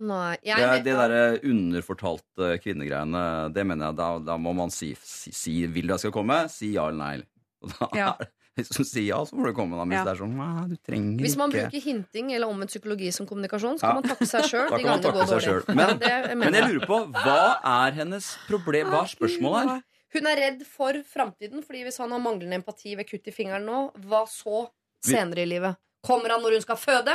[0.00, 0.36] Nei.
[0.44, 5.30] Jeg, Det, det derre underfortalte kvinnegreiene, det mener jeg da, da må man si, si,
[5.30, 6.48] si Vil du jeg skal komme?
[6.50, 7.22] Si ja eller nei.
[7.62, 8.12] Og da, Ja.
[8.52, 9.78] Hvis du sier ja, så får du komme.
[9.80, 10.04] Da, hvis Ja.
[10.04, 13.78] det er sånn du trenger Hvis man ikke bruker hinting eller omvendt psykologi som kommunikasjon,
[13.80, 13.92] så Ja.
[13.94, 15.46] kan man takke seg sjøl de gangene det går dårlig.
[15.46, 15.74] selv.
[15.74, 18.90] Men- det Men jeg lurer på, hva er hennes problem?
[18.92, 19.82] Hva er spørsmålet her?
[20.12, 23.64] Hun er redd for framtiden, fordi hvis han har manglende empati ved kutt i fingeren
[23.64, 24.68] nå, hva så
[25.02, 25.76] senere i livet?
[26.04, 27.14] Kommer han når hun skal føde?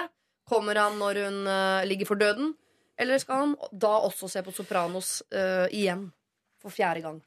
[0.49, 2.55] Kommer han når hun uh, ligger for døden?
[2.97, 6.07] Eller skal han da også se på Sopranos uh, igjen?
[6.57, 7.21] For fjerde gang.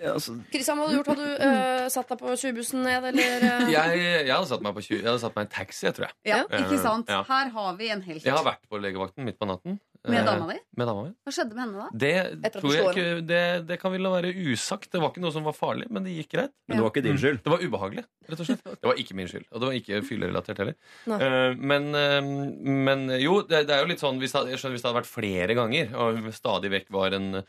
[0.00, 1.10] Ja, altså, Kristian, hva hadde du gjort?
[1.14, 3.66] Hadde du eh, satt deg på tjuvbussen ned, eller eh?
[3.76, 5.96] Jeg, jeg, hadde satt meg på tjue- jeg hadde satt meg i en taxi, jeg
[5.96, 6.16] tror jeg.
[6.32, 7.10] Ja, ikke sant?
[7.12, 7.22] Ja.
[7.28, 8.24] Her har vi en helt.
[8.26, 9.78] Jeg har vært på legevakten midt på natten.
[10.04, 10.58] Med Eh, dama di?
[10.76, 11.10] Med dama mi.
[11.24, 11.86] Hva skjedde med henne da?
[11.96, 14.90] Det, tror jeg ikke, det, det kan vel være usagt.
[14.92, 16.52] Det var ikke noe som var farlig, men det gikk greit.
[16.68, 17.40] men det var ikke din skyld.
[17.44, 18.66] Det var ubehagelig, rett og slett.
[18.84, 19.46] Det var ikke min skyld.
[19.48, 20.76] Og det var ikke fyllerelatert heller.
[21.08, 22.32] Eh, men, uh,
[22.84, 25.00] men jo, det, det er jo litt sånn hvis det, jeg skjønner, hvis det hadde
[25.00, 27.40] vært flere ganger, og hun stadig vekk var en,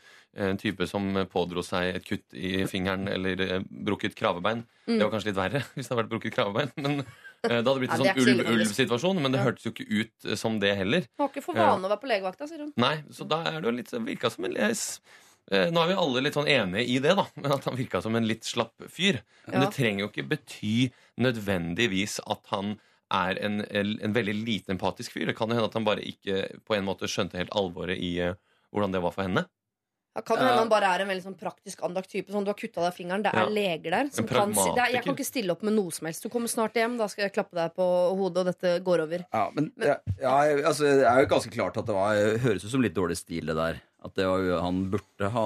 [0.48, 5.32] en type som pådro seg et kutt i fingeren eller brukket kravebein Det var kanskje
[5.32, 6.72] litt verre hvis det hadde vært brukket kravebein.
[6.80, 7.04] Men
[7.48, 9.20] det hadde blitt en det sånn ulv-ulv-situasjon.
[9.22, 9.44] Men det Ja.
[9.50, 11.00] hørtes jo ikke ut eh, som det heller.
[11.16, 12.72] Du har ikke for vane å være på legevakta, sier hun.
[12.76, 15.00] Nei, så da er det jo litt virka som en les.
[15.50, 17.26] Eh, Nå er vi alle litt sånn enige i det, da.
[17.36, 19.20] Men at han virka som en litt slapp fyr.
[19.46, 19.66] Men Ja.
[19.68, 22.78] det trenger jo ikke bety nødvendigvis at han
[23.14, 25.26] er en, en veldig lite empatisk fyr.
[25.30, 28.16] Det kan jo hende at han bare ikke på en måte skjønte helt alvoret i
[28.24, 28.34] eh,
[28.74, 29.44] hvordan det var for henne.
[30.16, 32.32] Ja, kan det hende han bare er en veldig sånn praktisk anlagt type.
[32.32, 33.48] Sånn, du har kutta deg fingeren, det er Ja.
[33.52, 34.08] leger der.
[34.16, 36.22] Som kan si, det er, jeg kan ikke stille opp med noe som helst.
[36.24, 37.84] Du kommer snart hjem, da skal jeg klappe deg på
[38.16, 39.26] hodet, og dette går over.
[39.28, 42.14] Ja, men, ja, ja, altså, det er jo ganske klart at det var,
[42.46, 43.82] høres ut som litt dårlig stil, det der.
[44.06, 45.44] At det var, han burde ha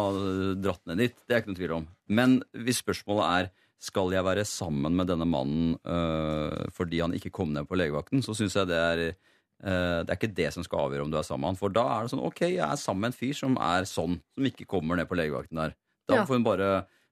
[0.55, 1.17] dratt ned dit.
[1.27, 1.89] Det er ikke noe tvil om.
[2.07, 3.51] Men hvis spørsmålet er
[3.81, 8.21] skal jeg være sammen med denne mannen øh, fordi han ikke kom ned på legevakten,
[8.23, 9.15] så syns jeg det er øh,
[9.61, 11.61] det er ikke det som skal avgjøre om du er sammen med han.
[11.61, 14.17] For da er det sånn ok, jeg er sammen med en fyr som er sånn,
[14.33, 15.75] som ikke kommer ned på legevakten der.
[16.09, 16.71] Da får hun bare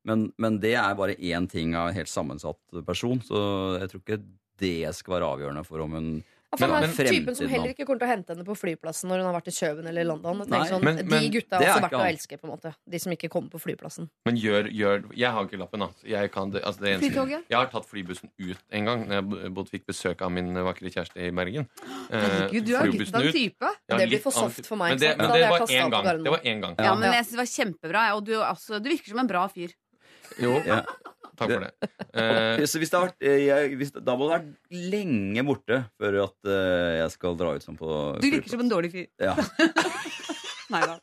[0.09, 3.40] men, men det er bare én ting av en helt sammensatt person, så
[3.82, 4.20] jeg tror ikke
[4.62, 6.09] det skal være avgjørende for om hun
[6.49, 8.55] Ja, Men- han er men typen som heller ikke kommer til å hente henne på
[8.57, 10.38] flyplassen når hun har vært i Kjøben eller London.
[10.49, 12.74] Nei, sånn, men- men de gutta har det også vært å elske, på en måte.
[12.88, 14.09] De som ikke kommer på flyplassen.
[14.24, 15.88] Men gjør, gjør Jeg har ikke lappen, da.
[16.09, 17.44] Jeg kan det, altså det eneste- Flytoget?
[17.51, 21.16] Jeg har tatt flybussen ut en gang når jeg fikk besøk av min vakre kjæreste
[21.20, 21.68] i Bergen.
[22.11, 22.16] Eh,
[22.49, 23.61] Herregud, du er litt av en type.
[23.90, 25.90] Ja, Det blir for soft for meg, Men det, men Da det jeg var én
[25.90, 26.24] gang.
[26.24, 26.74] Det var én gang.
[26.78, 27.12] Ja, men Ja.
[27.20, 28.16] jeg synes det var kjempebra.
[28.16, 29.68] Og du, altså, du virker som en bra fyr.
[30.42, 30.82] Jo, Ja.
[31.38, 31.72] takk for det.
[32.14, 35.44] Eh, Så hvis det har vært, eh, jeg, hvis, da må det ha vært lenge
[35.46, 38.92] borte før at eh, jeg skal dra ut sånn på Du virker som en dårlig
[38.92, 39.06] fyr.
[39.22, 39.34] ja.
[40.68, 40.98] Nei da.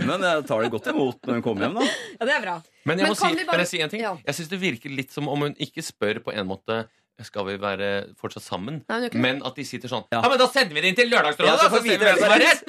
[0.00, 1.82] Men jeg tar det godt imot når hun kommer hjem, da.
[2.16, 2.54] Ja, det er bra.
[2.88, 4.00] Men jeg Men må kan si, vi bare- kan si en ting?
[4.00, 4.14] Ja.
[4.24, 6.78] Jeg syns det virker litt som om hun ikke spør på en måte
[7.26, 7.90] skal vi være
[8.20, 8.82] fortsatt sammen.
[8.88, 9.12] Nei, det.
[9.18, 10.20] Men at de sitter sånn Ja.
[10.22, 12.04] Ja, men da sender vi det inn til Lørdagsrådet, Ja, så så vi ser vi
[12.04, 12.62] vite hvem som har rett!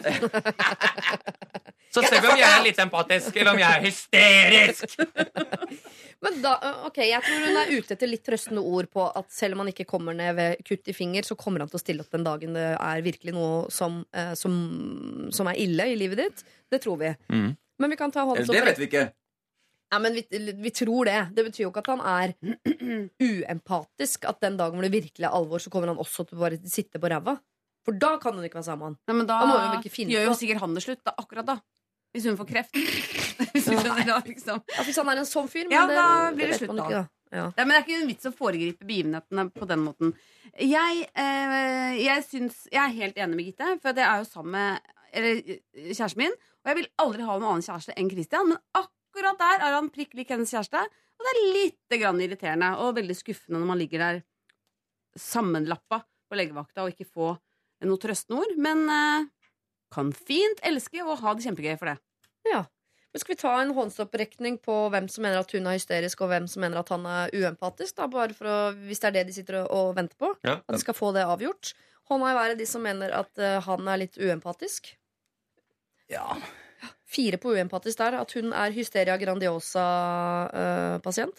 [1.91, 4.95] Så ser vi om jeg er litt empatisk, eller om jeg er hysterisk.
[6.23, 6.53] Men da,
[6.87, 9.71] ok, Jeg tror hun er ute etter litt trøstende ord på at selv om han
[9.73, 12.27] ikke kommer ned ved kutt i finger, så kommer han til å stille opp den
[12.27, 14.53] dagen det er virkelig noe som, eh, som,
[15.33, 16.45] som er ille i livet ditt.
[16.71, 17.11] Det tror vi.
[17.33, 17.49] Mm.
[17.81, 19.07] Men vi kan ta Eller, hånds det vet vi ikke.
[19.91, 20.23] Ja, men vi,
[20.63, 21.17] vi tror det.
[21.35, 22.33] Det betyr jo ikke at han er
[23.27, 24.27] uempatisk.
[24.29, 26.59] At den dagen hvor det virkelig er alvor, så kommer han også til å bare
[26.63, 27.35] sitte på ræva.
[27.85, 29.27] For da kan hun ikke være sammen med han.
[29.27, 31.01] Da Da gjør jo sikkert han det slutt.
[31.07, 31.57] Da, akkurat da.
[32.11, 32.75] Hvis hun får kreft.
[33.55, 34.61] Hvis hun da, liksom.
[34.67, 36.77] Ja, hvis han er en sånn fyr, men Ja, det, da blir det vet slutt
[36.77, 36.85] da.
[36.85, 37.07] ikke, da.
[37.31, 37.45] Ja.
[37.55, 40.11] Nei, men Det er ikke en vits å foregripe begivenhetene på den måten.
[40.59, 44.57] Jeg, eh, jeg, syns, jeg er helt enig med Gitte, for det er jo sammen
[44.57, 45.39] med eller,
[45.91, 46.35] kjæresten min.
[46.61, 49.91] Og jeg vil aldri ha noen annen kjæreste enn Christian, men akkurat der er han
[49.93, 50.81] prikk lik hennes kjæreste.
[51.21, 54.21] Og det er litt grann irriterende og veldig skuffende når man ligger der
[55.19, 57.33] sammenlappa på legevakta og ikke få
[57.85, 58.53] noe trøstende ord.
[58.61, 59.27] Men eh,
[59.93, 61.97] kan fint elske og ha det kjempegøy for det.
[62.49, 62.63] Ja.
[63.11, 66.31] Men skal vi ta en håndsopprekning på hvem som mener at hun er hysterisk, og
[66.31, 67.97] hvem som mener at han er uempatisk?
[67.97, 70.31] Da, bare for å, hvis det er det de sitter og, og venter på.
[70.47, 70.61] Ja.
[70.63, 71.73] At de skal få det avgjort.
[72.07, 74.93] Hånda i været de som mener at uh, han er litt uempatisk.
[76.11, 76.39] Ja.
[77.11, 78.13] Fire på uempatisk der.
[78.21, 81.37] At hun er hysteria grandiosa-pasient.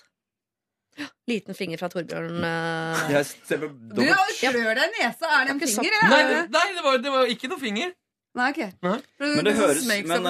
[1.31, 2.45] Liten finger fra Torbjørn.
[2.45, 3.11] Uh.
[3.15, 5.27] Jeg ser Du klør deg i nesa.
[5.39, 5.93] Er det en finger?
[6.13, 7.89] Nei, nei det, var, det var ikke noe finger.
[8.33, 8.63] Nei, ok.
[8.81, 8.97] Nei.
[9.21, 10.25] Men det det høres men, eh, nesen,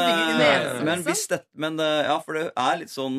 [0.82, 1.06] men liksom.
[1.06, 3.14] hvis det Men eh, ja, for det er litt sånn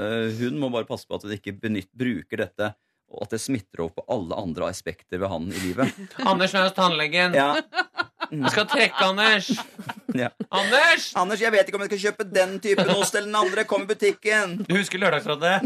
[0.00, 2.72] eh, Hun må bare passe på at hun ikke benytt, bruker dette,
[3.14, 6.02] og at det smitter over på alle andre aspekter ved han i livet.
[6.30, 7.36] Anders er hos tannlegen.
[7.38, 7.54] Ja.
[8.34, 9.52] Jeg skal trekke Anders.
[10.14, 10.28] Ja.
[10.54, 11.08] Anders!
[11.18, 13.64] Anders, jeg vet ikke om jeg skal kjøpe den typen ost eller den andre.
[13.66, 14.60] Kom i butikken.
[14.62, 15.56] Du husker Lørdagsrådet?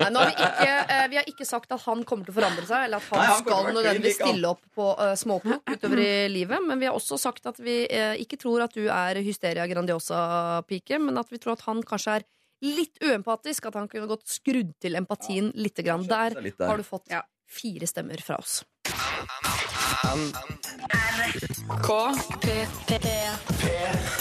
[0.00, 2.38] Nei, nå har vi, ikke, eh, vi har ikke sagt at han kommer til å
[2.40, 6.02] forandre seg, eller at han, Nei, han skal nødvendigvis stille opp på uh, småplukk utover
[6.02, 6.64] i livet.
[6.66, 10.98] Men vi har også sagt at vi uh, ikke tror at du er hysteria grandiosa-pike,
[11.04, 12.26] men at vi tror at han kanskje er
[12.62, 13.66] litt uempatisk.
[13.70, 16.06] At han kunne godt skrudd til empatien lite grann.
[16.06, 16.68] Der Litt der.
[16.68, 17.08] har du fått
[17.50, 18.62] fire stemmer fra oss.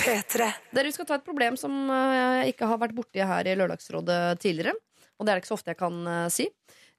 [0.03, 0.47] P3.
[0.73, 3.55] Dere vi skal ta et problem som eh, jeg ikke har vært borti her i
[3.59, 4.73] Lørdagsrådet tidligere.
[5.19, 6.47] Og det er det ikke så ofte jeg kan eh, si.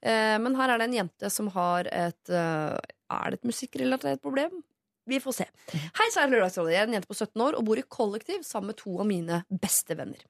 [0.05, 2.77] Eh, men her er det en jente som har et eh,
[3.15, 4.61] Er det et musikkrelatert problem?
[5.07, 5.45] Vi får se.
[5.69, 6.73] Hei, sa jeg Lørdagsrådet.
[6.73, 9.43] Jeg en jente på 17 år og bor i kollektiv sammen med to av mine
[9.61, 10.23] beste venner.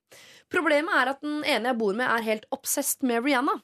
[0.52, 3.56] Problemet er at den ene jeg bor med, er helt obsessed med Rihanna.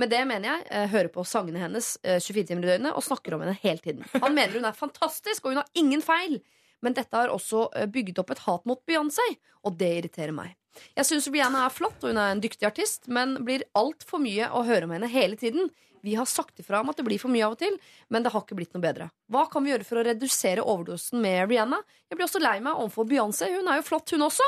[0.00, 3.04] Med det mener jeg eh, hører på sangene hennes eh, 24 timer i døgnet og
[3.04, 4.08] snakker om henne hele tiden.
[4.24, 6.40] Han mener hun er fantastisk, og hun har ingen feil.
[6.84, 9.28] Men dette har også eh, bygget opp et hat mot Beyoncé,
[9.68, 10.56] og det irriterer meg.
[10.96, 14.48] Jeg syns Rihanna er flott, og hun er en dyktig artist, men blir altfor mye
[14.48, 15.68] å høre om henne hele tiden.
[16.04, 17.78] Vi har sagt ifra om at det blir for mye av og til,
[18.12, 19.08] men det har ikke blitt noe bedre.
[19.32, 21.78] Hva kan vi gjøre for å redusere overdosen med Rihanna?
[22.10, 23.48] Jeg blir også lei meg overfor Beyoncé.
[23.54, 24.44] Hun er jo flott, hun også.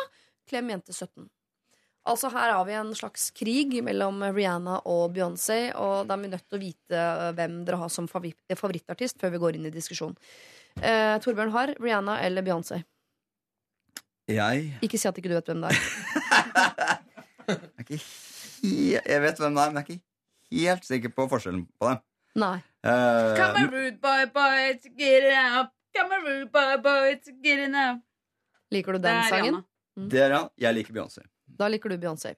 [0.51, 1.25] Klem jente 17.
[2.07, 6.31] Altså Her har vi en slags krig mellom Rihanna og Beyoncé, og da er vi
[6.35, 9.73] nødt til å vite eh, hvem dere har som favorittartist før vi går inn i
[9.75, 10.13] diskusjon.
[10.77, 12.83] Eh, Torbjørn har Rihanna eller Beyoncé?
[14.29, 15.81] Jeg Ikke si at ikke du vet hvem det er.
[17.57, 17.99] er ikke
[18.67, 20.06] Jeg vet hvem det er, men jeg er ikke
[20.53, 22.03] helt sikker på forskjellen på dem.
[22.37, 22.57] Nei.
[22.87, 25.73] Uh, Come rude boy, boy, to get it up.
[25.97, 28.03] Come rude boy, boy, to get it up.
[28.71, 29.63] Liker du den sangen?
[29.97, 30.09] Mm.
[30.13, 30.49] det er han.
[30.61, 31.23] Jeg liker Beyoncé.
[31.59, 32.35] Da liker du Beyoncé.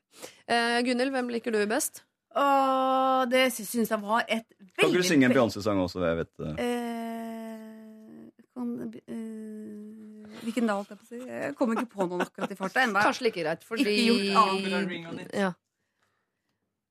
[0.46, 2.04] Uh, Gunhild, hvem liker du best?
[2.38, 6.04] Åh, det syns jeg var et veldig Kan ikke du synge en Beyoncé-sang også?
[6.04, 6.50] Jeg vet det.
[6.62, 8.68] Eh, kan,
[9.08, 11.22] uh, hvilken da, holdt jeg på å si?
[11.24, 13.02] Jeg kommer ikke på noen akkurat i farta ennå.
[13.02, 15.34] Kanskje like greit, fordi Ikke gjort annet.
[15.34, 15.50] ja.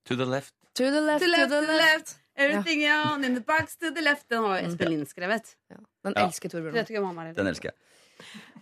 [0.08, 0.53] To the left.
[0.78, 2.16] To the left, To left, to the left.
[2.38, 4.30] Everything on in the box to the left.
[4.30, 5.55] Den har jo Espen Lind skrevet.
[5.74, 5.80] Ja.
[6.05, 7.34] Den elsker Torbjørn.
[7.36, 7.78] Den elsker jeg.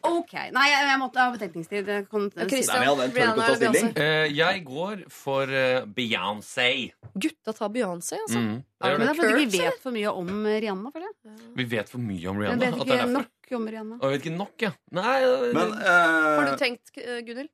[0.05, 1.87] Ok, Nei, jeg, jeg måtte ha betenkningstid.
[1.89, 2.05] Jeg
[2.51, 3.81] Christian, Nei, hadde-?
[4.03, 6.67] Eh, jeg går for uh, Beyoncé.
[7.15, 8.41] Gutta tar Beyoncé, altså.
[8.41, 9.09] Mm, det Men det.
[9.09, 10.91] er fordi vi vet for mye om Rihanna.
[10.93, 12.61] føler jeg Vi vet for mye om Rihanna.
[12.61, 12.77] Rihanna.
[12.77, 13.99] vet at det er ikke nok om Rihanna.
[13.99, 14.73] Og jeg vet ikke nok, ja.
[14.99, 15.15] Nei,
[15.57, 15.93] men, uh,
[16.41, 17.53] Har du tenkt, Gunhild?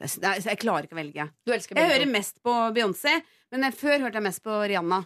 [0.00, 1.24] Jeg klarer ikke å velge.
[1.46, 3.20] Du elsker Jeg hører mest på Beyoncé,
[3.50, 5.04] men jeg- før hørte jeg mest på Rihanna.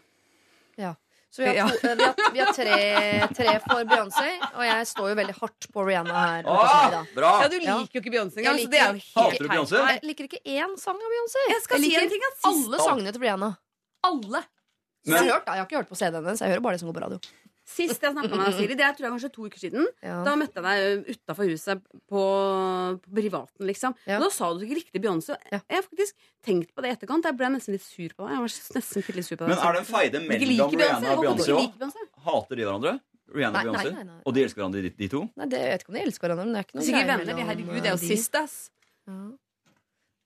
[0.76, 0.94] Ja.
[1.32, 4.84] Så vi har, to, eh, vi har, vi har tre, tre for Beyoncé, og jeg
[4.90, 6.42] står jo veldig hardt på Rihanna her.
[6.44, 7.30] Åh, bra!
[7.40, 7.78] Ja, Du Ja.
[7.78, 8.58] liker jo ikke Beyoncé Jeg engang.
[8.60, 9.48] liker- er Hater du.
[9.48, 9.80] Beyoncé?
[9.88, 11.40] Jeg liker ikke én sang av Beyoncé.
[11.48, 13.56] Jeg skal si liker en ting alle sangene til Rihanna.
[14.04, 14.44] Alle.
[15.06, 16.80] Men- jeg, har hørt, jeg har ikke hørt på CD-en hennes, jeg hører bare det
[16.80, 17.18] som går på radio.
[17.62, 19.84] Sist jeg snakka med deg, Siri, det er tror jeg kanskje to uker siden.
[20.02, 20.16] Ja.
[20.26, 22.22] Da møtte jeg deg utafor huset på,
[23.04, 23.94] på privaten, liksom.
[24.08, 24.18] Ja.
[24.18, 25.36] Og da sa du ikke riktig Beyoncé.
[25.52, 25.60] Ja.
[25.62, 27.28] Jeg har faktisk tenkt på det i etterkant.
[27.30, 28.34] Jeg ble nesten litt sur på deg.
[28.34, 31.22] Jeg var nesten litt sur på deg Men er det en feide mellom Rihanna og
[31.22, 31.80] Beyoncé òg?
[32.26, 32.96] Hater de hverandre?
[33.32, 34.18] Rihanna og Beyoncé?
[34.26, 35.22] Og de elsker hverandre, de, de to?
[35.38, 37.10] Nei, det, jeg vet ikke om de elsker hverandre, men det er ikke noe Sikkert
[37.14, 37.30] venner.
[37.30, 38.58] de, Herregud, det er jo sist, ass.
[39.08, 39.20] Ja.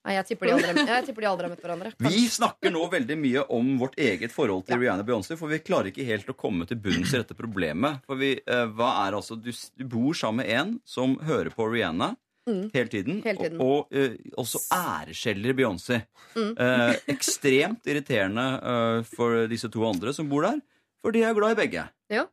[0.07, 1.89] Nei, jeg tipper de aldri, jeg tipper de aldri har møtt hverandre.
[2.07, 5.59] Vi snakker nå veldig mye om vårt eget forhold til Rihanna og Beyoncé, for vi
[5.59, 7.99] klarer ikke helt å komme til bunns i dette problemet.
[8.07, 11.67] For vi, eh, hva er altså, du, du bor sammen med en som hører på
[11.73, 12.13] Rihanna
[12.47, 12.69] Mm.
[12.71, 13.57] hele tiden, Hele tiden.
[13.59, 15.97] og, og eh, også æreskjeller Beyoncé.
[16.31, 16.53] Mm.
[16.55, 20.61] Eh, ekstremt irriterende eh, for disse to andre som bor der,
[21.03, 21.83] for de er glad i begge.
[22.07, 22.23] Ja.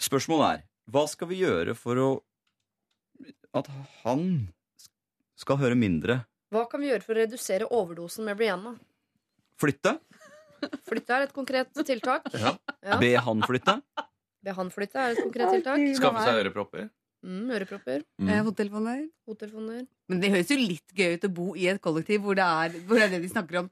[0.00, 2.08] Spørsmålet er, hva skal vi gjøre for å
[3.60, 3.68] at
[4.06, 4.24] han
[5.40, 6.20] skal høre mindre?
[6.50, 8.74] Hva kan vi gjøre for å redusere overdosen med Brianna?
[9.60, 9.96] Flytte?
[10.88, 12.26] Flytte er et konkret tiltak.
[12.44, 12.54] Ja.
[12.84, 12.96] Ja.
[13.00, 13.78] Be han flytte?
[14.44, 15.82] Be han flytte er et konkret tiltak.
[15.98, 16.88] Skaffe seg ørepropper.
[17.20, 18.28] Mm, ørepropper, Mm.
[18.32, 19.00] Eh, Hodetelefoner.
[19.28, 19.82] hodetelefoner.
[20.08, 22.78] Men det høres jo litt gøy ut å bo i et kollektiv hvor det er,
[22.88, 23.68] hvor det, er det de snakker om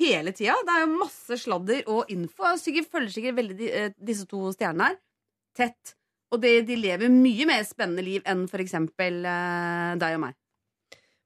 [0.00, 0.54] hele tida.
[0.68, 2.44] Det er jo masse sladder og info.
[2.52, 5.00] Jeg sikkert, følger sikkert veldig de, eh, disse to stjernene her
[5.56, 5.94] tett.
[6.30, 10.36] Og det, de lever mye mer spennende liv enn for eksempel eh, deg og meg.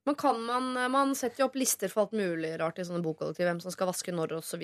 [0.05, 3.47] Men kan man, man setter jo opp lister for alt mulig rart i sånne bokollektiv.
[3.47, 4.63] Hvem som skal vaske når, osv.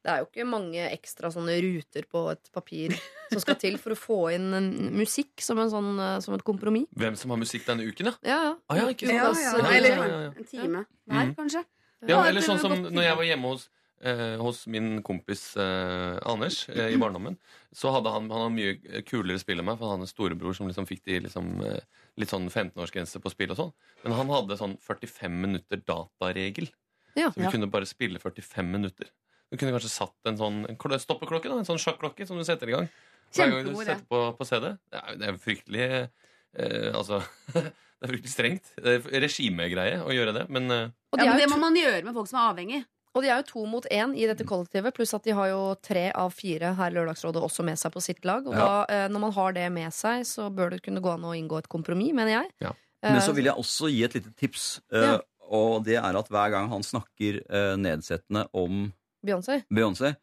[0.00, 2.94] Det er jo ikke mange ekstra sånne ruter på et papir
[3.32, 6.44] som skal til for å få inn en musikk som, en sånn, eh, som et
[6.46, 6.88] kompromiss.
[6.96, 8.14] Hvem som har musikk denne uken, ja.
[8.24, 8.54] Ja, ja.
[8.72, 9.18] Ah, ja, ikke sant.
[9.18, 9.74] Ja, Ja, ja.
[9.76, 10.32] Eller ja, ja, ja.
[10.32, 11.64] en time hver, kanskje.
[12.08, 13.68] Ja, eller sånn som når jeg var hjemme hos,
[14.00, 17.36] eh, hos min kompis eh, Anders eh, i barndommen,
[17.72, 20.56] så hadde han, han hadde mye kulere spill enn meg, for han hadde en storebror
[20.56, 21.80] som liksom fikk de liksom, eh,
[22.20, 23.72] litt sånn 15-årsgrense på spill og sånn.
[24.04, 26.70] Men han hadde sånn 45 minutter dataregel.
[27.16, 27.28] Ja.
[27.30, 27.50] Så vi Ja.
[27.50, 29.08] kunne bare spille 45 minutter.
[29.50, 32.68] Du kunne kanskje satt en sånn en stoppeklokke, da, en sånn sjakklokke som du setter
[32.68, 32.88] i gang.
[33.34, 34.76] Hver gang du setter på, på CD.
[34.90, 37.20] Det er, det er fryktelig eh, Altså
[38.00, 38.70] Det er fryktelig strengt.
[38.80, 42.02] Det er regimegreie å gjøre det, men eh, Og Ja, men det må man gjøre
[42.06, 42.80] med folk som er avhengig.
[43.14, 45.74] Og de er jo to mot én i dette kollektivet, pluss at de har jo
[45.82, 48.46] tre av fire her i Lørdagsrådet også med seg på sitt lag.
[48.46, 48.58] Og Ja.
[48.58, 51.34] da, eh, når man har det med seg, så bør det kunne gå an å
[51.34, 52.50] inngå et kompromiss, mener jeg.
[52.60, 52.72] Ja.
[53.02, 54.80] Eh, Men så vil jeg også gi et lite tips.
[54.92, 55.20] eh, Ja.
[55.50, 57.42] Og det er at hver gang han snakker
[57.76, 58.92] nedsettende om
[59.26, 59.64] Beyoncé.
[59.68, 60.16] Beyoncé,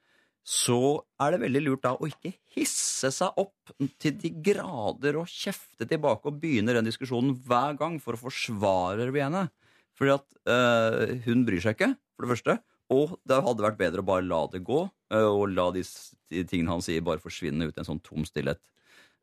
[0.45, 3.51] så er det veldig lurt da å ikke hisse seg opp
[3.99, 9.11] til de grader og kjefte tilbake og begynne den diskusjonen hver gang for å forsvare
[9.11, 9.49] henne.
[9.99, 12.59] Fordi at øh, hun bryr seg ikke, for det første.
[12.93, 15.83] Og det hadde vært bedre å bare la det gå, eh, og la de,
[16.47, 18.59] tingene han sier, bare forsvinne ut i en sånn tom stillhet.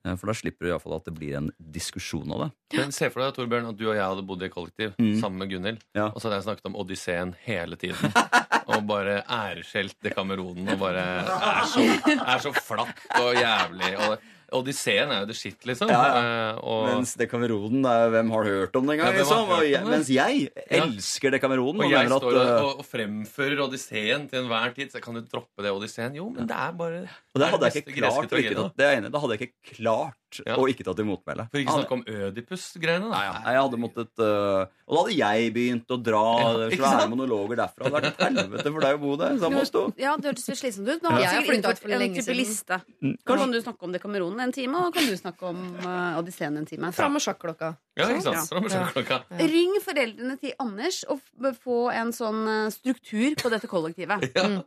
[0.05, 2.51] Eh, For da slipper du iallfall at det blir en diskusjon av det.
[2.77, 5.21] Men Se for deg Torbjørn, at du og jeg hadde bodd i kollektiv Mm.
[5.21, 5.81] sammen med Gunhild.
[5.97, 6.11] Ja.
[6.11, 8.13] Og så hadde jeg snakket om Odysseen hele tiden.
[8.69, 10.69] og bare æreskjelt Dekameronen.
[10.75, 11.81] Og bare er så,
[12.21, 13.95] er så flatt og jævlig.
[14.11, 14.19] Og
[14.53, 15.89] Odysseen er jo det shit, liksom.
[15.89, 16.23] Ja, ja.
[16.55, 19.15] Eh, og, Mens Dekameronen, er- hvem har hørt om det engang?
[19.15, 19.55] Ja, liksom?
[19.71, 20.85] Jeg, mens jeg Ja.
[20.85, 21.81] elsker Dekameronen.
[21.81, 24.91] og Og jeg står at, og, eh, og, og fremfører Odysseen til enhver tid.
[24.93, 26.15] Så kan du droppe det Odysseen?
[26.15, 28.85] Jo, men det er bare og det hadde jeg ikke klart å ikke tatt, det
[28.87, 29.11] er enig.
[29.11, 30.15] Da hadde jeg ikke klart
[30.47, 30.57] Ja.
[30.59, 31.49] å ikke ta til motmæle.
[31.51, 33.07] For ikke snakke om Ødipus-greiene.
[33.11, 37.09] da Nei, jeg hadde måttet uh, Og da hadde jeg begynt å dra Ja, svære
[37.11, 37.85] monologer derfra.
[37.87, 39.85] Det hadde vært et helvete for deg å bo der sammen med oss to.
[39.97, 41.03] Ja, det hørtes slitsomt ut.
[41.03, 41.19] Nå Ja.
[41.25, 42.83] Jeg har flyttet ut for lenge siden.
[43.03, 46.57] Mm, kan du snakke om Dekameronen en time, og kan du snakke om uh, Odysseen
[46.59, 46.91] en time.
[46.97, 47.75] Fram med sjakklokka.
[47.99, 48.49] Ja, ikke sant?
[48.51, 49.21] Fram med sjakklokka.
[49.39, 51.23] Ring foreldrene til Anders og
[51.63, 54.27] få en sånn uh, struktur på dette kollektivet.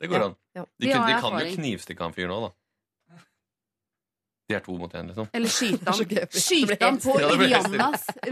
[0.00, 0.34] Ja, det går an.
[0.56, 3.20] De, De kunne, de kan jo knivstikke han fyren òg, da.
[4.48, 5.28] De er to mot én, liksom.
[5.36, 6.28] Eller skyte han.
[6.32, 7.18] Skyte han på.
[7.20, 7.36] Ja, Nå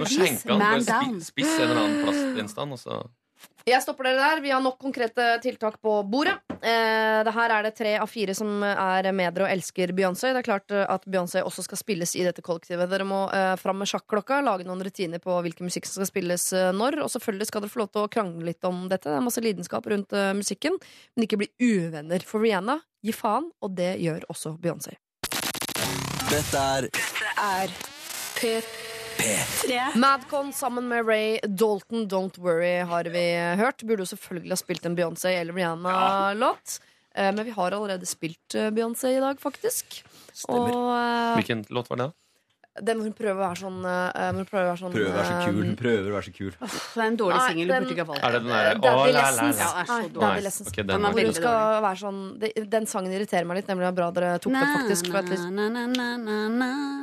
[0.09, 0.45] vis.
[0.49, 1.20] Man down.
[1.22, 2.97] spiss en eller annen plastgjenstand, og så
[3.68, 4.40] Jeg stopper dere der.
[4.40, 6.38] Vi har nok konkrete tiltak på bordet.
[6.48, 10.30] Eh, det her er det tre av fire som er med dere og elsker Beyoncé.
[10.32, 12.88] Det er klart eh, at Beyoncé også skal spilles i dette kollektivet.
[12.88, 16.48] Dere må eh, fram med sjakklokka, lage noen rutiner på hvilken musikk som skal spilles
[16.56, 17.02] eh, når.
[17.04, 19.10] Og selvfølgelig skal dere få lov til å krangle litt om dette.
[19.10, 20.80] Det er masse lidenskap rundt eh, musikken.
[21.12, 22.24] Men ikke bli uvenner.
[22.24, 24.96] For Rihanna gir faen, og det gjør også Beyoncé.
[26.32, 26.88] Dette er
[27.36, 27.80] Er
[28.38, 28.88] P3.
[29.98, 33.24] Madcon sammen med Ray Dalton, Don't Worry, har vi
[33.58, 33.82] hørt.
[33.82, 36.78] Burde jo selvfølgelig ha spilt en Beyoncé eller Rihanna-låt.
[37.14, 40.02] Eh, Men vi har allerede spilt eh, Beyoncé i dag, faktisk.
[40.48, 42.08] Og eh, Hvilken låt var det?
[42.10, 42.12] da?
[42.84, 45.16] Den hvor hun prøver å være sånn, uh, hun prøver å være sånn Prøver å
[45.18, 45.58] være så kul.
[45.58, 46.50] eh, Hun prøver å være så kul.
[46.58, 47.66] Det er en dårlig Nei, singel.
[47.68, 48.22] Du den- burde ikke ha valgt.
[48.22, 49.56] Det den derre Daddy la, la, Lessons.
[49.58, 49.64] la.
[49.64, 50.20] Ja, er så Nei, dårlig.
[50.28, 50.68] Daddy Lessons.
[50.68, 51.42] ok, Den den er Hvor veldig dårlig.
[51.42, 54.52] skal være sånn det- Den sangen irriterer meg litt, nemlig det er bra dere tok
[54.52, 55.06] det faktisk.
[55.10, 55.58] For at liksom,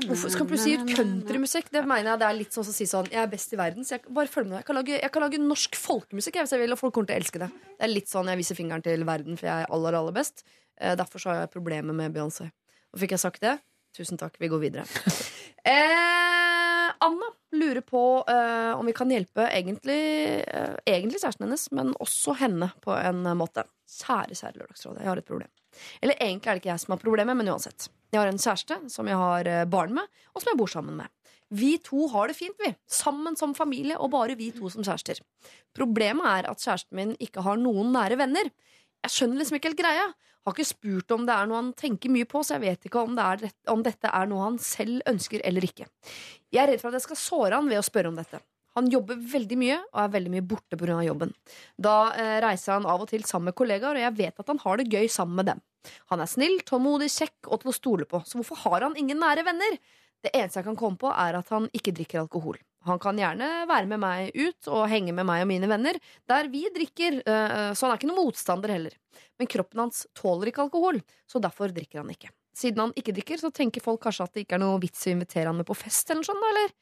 [0.06, 1.70] Hvorfor skal skal plutselig gi ut countrymusikk?
[1.72, 3.58] Det mener jeg det er litt sånn som å si sånn Jeg er best i
[3.58, 4.58] verden, så jeg bare følg med.
[4.62, 7.08] Jeg kan lage, jeg kan lage norsk folkemusikk jeg, hvis jeg vil, og folk kommer
[7.08, 7.50] til å elske det.
[7.80, 10.44] Det er litt sånn jeg viser fingeren til verden, for jeg er aller, aller best.
[10.80, 12.52] Eh, derfor så har jeg problemer med Beyoncé.
[12.94, 13.60] Og fikk jeg sagt det?
[13.96, 14.36] Tusen takk.
[14.40, 14.86] Vi går videre.
[15.66, 17.26] Eh, Anna
[17.58, 19.96] lurer på eh, om vi kan hjelpe egentlig,
[20.46, 23.64] eh, egentlig kjæresten hennes, men også henne på en måte.
[23.90, 25.50] Kjære, kjære Lørdagsrådet, jeg har et problem.
[26.06, 27.88] Eller egentlig er det ikke jeg som har problemet, men uansett.
[28.14, 31.02] Jeg har en kjæreste som jeg har eh, barn med, og som jeg bor sammen
[31.02, 31.10] med.
[31.56, 32.72] Vi to har det fint, vi.
[32.90, 35.22] Sammen som familie, og bare vi to som kjærester.
[35.74, 38.50] Problemet er at kjæresten min ikke har noen nære venner.
[39.06, 40.06] Jeg skjønner liksom ikke helt greia.
[40.46, 43.02] Har ikke spurt om det er noe han tenker mye på, så jeg vet ikke
[43.02, 45.88] om, det er, om dette er noe han selv ønsker eller ikke.
[46.54, 48.42] Jeg er redd for at jeg skal såre han ved å spørre om dette.
[48.76, 50.98] Han jobber veldig mye og er veldig mye borte pga.
[51.08, 51.32] jobben.
[51.80, 54.62] Da eh, reiser han av og til sammen med kollegaer, og jeg vet at han
[54.66, 55.62] har det gøy sammen med dem.
[56.12, 59.22] Han er snill, tålmodig, kjekk og til å stole på, så hvorfor har han ingen
[59.22, 59.80] nære venner?
[60.26, 62.58] Det eneste jeg kan komme på, er at han ikke drikker alkohol.
[62.86, 65.98] Han kan gjerne være med meg ut og henge med meg og mine venner,
[66.30, 68.96] der vi drikker, eh, så han er ikke noen motstander heller.
[69.40, 72.32] Men kroppen hans tåler ikke alkohol, så derfor drikker han ikke.
[72.56, 75.12] Siden han ikke drikker, så tenker folk kanskje at det ikke er noe vits å
[75.12, 76.76] invitere han med på fest, eller noe sånt, eller?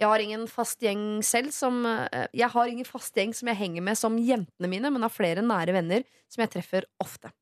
[0.00, 3.58] Jeg har ingen fast gjeng selv som eh, Jeg har ingen fast gjeng som jeg
[3.58, 7.32] henger med som jentene mine, men har flere nære venner som jeg treffer ofte.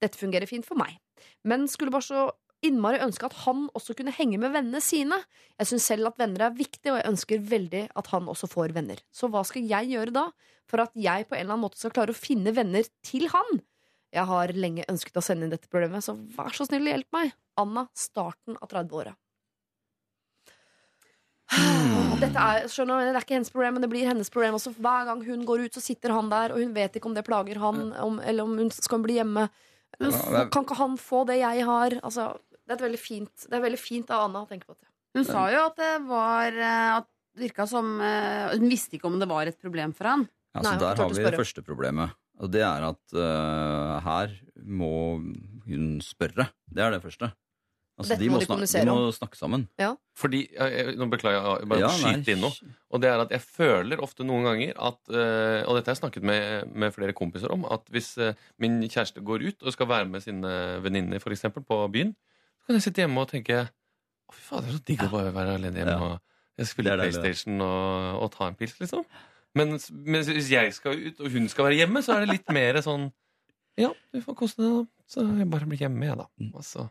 [0.00, 0.96] Dette fungerer fint for meg.
[1.44, 2.26] Men skulle bare så
[2.64, 5.18] innmari ønske at han også kunne henge med vennene sine.
[5.60, 8.74] Jeg syns selv at venner er viktig, og jeg ønsker veldig at han også får
[8.76, 9.02] venner.
[9.12, 10.26] Så hva skal jeg gjøre da,
[10.70, 13.60] for at jeg på en eller annen måte skal klare å finne venner til han?
[14.14, 17.34] Jeg har lenge ønsket å sende inn dette problemet, så vær så snill hjelp meg.
[17.60, 19.16] Anna, starten av 30-åra.
[22.22, 24.72] Dette er, skjønner det er ikke hennes problem, men det blir hennes problem også.
[24.80, 27.26] Hver gang hun går ut, så sitter han der, og hun vet ikke om det
[27.26, 29.46] plager han, om, eller om hun skal bli hjemme.
[30.02, 30.50] Ja, er...
[30.52, 31.96] Kan ikke han få det jeg har?
[32.04, 32.30] Altså,
[32.66, 34.88] det, er veldig fint, det er veldig fint av Anna å tenke på det.
[35.16, 37.16] Hun sa jo at det var eh, At det
[37.46, 40.26] virka som eh, Hun visste ikke om det var et problem for han.
[40.56, 42.16] Ja, så Nei, der har vi det første problemet.
[42.40, 45.16] Og det er at uh, her må
[45.64, 46.50] hun spørre.
[46.68, 47.30] Det er det første.
[47.96, 49.62] Altså, Dette de, må må de må snakke sammen.
[50.20, 52.52] Fordi, jeg- Nå beklager jeg, bare Ja, skyt inn noe.
[52.92, 56.02] Og det er at jeg føler ofte noen ganger at eh, Og dette har jeg
[56.02, 57.64] snakket med, med flere kompiser om.
[57.72, 60.52] At hvis eh, min kjæreste går ut og skal være med sine
[60.84, 62.12] venninner for eksempel, på byen,
[62.60, 65.54] så kan jeg sitte hjemme og tenke Å, fy fader, så digg å bare være
[65.56, 66.02] alene hjemme Ja.
[66.12, 66.20] og
[66.58, 67.08] jeg spille Det det.
[67.14, 69.04] PlayStation og, og ta en pils, liksom.
[69.54, 72.52] Men, men hvis jeg skal ut, og hun skal være hjemme, så er det litt
[72.58, 73.08] mer sånn
[73.78, 74.84] Ja, du får kose deg, da.
[75.08, 76.26] Så jeg bare blir hjemme, jeg, da.
[76.42, 76.50] Mm.
[76.58, 76.88] Altså,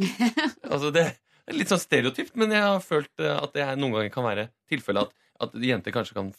[0.72, 1.04] altså det
[1.46, 4.48] er litt sånn stereotypt, men jeg har følt eh, at det noen ganger kan være
[4.70, 5.14] tilfellet at,
[5.46, 6.32] at jenter kanskje kan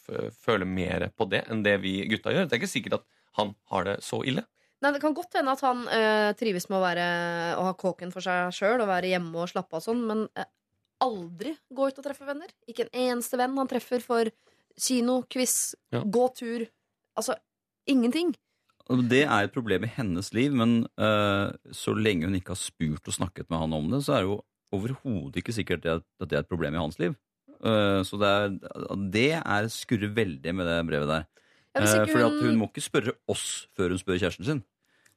[0.44, 2.46] føle mer på det enn det vi gutta gjør.
[2.48, 3.06] Det er ikke sikkert at
[3.38, 4.44] han har det så ille.
[4.82, 7.06] Nei, Det kan godt hende at han øh, trives med å, være,
[7.58, 10.48] å ha kåken for seg sjøl og være hjemme og slappe av sånn, men øh,
[11.02, 12.50] aldri gå ut og treffe venner.
[12.70, 14.30] Ikke en eneste venn han treffer for
[14.78, 16.04] kino, quiz, Ja.
[16.06, 16.66] gå tur.
[17.18, 17.34] Altså
[17.90, 18.34] ingenting.
[18.88, 23.10] Det er et problem i hennes liv, men uh, så lenge hun ikke har spurt
[23.10, 24.38] og snakket med han om det, så er det jo
[24.72, 27.16] overhodet ikke sikkert at det er et problem i hans liv.
[27.60, 28.56] Uh, så det er,
[29.12, 31.28] det er skurrer veldig med det brevet der.
[31.76, 32.16] Ja, hun...
[32.16, 34.64] Uh, hun hun- må ikke spørre oss før hun spør kjæresten sin.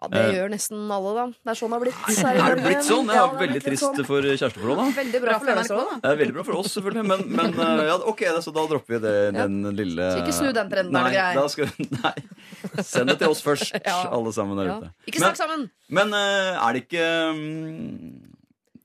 [0.01, 0.31] Ja, Det Eh.
[0.33, 1.25] gjør nesten alle, da.
[1.27, 1.99] Det er sånn det har blitt.
[2.25, 3.05] Er det blitt sånn?
[3.05, 4.05] Det er veldig trist sånn.
[4.05, 4.95] for kjæresteforholdet.
[4.97, 6.01] Veldig bra for Lørdagsrådet.
[6.01, 8.95] Det er veldig bra for oss, selvfølgelig, men, men eh, ja, ok, så da dropper
[8.95, 9.45] vi det, Ja.
[9.45, 11.35] den lille Så ikke snu den trenden, er nei, det greit?
[11.37, 14.09] da nei, send det til oss først, Ja.
[14.09, 14.77] alle sammen der Ja.
[14.79, 14.91] ute.
[15.07, 15.69] Ikke snakk sammen!
[15.89, 18.27] men eh, er det ikke mm,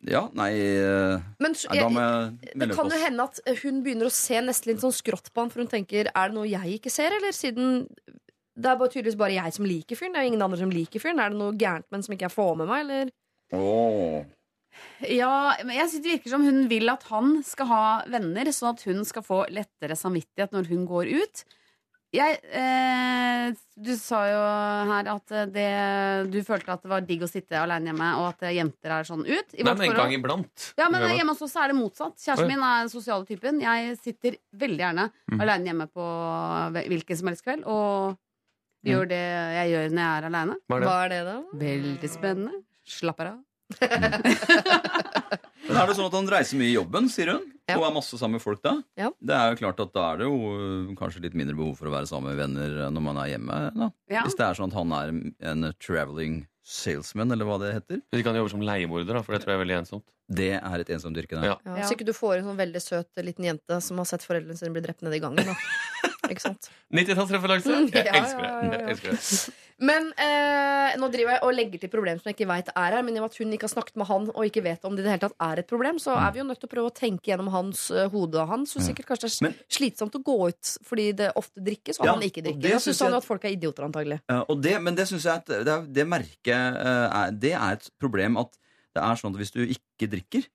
[0.06, 4.06] Ja, nei eh, Men jeg, Da jeg, jeg det kan jo hende at hun begynner
[4.06, 6.76] å se nesten litt sånn skrått på han, for hun tenker er det noe jeg
[6.78, 7.32] ikke ser, eller?
[7.32, 7.88] Siden
[8.56, 10.12] det er bare tydeligvis bare jeg som liker fyren.
[10.14, 11.20] Det er jo ingen andre som liker fyren.
[11.20, 13.12] Er det noe gærent med den som ikke jeg får med meg, eller?
[13.52, 14.24] Åh.
[15.08, 15.34] Ja,
[15.64, 18.82] men jeg synes Det virker som hun vil at han skal ha venner, sånn at
[18.88, 21.44] hun skal få lettere samvittighet når hun går ut.
[22.16, 24.42] Jeg, eh, du sa jo
[24.88, 25.64] her at det,
[26.32, 29.24] du følte at det var digg å sitte alene hjemme, og at jenter er sånn
[29.26, 29.56] ut.
[29.58, 30.68] I Nei, men en gang iblant.
[30.78, 32.16] Ja, men hjemme hos oss er det motsatt.
[32.22, 33.60] Kjæresten min er den sosiale typen.
[33.60, 35.40] Jeg sitter veldig gjerne Mm.
[35.42, 36.06] alene hjemme på
[36.88, 38.16] hvilken som helst kveld, og
[38.92, 39.24] gjør det
[39.56, 40.56] jeg gjør når jeg er alene.
[40.66, 40.88] Hva er det?
[40.88, 41.36] Hva er det, da?
[41.66, 42.62] Veldig spennende.
[42.86, 43.42] Slapper av.
[45.66, 47.46] Men er det sånn at han reiser mye i jobben, sier hun?
[47.66, 47.80] Ja.
[47.80, 48.76] Og er masse sammen med folk da?
[48.98, 49.08] Ja.
[49.18, 51.90] Det er jo klart at da er det jo øh, kanskje litt mindre behov for
[51.90, 53.56] å være sammen med venner når man er hjemme.
[53.74, 53.88] da.
[54.12, 54.22] Ja.
[54.22, 55.06] Hvis det er sånn at han er
[55.50, 58.00] en traveling salesman, eller hva det heter.
[58.10, 60.06] Hvis de kan jobbe som leiemorder, da, for det tror jeg er veldig ensomt.
[60.26, 61.38] Det er et ensomt yrke.
[61.38, 61.46] det.
[61.46, 61.56] Ja.
[61.64, 61.84] Ja.
[61.86, 64.72] Så ikke du får en sånn veldig søt liten jente som har sett foreldrene sine
[64.74, 65.46] bli drept nede i gangen.
[65.46, 65.54] Da.
[66.32, 66.70] ikke sant?
[66.90, 67.70] 90-tallsreferanse!
[67.70, 68.80] Mm, Jeg ja, elsker ja, ja, det.
[68.80, 68.82] ja.
[68.82, 69.62] Jeg elsker det.
[69.76, 73.02] Men eh, nå driver jeg og legger til problem som jeg ikke veit er her.
[73.04, 74.94] Men i og med at hun ikke har snakket med han og ikke vet om
[74.96, 76.72] det i det hele tatt er et problem, så er vi jo nødt til å
[76.72, 78.46] prøve å tenke gjennom hans uh, hode.
[78.48, 82.00] Han Så sikkert kanskje det er Men- slitsomt å gå ut fordi det ofte drikkes,
[82.00, 82.62] og Ja, han ikke drikker.
[82.64, 84.18] Da synes syns han jo at folk er idioter, antagelig.
[84.32, 87.76] Ja, og det, men det syns jeg at det, det merket uh, er, Det er
[87.76, 88.56] et problem at
[88.96, 90.48] det er sånn at hvis du ikke drikker,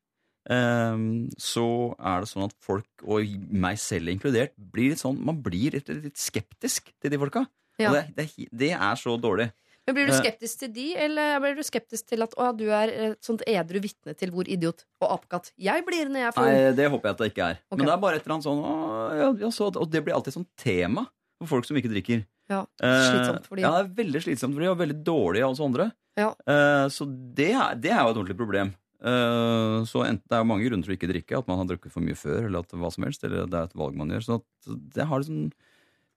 [0.49, 1.07] eh,
[1.41, 1.65] så
[1.99, 5.89] er det sånn at folk, og meg selv inkludert, blir litt sånn Man blir litt,
[5.89, 7.45] litt skeptisk til de folka.
[7.79, 7.89] Ja.
[7.91, 9.51] Og det, det, det er så dårlig.
[9.87, 10.19] Men Blir du Eh.
[10.21, 13.79] skeptisk til de, eller blir du skeptisk til at å, du er et sånt edru
[13.81, 17.15] vitne til hvor idiot og apekatt jeg blir når jeg får Nei, det håper jeg
[17.15, 17.57] at det ikke er.
[17.65, 17.77] Okay.
[17.79, 18.75] Men det er bare et eller annet sånn å,
[19.17, 21.07] ja, ja, så, Og det blir alltid sånn tema
[21.41, 22.21] for folk som ikke drikker.
[22.51, 23.63] Ja, Eh, slitsomt for de.
[23.65, 25.89] Ja, det er veldig slitsomt for de, og veldig dårlig av oss andre.
[26.19, 26.31] Ja.
[26.43, 28.73] Uh, så det er, det er jo et ordentlig problem.
[29.01, 31.93] Uh, så enten Det er mange grunner til å ikke drikke, at man har drukket
[31.93, 34.25] for mye før, eller at hva som helst, eller det er et valg man gjør.
[34.27, 35.47] Så at det har liksom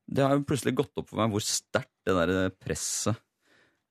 [0.04, 3.16] Det har jo plutselig gått opp for meg hvor sterkt det der presset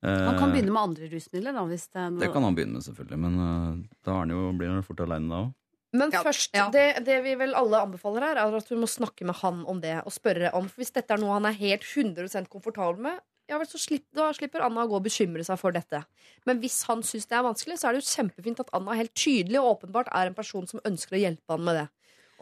[0.04, 1.64] Han kan eh, begynne med andre rusmidler, da.
[1.66, 4.34] Hvis det, er noe- Det kan han begynne med, selvfølgelig, men uh, da er han
[4.36, 5.52] jo, blir han jo fort aleine da òg.
[5.94, 6.68] Men Ja, først, ja.
[6.74, 9.82] det, det vi vel alle anbefaler her, er at du må snakke med han om
[9.82, 10.00] det.
[10.06, 13.20] Og spørre om For Hvis dette er noe han er helt 100 komfortabel med,
[13.50, 16.04] ja vel, så slipp, da slipper Anna å gå og bekymre seg for dette.
[16.48, 19.14] Men hvis han syns det er vanskelig, så er det jo kjempefint at Anna helt
[19.18, 21.88] tydelig og åpenbart er en person som ønsker å hjelpe han med det.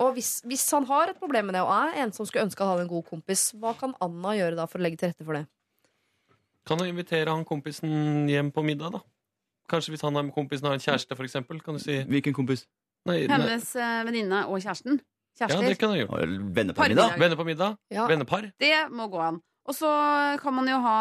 [0.01, 2.63] Og hvis, hvis han har et problem med det, og er en som skulle ønske
[2.63, 5.27] han hadde en god kompis, hva kan Anna gjøre da for å legge til rette
[5.27, 5.45] for det?
[6.69, 9.01] Kan du invitere han kompisen hjem på middag, da?
[9.71, 11.61] Kanskje hvis han er med kompisen har en kjæreste, for eksempel.
[11.63, 12.67] Kan du si Hvilken kompis?
[13.09, 13.33] nei, nei.
[13.33, 14.99] Hennes eh, venninne og kjæresten.
[15.39, 16.27] Ja, det kan han gjøre.
[16.53, 17.15] Venner på middag?
[17.17, 17.77] Venner på middag.
[17.89, 18.05] Ja.
[18.09, 18.51] Vennepar.
[18.61, 19.39] det må gå an.
[19.69, 19.89] Og så
[20.41, 20.97] kan man jo ha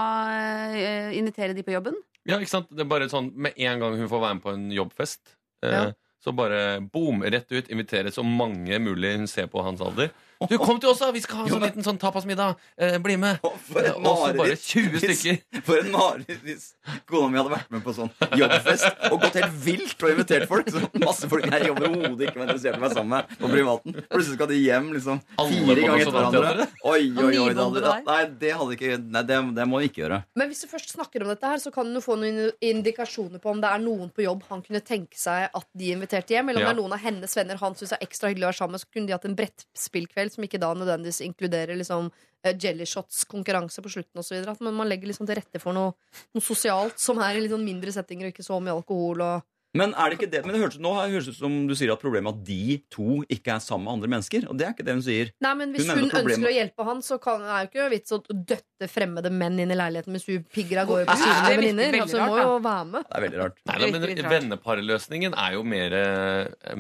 [0.76, 1.96] eh, invitere de på jobben.
[2.28, 2.68] Ja, ikke sant?
[2.70, 5.72] Det er bare sånn Med en gang hun får være med på en jobbfest, eh,
[5.72, 5.84] Ja.
[6.20, 7.70] så bare boom, rett ut.
[7.72, 10.11] Invitere så mange mulig hun ser på hans alder.
[10.49, 11.11] Du, kom til oss, da!
[11.12, 12.55] Vi skal ha sånn liten sånn tapasmiddag.
[12.80, 13.43] Eh, bli med.
[13.45, 14.62] Å, For et Og så bare mareritt.
[14.64, 15.62] 20 Hvis- stykker.
[15.66, 16.62] For en mareritt hvis
[17.11, 18.09] kona mi hadde vært med på sånn
[18.41, 20.70] jobbfest og gått helt vilt og invitert folk.
[20.72, 23.99] Så masse folk jeg overhodet ikke var interessert i å være sammen med på privaten.
[24.09, 26.41] Plutselig skal de hjem liksom Alle fire ganger etter hverandre.
[26.41, 26.80] Nationaltheatret.
[26.88, 27.53] Oi, oi, oi.
[27.61, 30.22] Det hadde, nei, det hadde ikke Nei, det, det må vi ikke gjøre.
[30.41, 33.53] Men hvis du først snakker om dette her, så kan du få noen indikasjoner på
[33.53, 36.64] om det er noen på jobb han kunne tenke seg at de inviterte hjem, eller
[36.64, 36.72] om Ja.
[36.72, 38.80] det er noen av hennes venner han syns er ekstra hyggelig å være sammen med.
[38.80, 42.10] Så kunne de hatt en brettspillkveld som ikke da nødvendigvis inkluderer liksom
[42.44, 44.42] eh, jelly shots-konkurranse på slutten osv.
[44.60, 45.94] Men man legger liksom til rette for noe,
[46.34, 49.48] noe sosialt som er i litt sånn mindre settinger og ikke så mye alkohol og
[49.78, 50.40] Men er det ikke det?
[50.42, 52.78] Men det høres, nå høres det ut som du sier at problemet er at de
[52.90, 54.48] to ikke er sammen med andre mennesker.
[54.50, 55.30] Og det er ikke det hun sier.
[55.46, 58.16] Nei, men hvis Hun hun, ønsker å hjelpe han, så kan, er jo ikke vits
[58.16, 61.58] å døtte fremmede menn inn i leiligheten mens hun pigger av gårde på sine det
[61.60, 62.00] venninner.
[62.02, 63.06] Altså, hun må jo være med.
[63.06, 63.60] Det er veldig rart.
[63.70, 64.32] Nei, da, men.
[64.34, 66.00] Venneparløsningen er jo mer,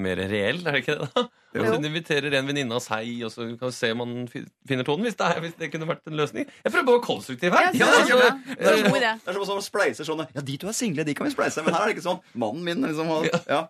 [0.08, 1.12] mer reell, er det ikke det?
[1.14, 1.28] da?
[1.50, 1.64] Jo.
[1.64, 4.86] Altså, Hun inviterer en venninne av seg, og så kan vi se om man finner
[4.86, 5.02] tonen.
[5.02, 6.46] Hvis det, er, hvis det kunne vært en løsning.
[6.46, 7.72] Jeg prøver å være konstruktiv her.
[7.74, 8.12] Ja, ja, det.
[8.12, 8.28] ja.
[8.46, 9.18] Det er.
[9.18, 11.64] Det er som å spleise sånn Ja, de to er single, de kan vi spleise.
[11.66, 12.20] Men her er det ikke sånn.
[12.38, 13.66] Mannen min liksom og, ja.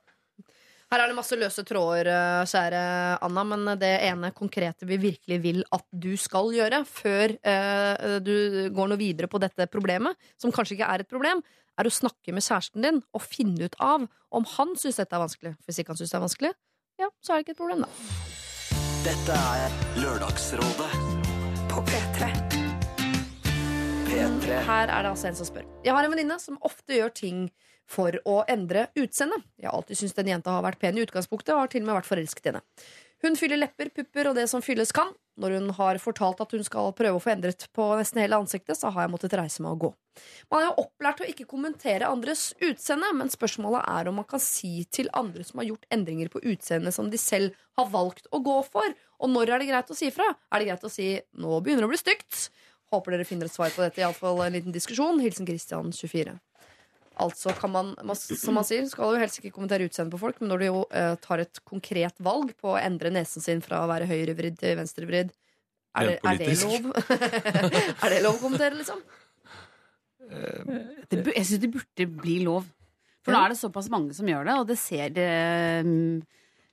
[0.91, 2.81] Her er det masse løse tråder, eh, kjære
[3.23, 8.35] Anna, men det ene konkrete vi virkelig vil at du skal gjøre før eh, du
[8.75, 11.45] går noe videre på dette problemet, som kanskje ikke er et problem,
[11.79, 15.23] er å snakke med kjæresten din og finne ut av om han syns dette er
[15.23, 15.55] vanskelig.
[15.63, 16.53] Hvis ikke han syns det er vanskelig,
[17.01, 17.91] ja, så er det ikke et problem, da.
[19.07, 20.91] Dette er Lørdagsrådet
[21.71, 22.35] på P3.
[24.11, 24.59] P3.
[24.67, 25.65] Her er det altså en som spør.
[25.87, 27.45] Jeg har en venninne som ofte gjør ting
[27.91, 29.41] for å endre utseende.
[29.59, 31.91] Jeg har alltid syntes den jenta har vært pen i utgangspunktet, og har til og
[31.91, 32.63] med vært forelsket i henne.
[33.21, 35.11] Hun fyller lepper, pupper og det som fylles kan.
[35.41, 38.79] Når hun har fortalt at hun skal prøve å få endret på nesten hele ansiktet,
[38.79, 39.91] så har jeg måttet reise meg og gå.
[40.53, 44.29] Man er jo opplært til å ikke kommentere andres utseende, men spørsmålet er om man
[44.29, 48.29] kan si til andre som har gjort endringer på utseendet som de selv har valgt
[48.33, 48.97] å gå for.
[49.21, 50.29] Og når er det greit å si fra?
[50.53, 52.49] Er det greit å si 'nå begynner det å bli stygt'?
[52.91, 54.01] Håper dere finner et svar på dette.
[54.01, 55.21] Iallfall en liten diskusjon.
[55.23, 56.41] Hilsen Christian 24.
[57.21, 60.53] Altså kan man, som man sier, skal jo helst ikke kommentere utseendet på folk, men
[60.53, 63.91] når du jo uh, tar et konkret valg på å endre nesen sin fra å
[63.91, 65.33] være høyrevridd til venstrevridd,
[65.99, 66.91] er det, er det lov?
[68.05, 69.01] er det lov å kommentere, liksom?
[71.11, 72.69] Det, jeg syns det burde bli lov.
[73.25, 75.91] For nå er det såpass mange som gjør det, og det ser eh,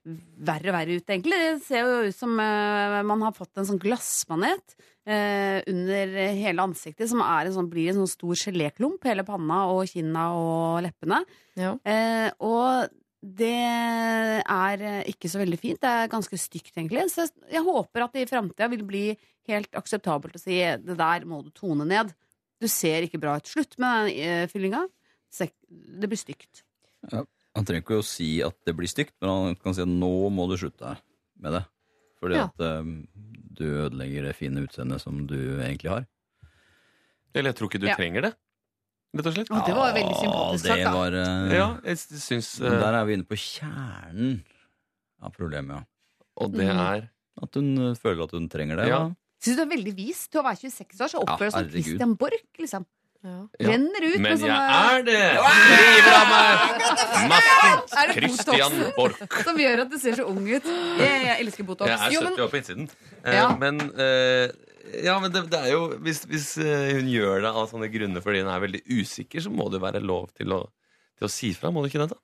[0.08, 1.38] verre og verre ut, egentlig.
[1.42, 6.68] Det ser jo ut som uh, man har fått en sånn glassmanet uh, under hele
[6.68, 9.04] ansiktet, som er en sånn, blir en sånn stor geléklump.
[9.08, 11.22] Hele panna og kinna og leppene.
[11.60, 11.76] Ja.
[11.82, 12.94] Uh, og
[13.28, 15.82] det er ikke så veldig fint.
[15.84, 17.08] Det er ganske stygt, egentlig.
[17.12, 19.08] Så jeg håper at det i framtida vil bli
[19.52, 22.14] helt akseptabelt å si det der må du tone ned.
[22.62, 23.50] Du ser ikke bra ut.
[23.50, 24.86] Slutt med den fyllinga.
[25.38, 26.64] det blir stygt.
[27.58, 30.12] Han trenger ikke å si at det blir stygt, men han kan si at nå
[30.34, 30.94] må du slutte
[31.42, 31.64] med det.
[32.22, 32.46] Fordi Ja.
[32.48, 33.08] at um,
[33.58, 36.06] du ødelegger det fine utseendet som du egentlig har.
[37.34, 37.96] Eller jeg tror ikke du Ja.
[37.98, 38.32] trenger det,
[39.18, 39.50] rett og slett.
[39.54, 40.94] Å, det var veldig sympatisk sagt, det da.
[40.94, 44.40] var eh, Ja, jeg syns eh, Der er vi inne på kjernen
[45.22, 45.84] av problemet, ja.
[46.38, 46.80] Og det Mm.
[46.80, 47.10] er
[47.42, 48.88] At hun eh, føler at hun trenger det.
[48.90, 49.02] Ja.
[49.10, 49.16] ja.
[49.42, 51.72] Syns du er veldig vis til å være 26 år, så oppfører du Ja, deg
[51.72, 51.84] som.
[51.84, 52.86] Christian Borch, liksom.
[53.28, 53.38] Ja.
[53.68, 55.22] Renner ut Men med jeg er det!
[55.82, 56.86] River av meg!
[57.98, 59.20] Er Christian Borch.
[59.44, 60.66] som gjør at du ser så ung ut.
[61.02, 61.90] Jeg, jeg elsker Botox.
[61.92, 62.88] Jeg er Jo, 70 år på innsiden.
[63.24, 63.48] Eh, Ja.
[63.60, 64.48] Men, eh,
[65.04, 68.24] ja, men det, det er jo Hvis, hvis eh, hun gjør det av sånne grunner
[68.24, 70.62] fordi hun er veldig usikker, så må det jo være lov til å,
[71.20, 71.72] til å si fra.
[71.76, 72.22] Må det ikke det, da?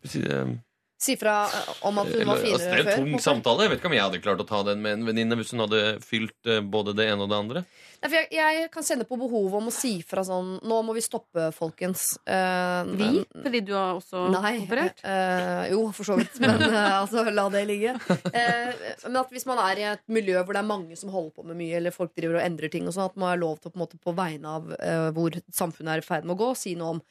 [0.00, 0.54] Hvis, eh,
[1.00, 2.98] Si fra eh, om at hun var finere altså, det er en før.
[3.00, 3.64] tung samtale.
[3.64, 5.62] Jeg vet ikke om jeg hadde klart å ta den med en venninne hvis hun
[5.64, 7.62] hadde fylt eh, både det ene og det andre.
[8.00, 10.94] Nei, for jeg, jeg kan kjenne på behovet om å si fra sånn Nå må
[10.96, 12.14] vi stoppe, folkens.
[12.28, 13.08] Uh, Vi?
[13.20, 14.52] men- Fordi du har også Nei.
[14.64, 15.00] operert?
[15.04, 16.36] Uh, jo, for så vidt.
[16.40, 17.92] Men uh, altså, la det ligge.
[18.32, 18.72] Eh,
[19.06, 21.44] men at hvis man er i et miljø hvor det er mange som holder på
[21.48, 23.68] med mye, eller folk driver og endrer ting, og sånn, at man har lov til
[23.68, 24.72] å på, en måte, på vegne av
[25.16, 27.02] hvor samfunnet er i ferd med å gå, si noe om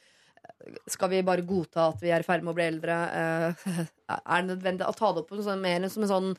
[0.89, 2.95] skal vi bare godta at vi er i ferd med å bli eldre?
[3.19, 3.67] Eh,
[4.17, 6.31] er det nødvendig å ta det opp sånn, mer som en, sånn,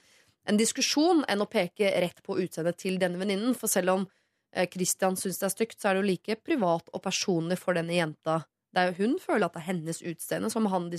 [0.50, 3.56] en diskusjon enn å peke rett på utseendet til denne venninnen?
[3.58, 4.06] For selv om
[4.54, 7.78] eh, Christian syns det er stygt, så er det jo like privat og personlig for
[7.78, 8.42] denne jenta.
[8.70, 10.52] Det er jo Hun føler at det er hennes utseende.
[10.52, 10.90] Som han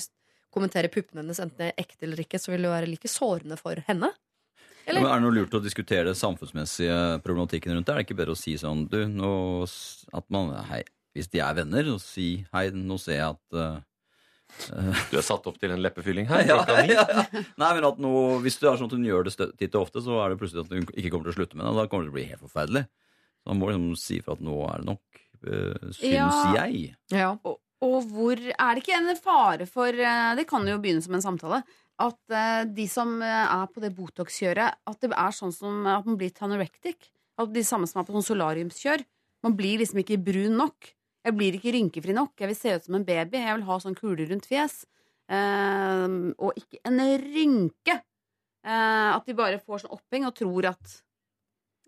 [0.52, 3.58] kommenterer puppene hennes, enten det er ekte eller ikke, så vil det være like sårende
[3.60, 4.12] for henne.
[4.88, 7.94] Ja, men er det noe lurt å diskutere det samfunnsmessige problematikken rundt det?
[7.94, 9.30] Er det ikke bedre å si sånn du, nå,
[10.18, 10.82] at man, hei,
[11.16, 13.80] Hvis de er venner, og si hei, nå ser jeg at uh,
[15.12, 16.46] Du er satt opp til en leppefylling her.
[16.50, 17.26] ja, ja, ja.
[17.60, 18.12] Nei, men at nå,
[18.44, 20.64] Hvis det er sånn at hun gjør det titt og ofte, så er det plutselig
[20.66, 21.74] at hun ikke kommer til å slutte med det.
[21.74, 22.86] og Da kommer det til å bli helt forferdelig.
[23.42, 26.32] Så man må liksom si fra at nå er det nok, uh, syns Ja.
[26.62, 26.96] jeg.
[27.12, 27.30] Ja.
[27.44, 29.92] Og, og hvor Er det ikke en fare for
[30.38, 31.64] Det kan jo begynne som en samtale.
[32.02, 32.18] At
[32.74, 37.12] de som er på det Botox-kjøret, at det er sånn som at man blir tanorectic.
[37.42, 39.04] At de samme som er på sånn solariumskjør.
[39.46, 40.92] Man blir liksom ikke brun nok.
[41.26, 42.34] Jeg blir ikke rynkefri nok.
[42.42, 43.38] Jeg vil se ut som en baby.
[43.38, 44.82] Jeg vil ha sånn kuler rundt fjes.
[45.32, 46.08] Eh,
[46.42, 48.00] og ikke en rynke.
[48.62, 51.00] Eh, at de bare får sånn oppheng og tror at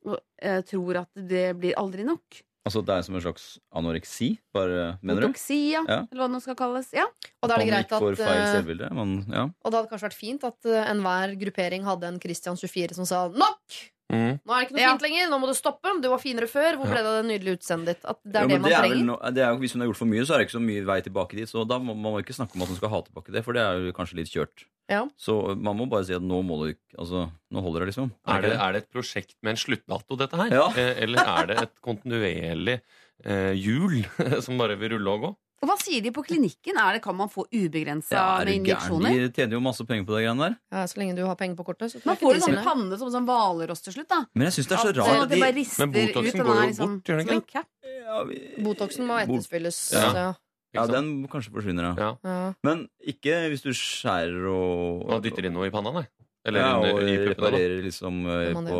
[0.03, 2.41] og, eh, Tror at det blir aldri nok.
[2.63, 5.33] Altså Det er som en slags anoreksi, bare, mener du?
[5.35, 5.83] ja.
[5.83, 5.97] Ja.
[6.07, 6.93] eller hva det nå skal kalles.
[6.95, 7.05] Ja.
[7.41, 8.91] Og da er det greit får at feil eh, selvbilde.
[8.95, 9.43] Men, ja.
[9.51, 13.05] Og det hadde kanskje vært fint at eh, enhver gruppering hadde en Christian 24 som
[13.09, 13.79] sa nok!
[14.13, 14.39] Mm.
[14.45, 14.91] Nå er det ikke noe Ja.
[14.93, 15.93] fint lenger, nå må du stoppe.
[16.03, 16.77] Du var finere før.
[16.79, 18.05] Hvor ble det av det nydelige utseendet ditt?
[18.13, 19.05] At det er Jo, det man er trenger.
[19.09, 20.63] no, det er jo, hvis hun har gjort for mye, så er det ikke så
[20.67, 21.49] mye vei tilbake dit.
[21.49, 23.53] Så da må man må ikke snakke om at hun skal ha tilbake det, for
[23.53, 24.65] det er jo kanskje litt kjørt.
[24.91, 25.05] Ja.
[25.17, 28.11] Så man må bare si at nå må du ikke Altså, nå holder det, liksom.
[28.27, 30.49] Er det, er det et prosjekt med en sluttdato, dette her?
[30.51, 30.67] Ja.
[30.77, 32.81] Eh, Eller er det et kontinuerlig
[33.25, 34.03] eh, hjul
[34.45, 35.31] som bare vil rulle og gå?
[35.63, 36.75] Og hva sier de på klinikken?
[36.75, 39.15] Er det, kan man få ubegrensa Ja, er med injeksjoner?
[39.23, 40.57] De tjener jo masse penger på det greiene der.
[40.75, 41.93] Ja, så lenge du har penger på kortet.
[41.93, 44.19] Så Man får de en sånn panne som sånn hvalross til slutt, da.
[44.35, 46.33] Men jeg syns det er så rart eh, at de bare rister Men Botoxen ut.
[46.35, 47.51] Den går jo liksom bort, gjør den som en ikke?
[47.53, 47.67] cap.
[47.87, 49.79] ja, vi- Botoxen må etterspilles.
[49.87, 49.93] etterfylles.
[49.93, 50.13] Ja.
[50.13, 50.33] Ja.
[50.73, 51.93] Ja, den kanskje forsvinner, ja.
[52.01, 52.11] Ja.
[52.25, 52.53] Ja.
[52.65, 56.07] Men ikke hvis du skjærer og Og dytter inn noe i panna, nei.
[56.45, 57.81] Eller ja, under, og i puppene, da.
[57.85, 58.79] liksom eh, på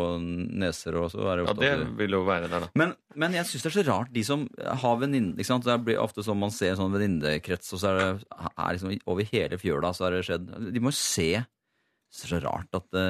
[0.60, 2.68] neser og så er det Ja, ofte det at vil jo være der, da.
[2.76, 4.42] Men, men jeg syns det er så rart, de som
[4.82, 5.64] har venninne ikke sant?
[5.64, 8.92] Det blir ofte sånn man ser en sånn venninnekrets, og så er det er liksom
[9.08, 12.76] over hele fjøla så har det skjedd De må jo se Det er så rart
[12.76, 13.06] at det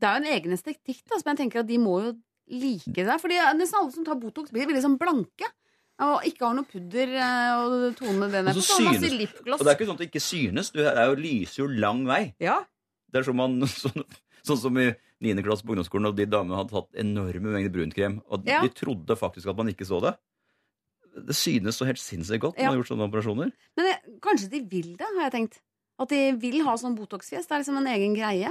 [0.00, 2.14] Det er jo en egen estetikk, da, som jeg tenker at de må jo
[2.50, 3.14] like det.
[3.22, 5.46] Fordi nesten alle som tar Botox, blir veldig sånn blanke.
[6.04, 8.64] Og ikke har noe pudder eh, og tone det ned Og på.
[8.66, 9.60] så Så masse synes- lipgloss.
[9.60, 10.70] Og det er ikke sånn at det ikke synes.
[10.74, 12.34] Du er jo, lyser jo lang vei.
[12.42, 12.58] Ja.
[13.14, 14.02] Det er som man, sånn,
[14.42, 14.88] sånn som i
[15.22, 15.38] 9.
[15.46, 18.60] klasse på ungdomsskolen, og de damene hadde tatt enorme mengder brunkrem, og Ja.
[18.66, 20.16] de trodde faktisk at man ikke så det.
[21.14, 22.70] Det synes så helt sinnssykt godt når Ja.
[22.70, 23.52] man har gjort sånne operasjoner.
[23.78, 25.60] Men det, kanskje de vil det, har jeg tenkt.
[26.02, 27.46] At de vil ha sånn Botox-fjes.
[27.46, 28.50] Det er liksom en egen greie.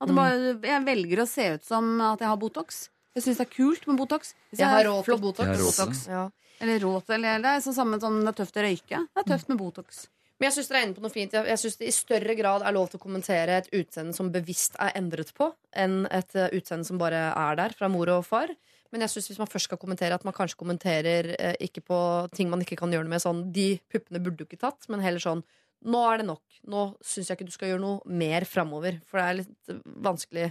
[0.00, 0.18] At det Mm.
[0.18, 2.88] bare, jeg velger å se ut som at jeg har Botox.
[3.14, 4.34] Jeg syns det er kult med Botox.
[4.50, 5.46] Hvis Jeg har råd til Botox.
[5.46, 6.06] Har råd til Botox.
[6.08, 6.30] Ja.
[6.60, 8.98] Eller råd til eller det er sånn samme som det er tøft å røyke.
[9.14, 10.08] Det er tøft med Botox.
[10.38, 11.34] Men jeg syns dere er inne på noe fint.
[11.34, 14.74] Jeg, synes det i større grad er lov til å kommentere et utseende som bevisst
[14.82, 18.50] er endret på, enn et uh, utseende som bare er der fra mor og far.
[18.94, 21.98] Men jeg synes hvis man først skal kommentere, at man kanskje kommenterer eh, ikke på
[22.34, 23.22] ting man ikke kan gjøre noe med.
[23.22, 25.42] Sånn, de puppene burde du ikke tatt, men heller sånn
[25.84, 26.40] Nå er det nok.
[26.72, 28.94] Nå syns jeg ikke du skal gjøre noe mer framover.
[29.04, 30.46] For det er litt eh, vanskelig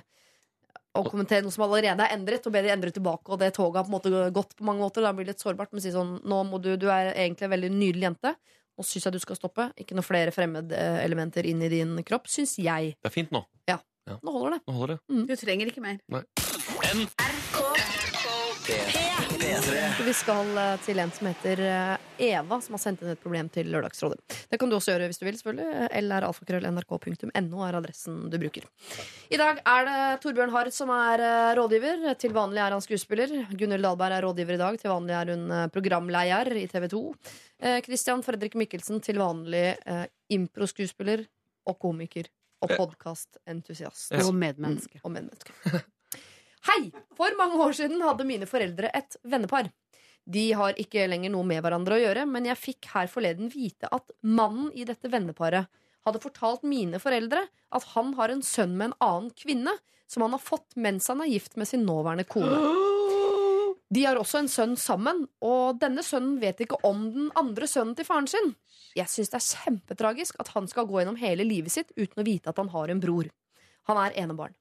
[0.94, 3.32] å kommentere noe som allerede er endret, og be de endre tilbake.
[3.34, 5.02] Og det toget har på en måte gått på mange måter.
[5.02, 5.72] Da blir det litt sårbart.
[5.74, 8.36] Men si sånn Nå må du Du er egentlig en veldig nydelig jente.
[8.74, 9.68] Nå syns jeg du skal stoppe.
[9.80, 12.96] Ikke noe flere fremmedelementer inn i din kropp, syns jeg.
[12.98, 13.44] Det er fint nå.
[14.04, 14.62] Nå holder det.
[14.68, 15.00] Nå holder det.
[15.30, 16.02] Du trenger ikke mer.
[19.44, 23.50] Vi skal eh, til en som heter eh, Eva som har sendt inn et problem
[23.52, 24.20] til Lørdagsrådet.
[24.50, 25.88] Det kan du også gjøre hvis du vil, selvfølgelig.
[26.08, 28.68] lralfakrøll.nrk.no er adressen du bruker.
[29.34, 32.06] I dag er det Torbjørn Harr som er eh, rådgiver.
[32.22, 33.36] Til vanlig er han skuespiller.
[33.52, 34.80] Gunhild Dahlberg er rådgiver i dag.
[34.80, 37.04] Til vanlig er hun programleder i TV 2.
[37.64, 39.74] Eh, Christian Fredrik Mikkelsen til vanlig
[40.32, 41.26] improskuespiller
[41.68, 42.32] og komiker.
[42.64, 44.14] Og podkastentusiast.
[44.24, 45.04] Og medmenneske.
[45.04, 45.84] Og medmenneske.
[46.64, 46.92] Hei!
[47.18, 49.68] For mange år siden hadde mine foreldre et vennepar.
[50.24, 53.90] De har ikke lenger noe med hverandre å gjøre, men jeg fikk her forleden vite
[53.92, 55.68] at mannen i dette venneparet
[56.08, 57.44] hadde fortalt mine foreldre
[57.76, 59.76] at han har en sønn med en annen kvinne
[60.08, 62.58] som han har fått mens han er gift med sin nåværende kone.
[63.94, 67.94] De har også en sønn sammen, og denne sønnen vet ikke om den andre sønnen
[68.00, 68.54] til faren sin.
[68.98, 72.26] Jeg syns det er kjempetragisk at han skal gå gjennom hele livet sitt uten å
[72.26, 73.30] vite at han har en bror.
[73.92, 74.56] Han er enebarn.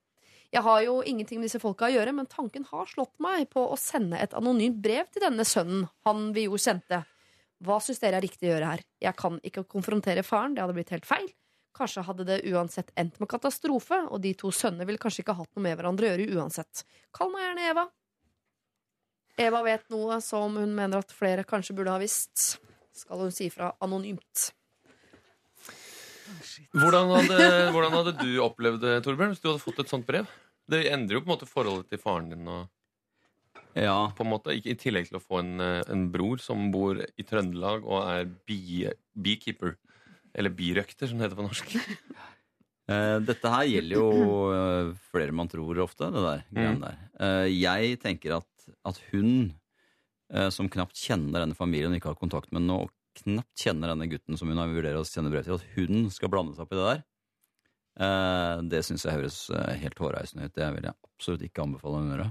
[0.53, 3.62] Jeg har jo ingenting med disse folka å gjøre, men tanken har slått meg på
[3.72, 6.98] å sende et anonymt brev til denne sønnen han vi jo kjente.
[7.64, 8.82] Hva syns dere er riktig å gjøre her?
[9.00, 11.30] Jeg kan ikke konfrontere faren, det hadde blitt helt feil.
[11.72, 15.48] Kanskje hadde det uansett endt med katastrofe, og de to sønnene ville kanskje ikke hatt
[15.57, 16.84] noe med hverandre å gjøre uansett.
[17.16, 17.86] Kall meg gjerne Eva.
[19.40, 22.59] Eva vet noe som hun mener at flere kanskje burde ha visst.
[22.92, 24.50] Skal hun si fra anonymt.
[26.74, 27.39] Hvordan hadde,
[27.74, 30.30] hvordan hadde du opplevd det, Torbjørn, hvis du hadde fått et sånt brev?
[30.70, 32.49] Det endrer jo på en måte forholdet til faren din.
[32.49, 32.68] Og,
[33.74, 36.70] Ja, på en måte, ikke, I tillegg til å få en, eh, en bror som
[36.74, 39.78] bor i Trøndelag og er bee, beekeeper.
[40.35, 41.74] Eller birøkter, som det heter på norsk.
[42.91, 44.07] Eh, dette her gjelder jo
[44.53, 46.41] eh, flere man tror ofte, det der.
[46.51, 46.80] Mm.
[46.83, 46.97] der.
[47.22, 49.53] Eh, jeg tenker at, at hun,
[50.35, 52.91] eh, som knapt kjenner denne familien og ikke har kontakt med den nå, og
[53.21, 56.33] knapt kjenner denne gutten som hun har vurderer å sende brev til, at hun skal
[56.33, 57.03] blande seg opp i det der,
[58.07, 60.55] eh, det syns jeg høres eh, helt hårreisende ut.
[60.57, 62.31] Det vil jeg absolutt ikke anbefale henne å gjøre.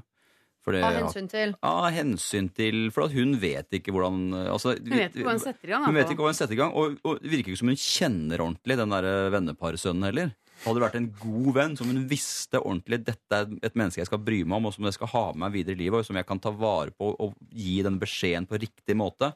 [0.61, 4.91] Fordi, Av hensyn til Av hensyn til For at hun vet ikke hvordan altså, Hun
[4.93, 5.87] vet ikke hva hun setter i gang.
[5.87, 6.13] hun vet altså.
[6.13, 8.77] ikke hva hun setter i gang, og, og det virker ikke som hun kjenner ordentlig
[8.77, 10.35] den der venneparsønnen heller.
[10.61, 14.09] Hadde det vært en god venn som hun visste ordentlig dette er et menneske jeg
[14.11, 16.05] skal bry meg om, og som jeg skal ha med meg videre i livet, og
[16.05, 19.31] som jeg kan ta vare på og gi den beskjeden på riktig måte,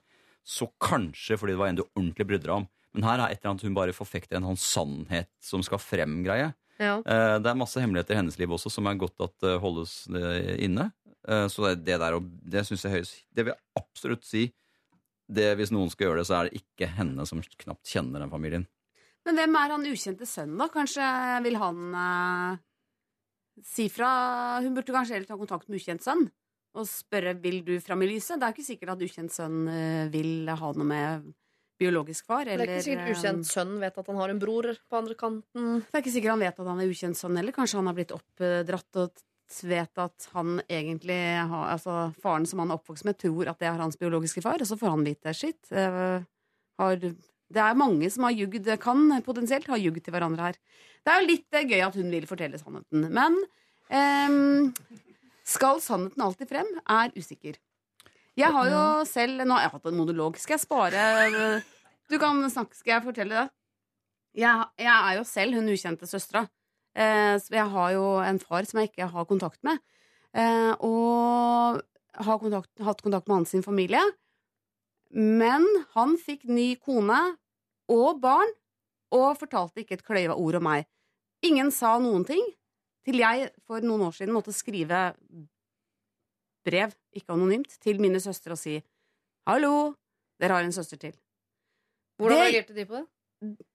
[0.46, 2.68] så kanskje fordi det var en du ordentlig brydde deg om.
[2.96, 6.52] Men her er et eller annet hun bare forfekter en sånn sannhet som skal frem-greie.
[6.80, 6.94] ja.
[7.02, 10.06] Eh, Det er masse hemmeligheter i hennes liv også som er godt at eh, holdes
[10.14, 10.92] eh, inne.
[11.26, 14.44] Så det, der, det synes jeg høyest Det vil jeg absolutt si.
[15.26, 18.30] Det, hvis noen skal gjøre det, så er det ikke henne som knapt kjenner den
[18.30, 18.68] familien.
[19.26, 20.68] Men hvem er han ukjente sønnen, da?
[20.70, 21.08] Kanskje
[21.48, 22.60] vil han eh,
[23.66, 24.12] si fra
[24.62, 26.28] Hun burde kanskje heller ta kontakt med ukjent sønn
[26.76, 28.40] og spørre vil du fram i lyset.
[28.40, 31.30] Det er ikke sikkert at ukjent sønn eh, vil ha noe med
[31.80, 32.48] biologisk far.
[32.48, 35.16] Det er ikke sikkert eh, ukjent sønn vet at han har en bror på andre
[35.20, 35.80] kanten.
[35.84, 37.56] Det er ikke sikkert han vet at han er ukjent sønn heller.
[37.56, 39.24] Kanskje han har blitt oppdratt og
[39.70, 41.20] vet at han egentlig
[41.52, 44.62] har Altså faren som han er oppvokst med, tror at det er hans biologiske far,
[44.62, 45.60] og så får han vite shit.
[45.72, 46.24] eh,
[46.80, 50.58] har, det er mange som har jugd, kan potensielt ha jugd til hverandre her.
[51.06, 53.06] Det er jo litt gøy at hun vil fortelle sannheten.
[53.14, 53.38] Men
[53.94, 54.74] ehm,
[55.46, 56.70] skal sannheten alltid frem?
[56.90, 57.60] Er usikker.
[58.36, 60.40] Jeg har jo selv Nå har jeg hatt en monolog.
[60.42, 61.04] Skal jeg spare
[62.10, 63.48] Du kan snakke, skal jeg fortelle det?
[64.36, 66.44] Jeg, jeg er jo selv hun ukjente søstera.
[66.96, 69.80] Eh, jeg har jo en far som jeg ikke har kontakt med.
[70.36, 71.80] Eh, og
[72.26, 74.02] har kontakt, hatt kontakt med hans sin familie.
[75.16, 75.64] Men
[75.96, 77.20] han fikk ny kone
[77.92, 78.52] og barn,
[79.16, 80.88] og fortalte ikke et kløyva ord om meg.
[81.46, 82.44] Ingen sa noen ting,
[83.06, 85.02] til jeg for noen år siden måtte skrive
[86.66, 88.80] brev, ikke anonymt, til mine søstre og si
[89.46, 89.94] 'hallo,
[90.42, 91.18] dere har en søster til'.
[92.18, 93.06] Hvordan Det- reagerte de på det?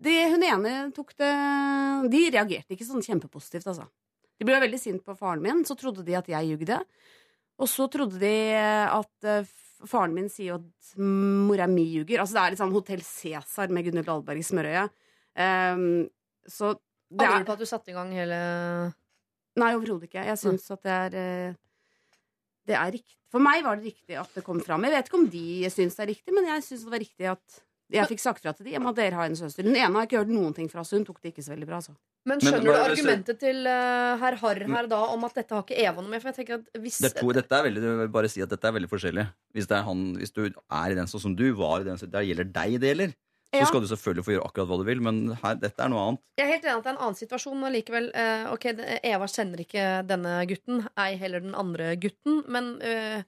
[0.03, 3.87] Det, hun ene tok det De reagerte ikke sånn kjempepositivt, altså.
[4.39, 6.83] De ble veldig sint på faren min, så trodde de at jeg jugde.
[7.61, 9.45] Og så trodde de at eh,
[9.87, 12.19] faren min sier at mora mi ljuger.
[12.21, 14.91] Altså det er litt sånn Hotell Cæsar med Gunhild Dahlberg i smørøyet.
[15.37, 16.09] Um,
[16.49, 16.73] så
[17.11, 18.41] det Angrer er du på at du satte i gang hele
[19.61, 20.27] Nei, overhodet ikke.
[20.27, 21.59] Jeg syns at det er eh,
[22.69, 23.17] Det er riktig.
[23.31, 24.85] For meg var det riktig at det kom fram.
[24.87, 27.29] Jeg vet ikke om de syns det er riktig, men jeg syns det var riktig
[27.31, 29.67] at jeg fikk sagt fra til de om at dere har en søster.
[29.67, 31.69] Den ene har ikke hørt noen ting fra, så hun tok det ikke så veldig
[31.69, 31.81] bra.
[31.83, 31.95] Så.
[32.29, 35.57] Men Men skjønner men, du argumentet til uh, herr Harr her da om at dette
[35.57, 36.23] har ikke Eva noe med?
[36.23, 38.45] For jeg tenker at hvis Det er to, dette er veldig, jeg vil bare si
[38.45, 39.27] at dette er veldig forskjellig.
[39.57, 41.99] Hvis, det er han, hvis du er i den sånn som du var i den,
[41.99, 43.17] det gjelder deg det gjelder,
[43.51, 46.05] så skal du selvfølgelig få gjøre akkurat hva du vil, men her, dette er noe
[46.07, 46.23] annet.
[46.39, 48.67] Jeg er helt enig at det er en annen situasjon, men likevel eh, Ok,
[49.11, 53.27] Eva kjenner ikke denne gutten, ei heller den andre gutten, men eh,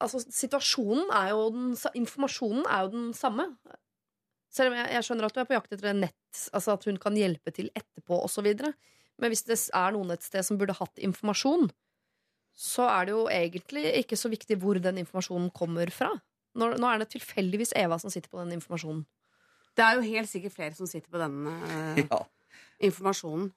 [0.00, 3.48] Altså, situasjonen er jo den Informasjonen er jo den samme.
[4.50, 6.86] Selv om jeg, jeg skjønner at du er på jakt etter en nett, altså at
[6.88, 8.48] hun kan hjelpe til etterpå osv.
[9.20, 11.68] Men hvis det er noen et sted som burde hatt informasjon,
[12.56, 16.10] så er det jo egentlig ikke så viktig hvor den informasjonen kommer fra.
[16.58, 19.04] Nå, nå er det tilfeldigvis Eva som sitter på den informasjonen.
[19.78, 22.24] Det er jo helt sikkert flere som sitter på denne eh, Ja.
[22.82, 23.50] informasjonen.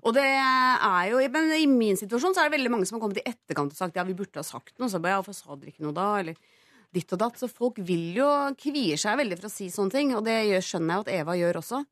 [0.00, 3.02] Og det er jo, men I min situasjon så er det veldig mange som har
[3.04, 4.88] kommet i etterkant og sagt ja, vi burde ha sagt noe.
[4.88, 6.06] Så bare, ja, hvorfor sa dere ikke noe da?
[6.22, 6.38] Eller
[6.94, 7.36] ditt og datt.
[7.38, 8.28] Så folk vil jo
[8.58, 11.36] kvier seg veldig for å si sånne ting, og det gjør, skjønner jeg at Eva
[11.38, 11.82] gjør også.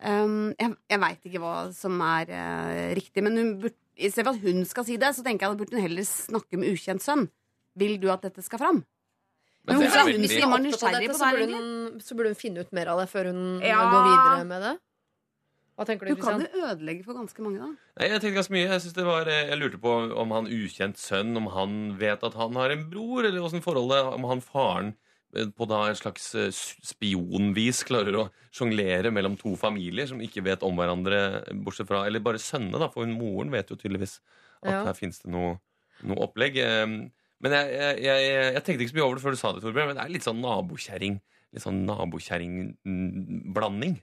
[0.00, 4.30] Um, jeg jeg veit ikke hva som er uh, riktig, men hun burde, i stedet
[4.30, 6.70] for at hun skal si det, så tenker jeg at burde hun heller snakke med
[6.72, 7.26] ukjent sønn.
[7.80, 8.84] Vil du at dette skal fram?
[9.66, 12.30] Men det hvorfor er hun veldig- av nysgjerrig på det her, burde hun, så burde
[12.32, 13.80] hun finne ut mer av det før hun Ja.
[13.90, 14.78] går videre med det.
[15.78, 17.68] Hva tenker du, Du kan jo ødelegge for ganske mange, da.
[17.98, 18.68] Nei, Jeg tenkte ganske mye.
[18.68, 22.34] Jeg, det var, eh, jeg lurte på om han ukjent sønn Om han vet at
[22.34, 24.12] han har en bror, eller åssen forholdet.
[24.14, 24.94] Om han faren
[25.34, 30.42] eh, på da en slags eh, spionvis klarer å sjonglere mellom to familier som ikke
[30.44, 34.18] vet om hverandre, bortsett fra Eller bare sønnene, da, for moren vet jo tydeligvis
[34.62, 34.84] at Ja.
[34.84, 35.60] her fins det noe,
[36.02, 36.56] noe opplegg.
[37.40, 38.20] Men jeg, jeg, jeg,
[38.54, 40.12] jeg tenkte ikke så mye over det før du sa det, Torbjørn, men det er
[40.12, 41.14] litt sånn nabokjerring.
[41.50, 43.94] Litt sånn nabokjerringblanding.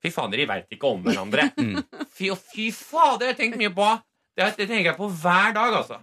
[0.00, 1.50] Fy faen, de veit ikke om hverandre.
[2.16, 3.88] Fy, fy faen, det har jeg tenkt mye på.
[4.36, 6.00] Det, det tenker jeg på hver dag, altså.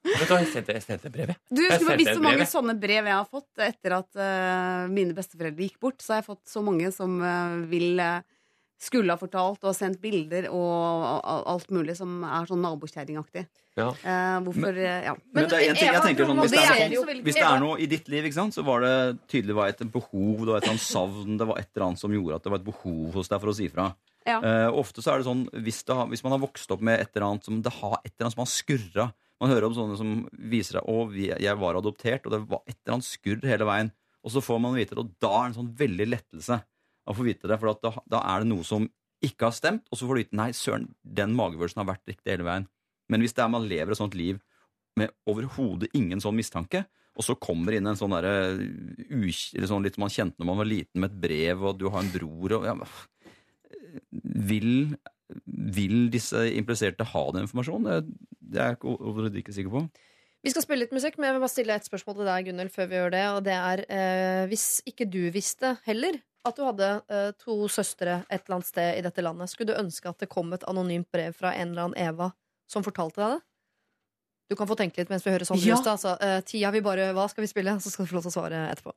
[0.00, 1.38] Vet du hva, jeg sendte, jeg sendte brev, jeg.
[1.50, 4.88] Du, Jeg skulle sendte visst så mange sånne brev jeg har fått etter at uh,
[4.92, 6.00] mine besteforeldre gikk bort.
[6.00, 8.22] Så har jeg fått så mange som uh, vil eh,
[8.80, 13.44] skulle ha fortalt og sendt bilder og alt mulig som er sånn nabokjerringaktig.
[13.78, 13.90] Ja.
[13.92, 15.14] Eh, hvorfor men, Ja.
[15.34, 17.46] Men det er en ting jeg tenker sånn, hvis det, det er, sånn, hvis det
[17.46, 18.94] er noe i ditt liv, ikke sant, så var det
[19.30, 22.02] tydelig var et behov, det var et eller annet savn, det var et eller annet
[22.02, 23.90] som gjorde at det var et behov hos deg for å si fra.
[24.28, 24.40] Ja.
[24.40, 27.00] Eh, ofte så er det sånn, hvis, det har, hvis man har vokst opp med
[27.00, 29.06] et eller annet som det har et eller annet som har skurra
[29.40, 30.10] Man hører om sånne som
[30.52, 33.88] viser deg å, jeg var adoptert, og det var et eller annet skurr hele veien.
[34.20, 36.58] Og så får man vite det, og da er det en sånn veldig lettelse
[37.10, 37.58] å få vite det.
[37.60, 38.86] For da, da er det noe som
[39.24, 42.32] ikke har stemt, og så får du vite nei, søren, den magefølelsen har vært riktig
[42.32, 42.68] hele veien.
[43.10, 44.40] Men hvis det er man lever et sånt liv
[44.98, 46.84] med overhodet ingen sånn mistanke,
[47.18, 48.32] og så kommer inn en sånn derre
[49.68, 52.00] sånn litt som man kjente når man var liten, med et brev, og du har
[52.00, 52.76] en bror og ja,
[54.50, 54.70] vil,
[55.44, 58.14] vil disse impliserte ha den informasjonen?
[58.40, 59.84] Det, er jeg overhodet ikke sikker på.
[60.40, 62.72] Vi skal spille litt musikk, men jeg vil bare stille et spørsmål til deg, Gunnhild,
[62.72, 63.24] før vi gjør det.
[63.34, 66.16] Og det er eh, hvis ikke du visste heller
[66.48, 69.80] at du hadde uh, to søstre et eller annet sted i dette landet, skulle du
[69.80, 72.30] ønske at det kom et anonymt brev fra en eller annen Eva
[72.70, 73.40] som fortalte deg det?
[74.50, 75.60] Du kan få tenke litt mens vi hører sånn.
[75.62, 75.76] Ja.
[75.76, 77.76] Just, altså, uh, tida vi bare Hva skal vi spille?
[77.78, 78.96] Så skal du få lov til å svare etterpå.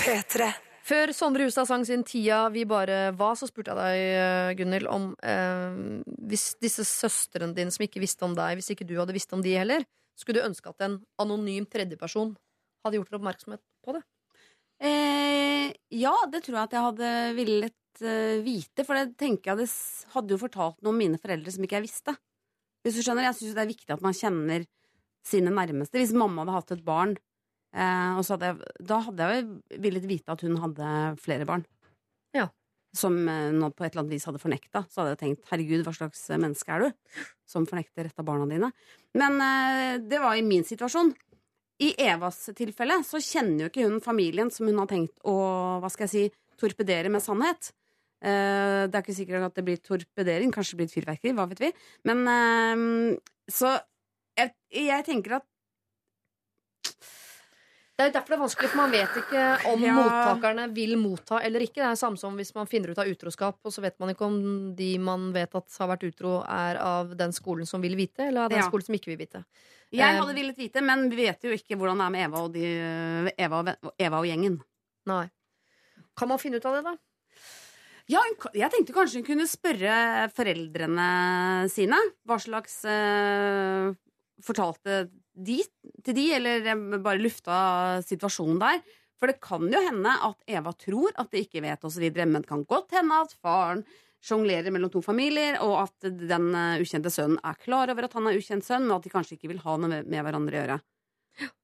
[0.00, 0.50] P3.
[0.90, 5.10] Før Sondre Hustad sang sin Tida vi bare var, så spurte jeg deg, Gunhild, om
[5.22, 5.76] eh,
[6.30, 9.44] hvis disse søstrene dine som ikke visste om deg, hvis ikke du hadde visst om
[9.44, 9.84] de heller,
[10.18, 12.34] skulle du ønske at en anonym tredjeperson
[12.84, 14.02] hadde gjort dere oppmerksomhet på det?
[14.80, 18.84] Eh, ja, det tror jeg at jeg hadde villet eh, vite.
[18.86, 19.70] For det tenker jeg det
[20.14, 22.16] hadde jo fortalt noe om mine foreldre som ikke jeg visste.
[22.80, 24.64] Hvis du skjønner, Jeg syns det er viktig at man kjenner
[25.26, 26.00] sine nærmeste.
[26.00, 27.16] Hvis mamma hadde hatt et barn,
[27.76, 31.66] eh, hadde jeg, da hadde jeg villet vite at hun hadde flere barn.
[32.96, 34.84] Som eh, nå på et eller annet vis hadde fornekta.
[34.90, 37.18] Så hadde jeg tenkt herregud, hva slags menneske er du?
[37.48, 38.70] Som fornekter et av barna dine.
[39.18, 41.12] Men eh, det var i min situasjon.
[41.80, 45.36] I Evas tilfelle så kjenner jo ikke hun familien som hun har tenkt å
[45.80, 46.24] hva skal jeg si,
[46.60, 47.70] torpedere med sannhet.
[48.20, 51.46] Eh, det er ikke sikkert at det blir torpedering, kanskje det blir et fyrverkeri, hva
[51.48, 51.70] vet vi.
[52.10, 52.26] Men
[53.50, 53.78] så
[54.36, 55.46] jeg, jeg tenker at
[58.00, 59.92] Det er derfor det er vanskelig, for man vet ikke om Ja.
[59.92, 61.82] mottakerne vil motta eller ikke.
[61.82, 64.24] Det er samme som hvis man finner ut av utroskap, og så vet man ikke
[64.24, 64.38] om
[64.74, 68.46] de man vet at har vært utro, er av den skolen som vil vite, eller
[68.46, 68.70] av den Ja.
[68.70, 69.44] skolen som ikke vil vite.
[69.92, 72.38] jeg Eh, hadde villet vite, men vi vet jo ikke hvordan det er med Eva
[72.44, 74.62] og, de, Eva og, Eva og gjengen.
[75.06, 75.30] Nei.
[76.16, 76.96] Kan man finne ut av det, da?
[78.08, 78.20] Ja,
[78.54, 81.96] jeg tenkte kanskje hun kunne spørre foreldrene sine
[82.26, 83.92] hva slags uh,
[84.42, 85.60] Fortalte de
[86.04, 87.56] til de, eller eh, bare lufta
[88.06, 88.82] situasjonen der.
[89.20, 92.48] For det kan jo hende at Eva tror at de ikke vet, osv., men det
[92.48, 93.84] kan godt hende at faren
[94.24, 98.28] sjonglerer mellom to familier, og at den eh, ukjente sønnen er klar over at han
[98.28, 100.80] er ukjent sønn, men at de kanskje ikke vil ha noe med, hverandre å gjøre.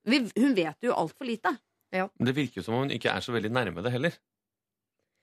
[0.09, 1.57] Vi, hun vet jo altfor lite.
[1.97, 4.17] Men det virker jo som om hun ikke er så veldig nærme det heller.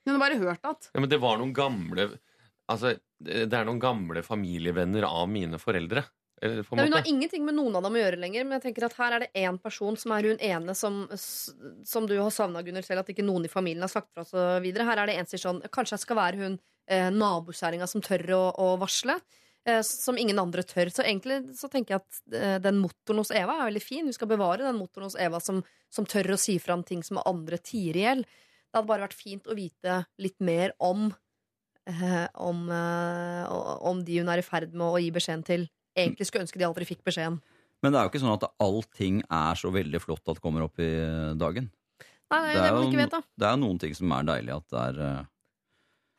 [0.03, 2.09] Hun har bare hørt at Ja, men det var noen gamle
[2.71, 6.05] Altså, det det er noen gamle familievenner av mine foreldre.
[6.43, 8.87] Eller, Nei, hun har ingenting med noen av dem å gjøre lenger, men jeg tenker
[8.89, 11.05] at her er det én person som er hun ene som,
[11.87, 14.67] som du har savna, Gunnhild, selv, at ikke noen i familien har sagt fra osv.
[14.67, 16.57] Her er det en som sier sånn Kanskje jeg skal være hun
[16.91, 19.15] eh, nabokjerringa som tør å, å varsle.
[19.65, 20.89] Eh, som ingen andre tør.
[20.91, 24.09] Så egentlig så tenker jeg at eh, den motoren hos Eva er veldig fin.
[24.09, 27.21] Vi skal bevare den motoren hos Eva som, som tør å si fram ting som
[27.23, 28.25] andre tier i hjel.
[28.25, 31.07] Det hadde bare vært fint å vite litt mer om
[31.87, 32.67] eh, om,
[33.87, 35.65] om de hun er i ferd med å gi beskjeden til,
[35.95, 37.39] egentlig skulle ønske de aldri fikk beskjeden.
[37.83, 40.63] Men det er jo ikke sånn at allting er så veldig flott at det kommer
[40.65, 40.89] opp i
[41.35, 41.69] dagen.
[42.31, 43.21] Nei, nei, det, er man jo- ikke vet, da.
[43.37, 45.25] Det er jo noen ting som er deilig at det er eh,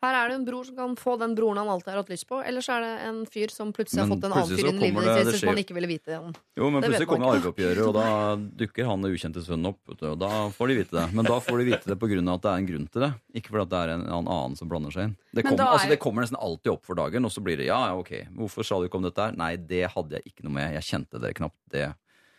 [0.05, 2.27] Her er det en bror som kan få den broren han alltid har hatt lyst
[2.29, 4.79] på, eller så er det en fyr som plutselig har fått en annen fyr inn
[4.79, 6.33] i livet det- sitt det som man ikke ville vite om.
[6.55, 9.79] Jo, men Det plutselig kommer arveoppgjøret, og da dukker han ukjente sønnen opp.
[9.87, 11.13] vet du, Og da får de vite det.
[11.13, 13.13] Men da får de vite det av at det er en grunn til det.
[13.35, 15.15] Ikke fordi det er en en annen som blander seg inn.
[15.33, 17.67] Det, kom, er altså, det kommer nesten alltid opp for dagen, og så blir det
[17.67, 18.27] ja, ja, ok.
[18.35, 19.35] Hvorfor sa du ikke om dette her?
[19.35, 20.73] Nei, det hadde jeg ikke noe med.
[20.77, 21.93] Jeg kjente dere knapt det.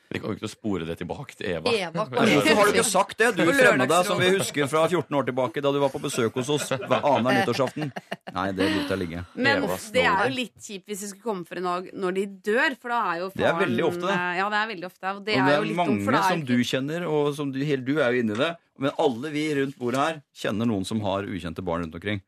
[0.09, 1.73] Vi kommer ikke til å spore det tilbake til Eva.
[1.75, 3.31] Eva, Hvorfor har du ikke sagt det?
[3.35, 6.37] Du fremma deg som vi husker fra 14 år tilbake, da du var på besøk
[6.39, 7.91] hos oss hver annen nyttårsaften.
[8.37, 9.25] Nei, det lot jeg ligge.
[9.35, 9.65] Men
[9.97, 12.77] det er jo litt kjipt hvis det skulle komme for en dag når de dør,
[12.79, 14.19] for da er jo faren Det er veldig ofte, det.
[14.21, 15.15] eh, Ja, det er veldig ofte.
[15.17, 17.51] Og det og er det er litt mange dumt, er som du kjenner, og som
[17.51, 17.59] du,
[17.91, 18.53] du er jo inni det.
[18.79, 22.23] Men alle vi rundt bordet her kjenner noen som har ukjente barn rundt omkring.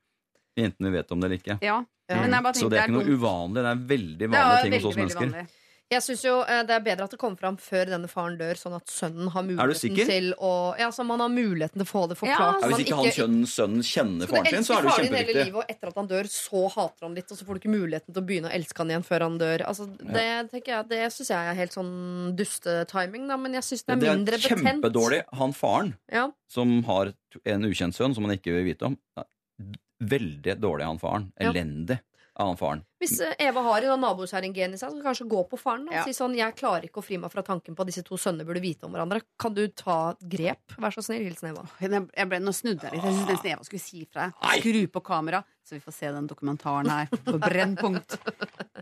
[0.59, 1.59] Enten vi vet om det eller ikke.
[1.63, 1.79] Ja.
[2.09, 3.63] Men jeg bare Så det er ikke noe uvanlig.
[3.63, 5.27] Det er veldig vanlige vanlig er ting hos oss mennesker.
[5.29, 5.47] vanlig.
[5.89, 8.59] Jeg syns jo eh, det er bedre at det kommer fram før denne faren dør,
[8.61, 12.03] sånn at sønnen har muligheten til å Ja, så man har muligheten til å få
[12.11, 12.59] det forklart.
[12.59, 15.07] Ja, så hvis man ikke han kjønnen, sønnen kjenner faren sin, så er det jo
[15.07, 17.57] din hele livet, og etter at han dør, så hater han litt, og så får
[17.57, 19.65] du ikke muligheten til å begynne å elske han igjen før han dør.
[19.71, 21.95] Altså, det tenker jeg, det syns jeg er helt sånn
[22.37, 24.69] dustetiming, da, men jeg syns det er Det er mindre betent.
[24.69, 25.23] kjempedårlig.
[25.41, 26.27] Han faren Ja.
[26.53, 27.15] som har
[27.49, 28.99] en ukjent sønn som han ikke vil vite om,
[30.05, 31.33] veldig dårlig han faren.
[31.41, 31.49] Ja.
[32.39, 32.83] Av han faren.
[33.03, 35.95] Hvis eh, Eva har en nabokjerring-gen i seg, så kan kanskje gå på faren og
[35.95, 36.05] Ja.
[36.07, 38.47] si sånn 'Jeg klarer ikke å fri meg fra tanken på at disse to sønnene
[38.47, 39.23] burde vite om hverandre'.
[39.39, 40.63] Kan du ta grep?
[40.79, 41.25] Vær så snill.
[41.27, 41.67] Hilsen Eva.
[41.81, 43.03] Jeg ble, nå snudde jeg litt.
[43.03, 44.33] Jeg synes nesten Eva skulle si fra.
[44.55, 48.19] Skru på kamera, så vi får se den dokumentaren her på Brennpunkt.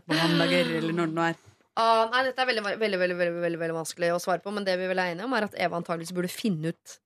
[0.07, 1.35] På mandager, eller når det nå er.
[1.77, 4.63] Ah, nei, dette er veldig, veldig, veldig, veldig, veldig, veldig vanskelig å svare på, men
[4.65, 6.99] det vi vel er enige om, er at Eva antageligvis burde finne ut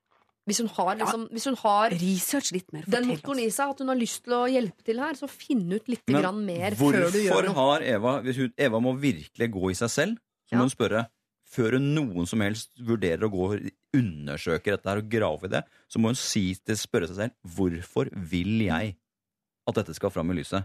[0.51, 2.83] Hvis hun har, liksom, hvis hun har Research litt mer.
[2.91, 5.63] den motoren i seg, at hun har lyst til å hjelpe til her, så finn
[5.71, 7.55] ut litt Men grann mer før du gjør noe.
[7.55, 10.19] hvorfor har Eva Hvis hun, Eva må virkelig gå i seg selv,
[10.49, 10.59] så Ja.
[10.59, 11.05] må hun spørre
[11.51, 15.51] før hun noen som helst vurderer å gå og undersøke dette her og grave i
[15.51, 18.95] det, så må hun si til spørre seg selv hvorfor vil jeg
[19.67, 20.63] at dette skal fram i lyset?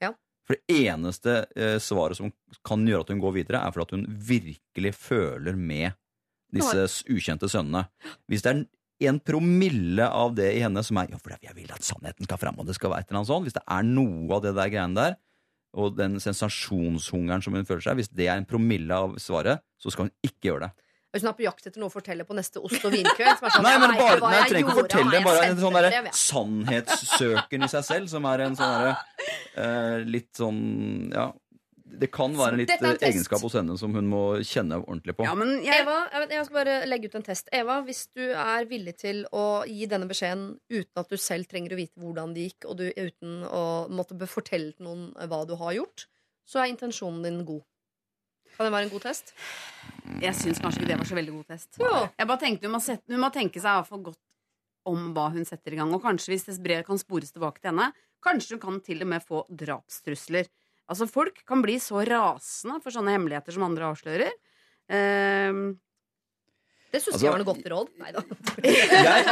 [0.00, 0.12] Ja.
[0.48, 2.32] For det eneste eh, svaret som
[2.64, 5.92] kan gjøre at hun går videre, er for at hun virkelig føler med
[6.52, 7.86] disse ukjente sønnene.
[8.28, 8.64] Hvis det er
[9.10, 12.40] en promille av det i henne som er Ja, for jeg vil at sannheten skal
[12.40, 13.46] fram, og det skal være et eller annet sånt.
[13.48, 15.18] Hvis det er noe av det der greiene der,
[15.72, 19.92] og den sensasjonshungeren som hun føler seg, hvis det er en promille av svaret, så
[19.92, 20.72] skal hun ikke gjøre det.
[21.12, 23.64] Hvis hun er på jakt etter noe å fortelle på neste ost- og vinkveld sånn,
[23.66, 25.18] Nei, «Jeg men bare, nei, jeg trenger ikke å fortelle.
[25.26, 28.94] Bare en sånn derre sannhetssøken i seg selv, som er en sånn derre
[29.60, 30.62] uh, Litt sånn
[31.12, 31.26] Ja.
[32.00, 34.78] Det kan være en litt er en eh, egenskap hos henne som hun må kjenne
[34.80, 35.26] ordentlig på.
[35.26, 37.50] Ja, men jeg, Eva, jeg, skal bare legge ut en test.
[37.54, 41.74] Eva, hvis du er villig til å gi denne beskjeden uten at du selv trenger
[41.74, 45.54] å vite hvordan det gikk, og du uten å måtte fortelle til noen hva du
[45.60, 46.08] har gjort,
[46.48, 47.62] så er intensjonen din god.
[48.56, 49.32] Kan det være en god test?
[50.22, 51.78] jeg syns kanskje ikke det var så veldig god test.
[51.80, 51.90] Jo.
[52.18, 54.20] Jeg bare tenkte Hun må, sette, hun må tenke seg i hvert fall godt
[54.90, 55.92] om hva hun setter i gang.
[55.94, 57.92] Og kanskje hvis det brevet kan spores tilbake til henne,
[58.22, 60.50] kanskje hun kan til og med få drapstrusler.
[60.92, 64.34] Altså Folk kan bli så rasende for sånne hemmeligheter som andre avslører.
[64.92, 65.64] Ehm,
[66.92, 67.92] Det syns Altså, jeg var noe godt råd.
[68.02, 68.22] Neida.
[68.68, 69.26] jeg,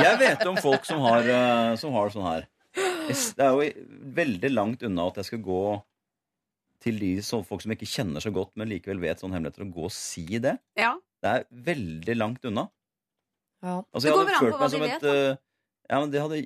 [0.00, 2.46] jeg vet om folk som har, eh, som har sånn her.
[2.72, 3.86] Det er jo
[4.16, 5.62] veldig langt unna at jeg skal gå
[6.82, 9.76] til de som, folk som ikke kjenner så godt, men likevel vet sånne hemmeligheter, og
[9.76, 10.56] gå og si det.
[10.80, 10.94] ja.
[11.22, 12.64] Det er veldig langt unna.
[13.62, 13.76] Ja.
[13.94, 15.36] Altså, Det jeg går hadde følt meg som de et vet, eh,
[15.90, 16.38] ja, men det hadde,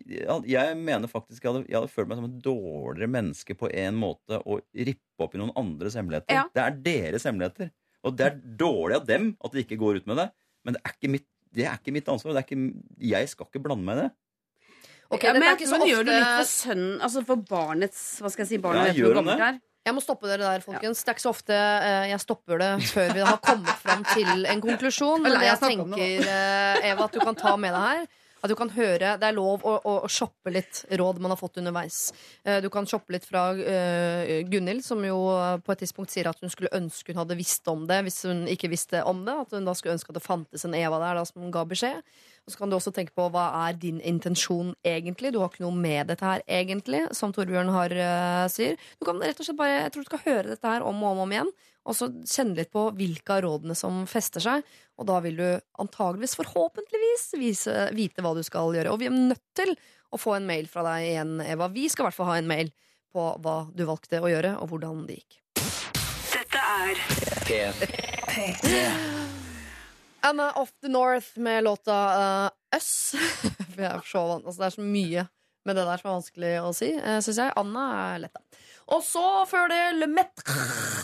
[0.49, 3.99] jeg mener faktisk jeg hadde, jeg hadde følt meg som et dårligere menneske på en
[4.01, 6.33] måte å rippe opp i noen andres hemmeligheter.
[6.35, 6.47] Ja.
[6.55, 7.71] Det er deres hemmeligheter.
[8.07, 10.29] Og det er dårlig av dem at de ikke går ut med det.
[10.67, 12.35] Men det er ikke mitt, det er ikke mitt ansvar.
[12.35, 14.11] Det er ikke, jeg skal ikke blande meg i det.
[15.07, 18.31] Okay, ja, men er ikke så gjør du litt for sønnen Altså for barnets Hva
[18.33, 18.57] skal jeg si?
[18.59, 19.37] Barnet Ja, vet gjør hvor det?
[19.39, 19.61] det er.
[19.87, 21.05] Jeg må stoppe dere der, folkens.
[21.07, 24.49] Det er ikke så ofte eh, jeg stopper det før vi har kommet fram til
[24.51, 25.23] en konklusjon.
[25.23, 28.09] Men det jeg tenker, eh, Eva, at du kan ta med deg her
[28.47, 31.40] at du kan høre, Det er lov å, å, å shoppe litt råd man har
[31.40, 32.12] fått underveis.
[32.44, 35.18] Eh, Du kan shoppe litt fra uh, Gunhild, som jo
[35.66, 38.47] på et tidspunkt sier at hun skulle ønske hun hadde visst om det hvis hun
[38.51, 39.36] ikke visste om det.
[39.47, 42.02] At hun da skulle ønske at det fantes en Eva der da, som ga beskjed.
[42.47, 45.32] Og så kan du også tenke på hva er din intensjon egentlig.
[45.35, 48.78] Du har ikke noe med dette her egentlig, som Torbjørn har uh, sier.
[49.01, 51.16] Du kan rett og slett bare, Jeg tror du skal høre dette her om og
[51.16, 51.51] om, om igjen,
[51.87, 54.65] og så kjenne litt på hvilke av rådene som fester seg.
[54.99, 55.47] Og da vil du
[55.83, 58.91] antageligvis, forhåpentligvis, vise, vite hva du skal gjøre.
[58.91, 59.77] Og vi er nødt til
[60.11, 61.71] å få en mail fra deg igjen, Eva.
[61.71, 62.73] Vi skal i hvert fall ha en mail
[63.15, 65.39] på hva du valgte å gjøre, og hvordan det gikk.
[66.35, 67.01] Dette er
[70.27, 73.15] Anna of the North med låta uh, Us.
[73.75, 74.47] For jeg er så vant.
[74.47, 75.27] altså, det er så mye
[75.67, 77.55] med det der som er vanskelig å si, uh, syns jeg.
[77.63, 78.65] Anna er lett, da.
[78.87, 80.55] Og så før det Le Metre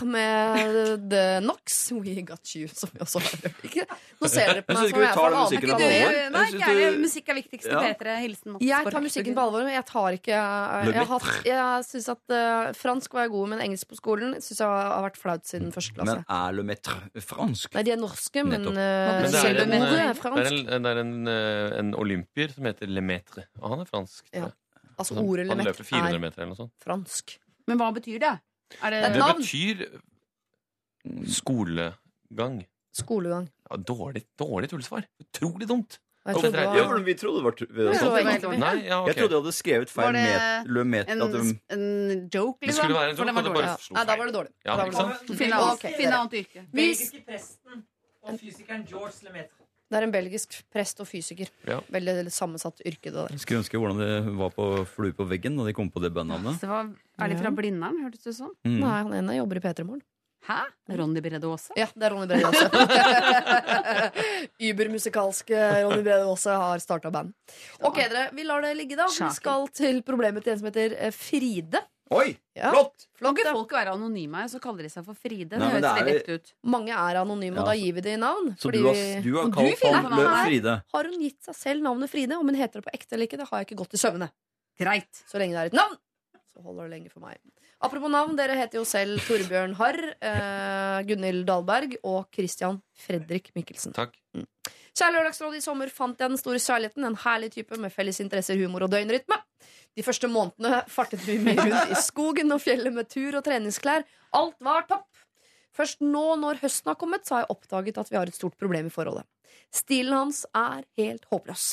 [0.07, 1.79] med The Knox.
[1.97, 3.65] We got you, som vi også har hørt.
[3.67, 3.87] Ikke?
[4.23, 6.19] Nå ser dere på meg som jeg er tar musikken på alvor.
[6.37, 6.45] Nei,
[7.03, 7.67] musikk er viktigst.
[7.73, 7.83] Ja.
[7.83, 8.15] P3.
[8.23, 11.89] Hilsen Mats Jeg tar musikken på alvor, men jeg tar ikke Jeg, jeg, har jeg
[11.89, 15.19] syns at uh, fransk var jeg god, men engelsk på skolen syns jeg har vært
[15.19, 16.19] flaut siden første klasse.
[16.23, 17.75] Men er le Metre fransk?
[17.75, 20.83] Nei, de er norske, men uh, Men det er en, ordet er det er en,
[20.87, 24.29] det er en, eh, en olympier som heter Lemaitre, og han er fransk.
[24.31, 24.53] Ja.
[24.97, 26.75] Altså, Han- ordet Le Metre løper 400 er meter eller noe sånt.
[26.85, 27.39] fransk.
[27.69, 28.33] Men hva betyr det?
[28.83, 29.43] Er det, Det er Det navn.
[29.43, 29.77] betyr
[31.27, 32.63] skolegang.
[32.93, 33.49] Skolegang.
[33.71, 35.05] Ja, dårlig, dårlig tullesvar.
[35.21, 35.99] Utrolig dumt.
[36.25, 38.13] Jeg trodde det Ja, var vi trodde det var det sånn.
[38.13, 39.09] var helt Nei, ja, ok.
[39.09, 41.41] Jeg trodde jeg hadde skrevet feil Var det met, le maître en, at de,
[41.75, 42.85] en joke, Det liksom?
[42.85, 43.55] skulle være en For joke, det var og det dårlig.
[43.59, 43.77] bare ja.
[43.83, 44.19] slo Nei, da feil.
[44.23, 44.53] var det dårlig.
[44.65, 45.27] Ja, da ikke det sant?
[45.27, 45.39] dårlig.
[45.43, 46.61] Finn annet, Ok, finn annet yrke.
[46.63, 47.83] Vi, Belgiske presten
[48.23, 49.62] og fysikeren George Lemaitre.
[49.93, 51.51] Det er en belgisk prest og fysiker.
[51.69, 51.83] Ja.
[51.93, 53.43] Veldig sammensatt yrke, det der.
[53.43, 56.57] Skulle ønske hvordan det var på flue på veggen da de kom på det bandnavnet.
[56.63, 56.89] Det var,
[57.21, 58.57] er de fra Blindern, hørtes det ut som?
[58.65, 58.81] Mm.
[58.81, 60.07] Nei, han ene jobber i P3 Morgen.
[60.43, 60.59] Hæ?
[60.99, 61.71] Ronny Brede Aase?
[61.79, 62.67] Ja, det er Ronny Brede Aase.
[64.73, 67.31] Übermusikalske Ronny Brede Aase har starta band.
[67.87, 69.07] Ok, dere, vi lar det ligge, da.
[69.07, 71.85] Vi skal til problemet til en som heter eh, Fride.
[72.13, 72.37] Oi!
[72.59, 72.71] Ja.
[72.71, 73.07] Flott!
[73.17, 75.57] Flott, folk være anonyme, så kaller de seg for Fride?
[75.59, 76.53] Nei, det høres er- veldig ut.
[76.75, 78.53] Mange er anonyme, og Ja, da gir vi det i navn.
[78.59, 79.85] Så fordi du har, du har Og kalt
[80.29, 80.45] her.
[80.47, 80.75] Fride?
[80.93, 82.37] Har hun gitt seg selv navnet Fride?
[82.39, 84.31] Om hun heter det på ekte eller ikke, det har jeg ikke gått i søvne.
[84.79, 85.25] Greit.
[85.31, 85.97] Så lenge det er et navn,
[86.53, 87.39] så holder det lenge for meg.
[87.83, 93.93] Apropos navn, dere heter jo selv Torbjørn Harr, eh, Gunhild Dahlberg og Christian Fredrik Mikkelsen.
[93.93, 94.15] Takk.
[94.93, 97.07] Kjære Lørdagsrådet, i sommer fant jeg den store kjærligheten.
[97.09, 99.39] En herlig type med felles interesser, humor og døgnrytme.
[99.97, 104.05] De første månedene fartet vi mye rundt i skogen og fjellet med tur og treningsklær.
[104.37, 105.09] Alt var topp.
[105.73, 108.59] Først nå når høsten har kommet, så har jeg oppdaget at vi har et stort
[108.61, 109.25] problem i forholdet.
[109.73, 111.73] Stilen hans er helt håpløs.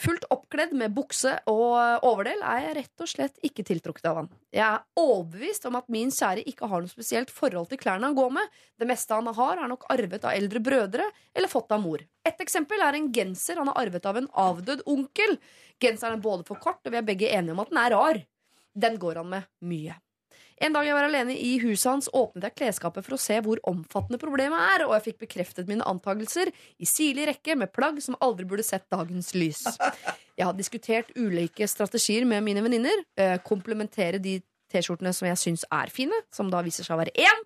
[0.00, 4.30] Fullt oppkledd med bukse og overdel er jeg rett og slett ikke tiltrukket av han.
[4.54, 8.16] Jeg er overbevist om at min kjære ikke har noe spesielt forhold til klærne han
[8.16, 8.56] går med.
[8.80, 12.00] Det meste han har, er nok arvet av eldre brødre eller fått av mor.
[12.24, 15.36] Et eksempel er en genser han har arvet av en avdød onkel.
[15.84, 18.22] Genseren er både for kort, og vi er begge enige om at den er rar.
[18.72, 20.00] Den går han med mye.
[20.60, 23.62] En dag jeg var alene i huset hans, åpnet jeg klesskapet for å se hvor
[23.68, 28.18] omfattende problemet er, og jeg fikk bekreftet mine antakelser i sirlig rekke med plagg som
[28.20, 29.64] aldri burde sett dagens lys.
[30.40, 33.02] Jeg har diskutert ulike strategier med mine venninner.
[33.20, 34.38] Eh, komplementere de
[34.72, 37.42] T-skjortene som jeg syns er fine, som da viser seg å være én.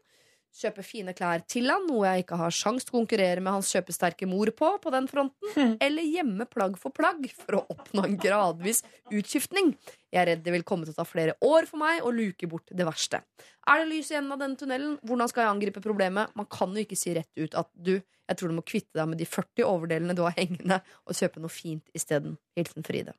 [0.55, 3.72] Kjøpe fine klær til han, noe jeg ikke har sjans til å konkurrere med hans
[3.74, 4.68] kjøpesterke mor på.
[4.78, 9.72] på den fronten Eller gjemme plagg for plagg for å oppnå en gradvis utskiftning.
[10.14, 12.47] Jeg er redd det vil komme til å ta flere år for meg å luke
[12.47, 13.24] bort det verste.
[13.66, 14.94] Er det lys i enden av denne tunnelen?
[15.02, 16.31] Hvordan skal jeg angripe problemet?
[16.39, 19.10] Man kan jo ikke si rett ut at du, jeg tror du må kvitte deg
[19.10, 22.39] med de 40 overdelene du har hengende, og kjøpe noe fint isteden.
[22.55, 23.18] Hilsen Fride.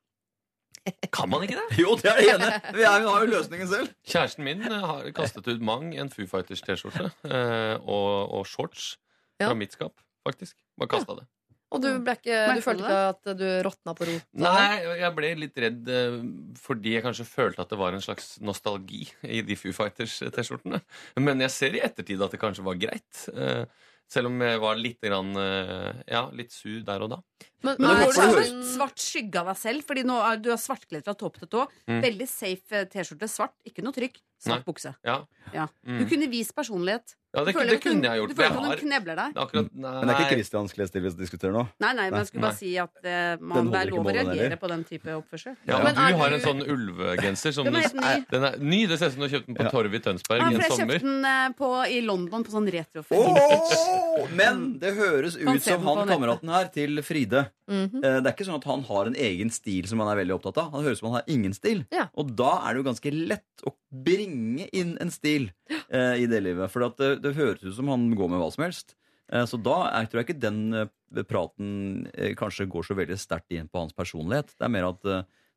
[1.16, 1.78] Kan man ikke det?
[1.82, 2.50] Jo, det er det ene!
[2.76, 3.94] Vi er- vi har jo løsningen selv.
[4.06, 8.96] Kjæresten min eh, har kastet ut mang en Foo Fighters-T-skjorte eh, og, og shorts
[9.42, 9.50] Ja.
[9.50, 9.98] fra mitt skap,
[10.28, 10.56] faktisk.
[10.80, 11.26] Bare kasta det.
[11.74, 14.28] Og du, ble ikke, Merker du følte ikke at du råtna på rot?
[14.38, 16.20] Nei, jeg ble litt redd eh,
[16.62, 20.80] fordi jeg kanskje følte at det var en slags nostalgi i de Foo Fighters-T-skjortene.
[21.26, 23.26] Men jeg ser i ettertid at det kanskje var greit.
[23.34, 23.66] eh,
[24.12, 27.18] selv om jeg var litt, grann, eh, ja, litt sur der og da.
[27.64, 30.58] Men, Men men du en- Svart skygge av deg selv, Fordi nå er du har
[30.62, 31.68] svartkledd fra topp til tå.
[31.90, 32.02] Mm.
[32.04, 33.28] Veldig safe eh, T-skjorte.
[33.32, 34.20] Svart, ikke noe trykk.
[34.40, 34.74] Svart Nei.
[34.74, 34.96] bukse.
[35.04, 35.68] Ja, Ja.
[35.88, 36.00] Mm.
[36.00, 37.16] Du kunne vist personlighet.
[37.36, 38.32] Ja det, det kunne jeg gjort.
[38.32, 39.36] Du føler at hun knebler deg.
[39.44, 41.66] akkurat, nei, Men det er ikke Christians klesstil vi diskuterer nå.
[41.84, 42.62] Nei, nei, men jeg skulle bare Nei.
[42.62, 45.58] si at uh, man, bør lov å reagere på den type oppførsel.
[45.68, 48.14] Ja, Men du har en sånn ulvegenser som Den er du, ny.
[48.32, 48.82] den er ny.
[48.88, 49.74] Det ser ut som du har kjøpt den på Ja.
[49.76, 52.54] Torvet i Tønsberg Ja, i for en jeg kjøpte den eh, på, i London på
[52.54, 53.36] sånn retrofilm.
[53.36, 57.48] Oh, Men det høres ut som han kameraten her til Fride.
[57.68, 58.04] Mhm.
[58.04, 60.36] Eh, Det er ikke sånn at han har en egen stil som han er veldig
[60.38, 60.72] opptatt av.
[60.76, 61.86] Han høres ut som han har ingen stil.
[61.92, 62.08] Ja.
[62.16, 63.74] Og da er det jo ganske lett å
[64.06, 66.70] bringe inn en stil uh, i det livet.
[66.72, 68.96] For at det, det høres ut som han går med hva som helst.
[69.34, 71.70] Eh, så da er, tror jeg ikke den eh, praten
[72.14, 74.54] eh, kanskje går så veldig sterkt inn på hans personlighet.
[74.54, 75.02] Det er mer at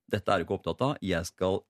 [0.09, 0.97] dette er du ikke opptatt av.
[1.05, 1.61] Jeg skal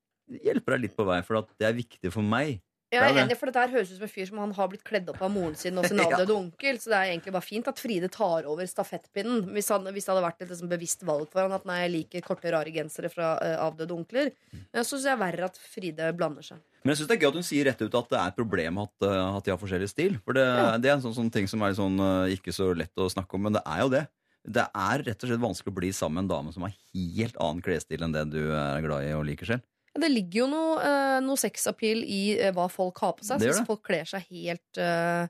[0.44, 2.60] hjelpe deg litt på vei, for det er viktig for meg.
[2.88, 4.68] Jeg er er enig, for dette her høres ut som en fyr som han har
[4.72, 6.78] blitt kledd opp av moren sin og sin avdøde onkel.
[6.80, 9.42] Så det er egentlig bare fint at Fride tar over stafettpinnen.
[9.52, 11.94] Hvis, han, hvis det hadde vært et liksom, bevisst valg for han at nei, jeg
[11.98, 16.10] liker korte, rare gensere fra uh, avdøde onkler, Men så syns jeg verre at Fride
[16.16, 16.64] blander seg.
[16.80, 18.40] Men jeg synes det er gøy at hun sier rett ut at det er et
[18.40, 20.16] problem at, uh, at de har forskjellig stil.
[20.24, 20.46] For det,
[20.80, 23.36] det er en sånn, sånn ting som er sånn, uh, ikke så lett å snakke
[23.36, 24.06] om, men det er jo det.
[24.48, 27.36] Det er rett og slett vanskelig å bli sammen med en dame som har helt
[27.36, 29.66] annen klesstil enn det du er glad i og liker selv.
[29.98, 33.40] Det ligger jo noe, uh, noe sexappeal i eh, hva folk har på seg.
[33.40, 35.26] Så hvis folk kler seg helt uh,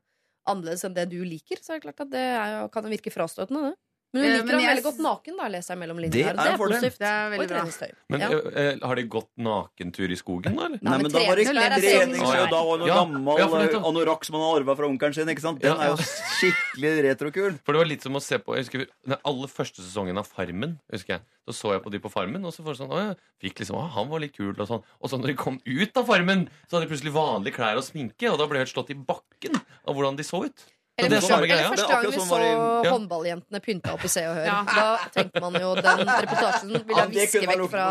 [0.48, 3.12] annerledes enn det du liker, så er det klart at det er, kan jo virke
[3.14, 3.80] frastøtende, det.
[4.14, 6.28] Men hun Eh, liker ham veldig godt naken, da, leser jeg mellom Det linjene Det
[6.28, 6.98] er Det er positivt.
[6.98, 7.58] Det er Og veldig i bra.
[7.58, 7.90] treningstøy.
[8.08, 8.28] Men Ja.
[8.28, 10.68] ø, ø, har de gått nakentur i skogen, da?
[10.68, 12.50] Nei, Nei, men men da var det ikke treningsklær, treningsklær.
[12.50, 15.14] da var det noe Ja, gammel ja, det, anorakk som han har arva fra onkelen
[15.14, 15.28] sin.
[15.28, 15.60] ikke sant?
[15.60, 15.82] Den Ja.
[15.82, 15.96] er jo
[16.40, 17.58] skikkelig retrokul.
[17.64, 20.26] For det var litt som å se på jeg husker, Den aller første sesongen av
[20.26, 20.78] Farmen.
[20.92, 22.98] husker jeg Så så jeg på de på Farmen, og så var det sånn, å,
[23.40, 24.50] jeg fikk liksom, å, han var litt kul.
[24.58, 27.54] Og sånn Og så når de kom ut av Farmen, så hadde de plutselig vanlige
[27.56, 28.30] klær og sminke.
[28.32, 30.64] Og da ble jeg helt slått i bakken av hvordan de så ut.
[30.98, 32.90] Så Eller det første, eller første gang vi så var Ja.
[32.90, 34.46] håndballjentene pynta opp i Se og Hør.
[34.48, 34.56] Ja.
[34.66, 37.84] Da tenkte man jo den reportasjen ville jeg viske vekk fra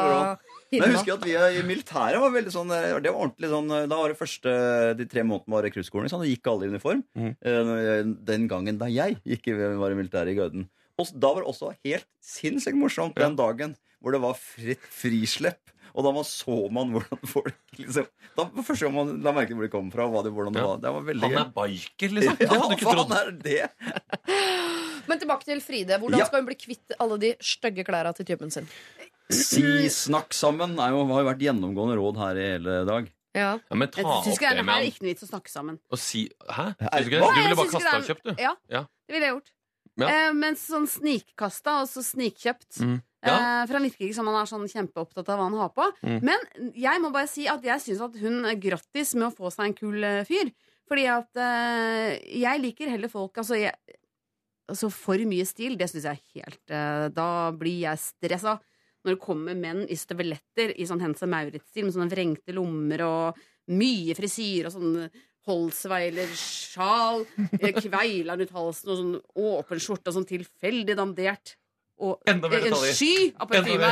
[0.72, 3.70] Men jeg husker at vi i militæret var veldig sånn eh, Det var ordentlig sånn
[3.88, 4.52] Da var det første
[5.00, 6.10] De tre månedene var rekruttskolen.
[6.12, 7.04] Sånn, da gikk alle i uniform.
[7.16, 10.68] Eh, Den gangen da jeg gikk i, var i militæret i Garden.
[11.00, 15.64] Og da var det også helt sinnssykt morsomt den dagen hvor det var fritt frislepp.
[15.98, 18.06] Og da man så man hvordan folk liksom
[18.38, 20.06] Da første gang man la merke til hvor de kom fra.
[20.06, 20.78] Og hva det, hvordan det var.
[20.84, 22.38] Det var veldig Han er biker, liksom.
[22.44, 23.16] Det hadde du ikke trodd.
[23.18, 24.38] er det?
[25.08, 25.98] Men tilbake til Fride.
[26.02, 26.26] Hvordan Ja.
[26.30, 28.68] skal hun bli kvitt alle de stygge klærne til typen sin?
[29.34, 29.62] Si
[29.92, 33.10] snakk sammen er jo, har jo vært gjennomgående råd her i hele dag.
[33.36, 33.50] Ja.
[33.70, 35.26] Ja, men ta Jeg opp syns det ikke det med her er ikke noe vits
[35.26, 35.80] å snakke sammen.
[35.92, 36.64] og si Hæ?
[36.80, 37.20] Er- du det?
[37.22, 38.36] Du ville bare kasta og kjøpt, du.
[38.42, 38.82] Ja, Ja.
[39.08, 39.52] det ville jeg gjort.
[39.98, 40.08] Ja.
[40.08, 42.80] Eh, men sånn snikkasta, og så snikkjøpt.
[42.86, 43.02] Mm.
[43.30, 43.66] Ja.
[43.68, 45.90] For han virker ikke som han er sånn kjempeopptatt av hva han har på.
[46.04, 46.18] Mm.
[46.30, 49.52] Men jeg må bare si at jeg syns at hun er grattis med å få
[49.54, 50.52] seg en kul eh, fyr.
[50.88, 53.74] Fordi at uh, jeg liker heller folk Altså, jeg,
[54.72, 58.56] altså for mye stil, det syns jeg er helt uh, Da blir jeg stressa.
[59.04, 63.42] Når det kommer menn i støvletter i sånn Hense Maurits-stil med sånne vrengte lommer og
[63.76, 65.10] mye frisyre og sånn
[65.48, 67.24] Holsweiler, sjal,
[67.62, 71.56] eh, kveileren ut halsen og sånn åpen skjorte og sånn tilfeldig dandert.
[72.00, 73.92] Og Enda mer en sky av parfyme.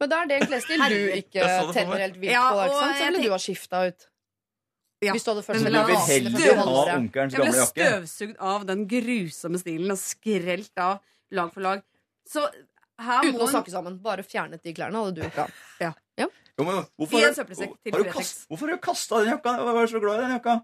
[0.00, 2.56] Men da er det en klesstil du ikke tenner helt vilt Ja, på.
[2.56, 2.98] Da, ikke sant?
[2.98, 4.06] Så ville du ha skifta ut.
[5.04, 5.12] Ja.
[5.12, 5.74] Hvis du hadde følt deg
[7.34, 11.00] Jeg ble støvsugd av den grusomme stilen og skrelt av
[11.34, 11.82] lag for lag.
[12.28, 12.46] Så
[13.04, 13.98] her Uten må å snakke sammen.
[14.02, 15.48] Bare fjernet de klærne hadde du gjort da.
[16.54, 18.28] Jo, men hvorfor, I har en du- søppelsekk til Fretex.
[18.46, 19.56] hvorfor har du kasta den jakka?
[19.58, 20.54] Jeg var så glad i den jakka.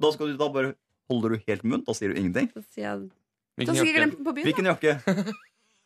[0.00, 0.74] Da, skal du, da bare
[1.10, 1.82] holder du helt munn.
[1.84, 2.52] Da sier du ingenting.
[2.54, 4.46] Da sier jeg, den på byen.
[4.46, 4.94] Hvilken jakke?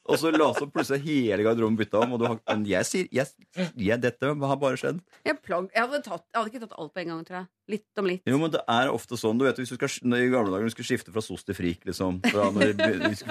[0.05, 2.15] Og så la så plutselig hele garderoben bytta om.
[2.17, 5.01] Og du har, men jeg sier jeg, jeg, Dette har bare skjedd.
[5.25, 7.51] Jeg, plagg, jeg, hadde tatt, jeg hadde ikke tatt alt på en gang, tror jeg.
[7.73, 8.21] Litt om litt.
[8.29, 10.69] Jo, men det er ofte sånn du vet, hvis du skal, når I gamle dager
[10.69, 12.75] du skulle skifte fra SOS til FRIK, liksom, fra, når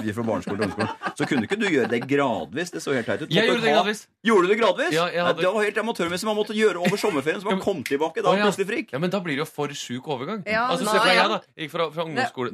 [0.01, 2.73] vi fra barneskole til ungdomsskole, så kunne ikke du gjøre det gradvis.
[2.73, 3.29] Det så helt teit ut.
[3.29, 4.01] Jeg gjorde det gradvis.
[4.25, 4.95] Gjorde du det gradvis?
[4.95, 6.29] Ja, jeg hadde- Nei, Det var helt amatørmessig.
[6.31, 8.25] Man måtte gjøre over sommerferien, så man kom tilbake.
[8.25, 8.47] Da ja.
[8.47, 8.95] plutselig FRIK.
[8.97, 10.41] Ja, men da blir det jo for sjuk overgang.
[10.49, 12.07] Ja, altså, se deg jeg da Gikk fra, fra,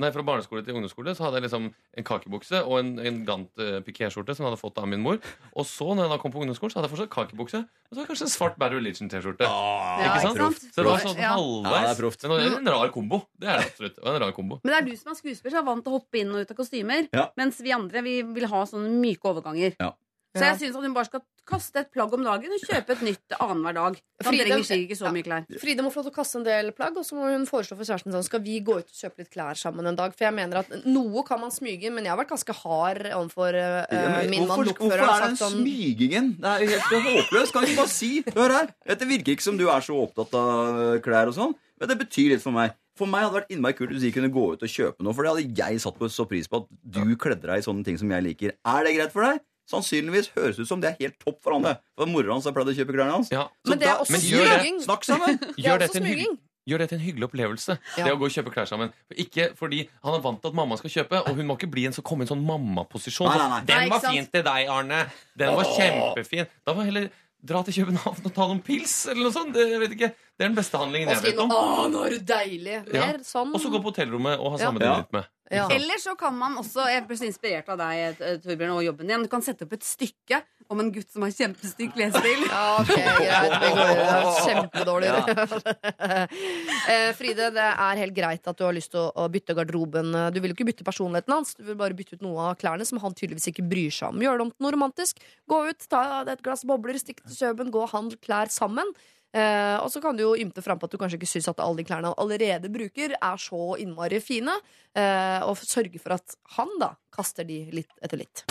[0.04, 3.64] nei, fra barneskole til ungdomsskole Så hadde jeg liksom en kakebukse og en, en gant
[3.64, 3.80] uh,
[4.10, 5.20] pikéskjorte som jeg hadde fått av min mor.
[5.54, 7.62] Og så, når jeg da kom på ungdomsskolen, så hadde jeg fortsatt kakebukse.
[7.90, 9.48] Og så kanskje en svart Bad Religion-T-skjorte.
[9.48, 10.40] Ah, ikke sant?
[10.40, 10.66] Proft.
[10.66, 11.88] Så det var sånn halvveis.
[11.88, 12.34] Ja, det.
[12.34, 13.22] Men en rar kombo.
[13.40, 14.04] Det er det absolutt.
[14.04, 14.60] En rar kombo.
[14.64, 16.44] Men det er du som er skuespiller, så er vant til å hoppe inn og
[16.44, 17.10] ut av kostymer.
[17.16, 17.30] Ja.
[17.40, 19.76] Mens vi andre vi vil ha sånne myke overganger.
[19.80, 19.94] Ja.
[20.38, 23.00] Så jeg syns at hun bare skal kaste et plagg om dagen og kjøpe et
[23.02, 23.96] nytt annenhver dag.
[24.22, 25.12] Han Fride- trenger sikkert ikke så Ja.
[25.16, 25.46] mye klær.
[25.60, 27.74] Fride må få lov til å kaste en del plagg, og så må hun foreslå
[27.80, 30.14] for kjæresten sånn Skal vi gå ut og kjøpe litt klær sammen en dag?
[30.14, 33.58] For jeg mener at noe kan man smyge, men jeg har vært ganske hard overfor
[33.58, 35.02] uh, Ja, min mann hvorfor, lokfører.
[35.02, 36.30] hvorfor er den sagt sånn smygingen?
[36.38, 37.52] Det er helt håpløst.
[37.54, 38.68] Kan du ikke bare si Hør her.
[38.86, 41.98] det virker ikke som du er så opptatt av øh, klær og sånn, men det
[41.98, 42.76] betyr litt for meg.
[43.00, 45.14] For meg hadde det vært innmari kult hvis vi kunne gå ut og kjøpe noe,
[45.16, 47.84] for det hadde jeg satt på så pris på at du kledde deg i sånne
[47.88, 48.52] ting som jeg liker.
[48.68, 49.40] Er det greit for deg?
[49.70, 51.66] Sannsynligvis høres ut som det er helt topp for han.
[51.68, 51.76] det.
[51.98, 53.30] For mora hans har pleid å kjøpe klærne hans.
[53.34, 53.48] Ja.
[53.66, 54.84] Så Men det er også det.
[54.86, 55.38] Snakk sammen!
[55.62, 56.38] Gjør det, til en hygg-
[56.70, 57.78] gjør det til en hyggelig opplevelse.
[57.98, 58.04] Ja.
[58.08, 58.92] Det å gå og kjøpe klær sammen.
[59.14, 61.86] Ikke fordi han er vant til at mamma skal kjøpe, og hun må ikke bli
[61.90, 63.30] en så komme i en sånn mammaposisjon.
[63.30, 63.62] Nei.
[63.70, 65.04] Den var fin til deg, Arne.
[65.38, 66.50] Den var kjempefin.
[66.66, 67.10] Da må heller
[67.40, 69.54] dra til København og ta noen pils, eller noe sånt.
[69.56, 70.10] Det, jeg vet ikke.
[70.40, 71.52] Det er den beste handlingen jeg vet om.
[71.52, 72.78] Å, nå er du deilig.
[72.96, 73.10] Ja.
[73.28, 73.52] Sånn.
[73.52, 74.86] Og så gå på hotellrommet og ha samme Ja.
[74.96, 75.28] dynamitt med.
[75.52, 75.64] Ja.
[75.74, 79.08] Eller så kan man også Jeg ble så inspirert av deg, eh, Torbjørn, og jobben
[79.10, 79.24] din.
[79.26, 82.44] Du kan sette opp et stykke om en gutt som har kjempestygg klesstil.
[82.46, 83.56] Ja, ok, greit.
[83.64, 84.00] Vi går
[84.46, 85.10] Kjempedårlig.
[85.10, 86.28] Ja.
[87.20, 90.14] Fride, det er helt greit at du har lyst til å, å bytte garderoben.
[90.32, 92.86] Du vil jo ikke bytte personligheten hans, du vil bare bytte ut noe av klærne
[92.88, 94.22] som han tydeligvis ikke bryr seg om.
[94.24, 95.24] Gjør det om til noe romantisk.
[95.50, 98.94] Gå ut, ta et glass bobler, stikk til Kjøben, gå og handl klær sammen.
[99.30, 101.82] Eh, og så kan du jo ymte frampå at du kanskje ikke syns at alle
[101.82, 104.58] de klærne han allerede bruker, er så innmari fine.
[104.98, 108.46] Eh, og sørge for at han da kaster de litt etter litt.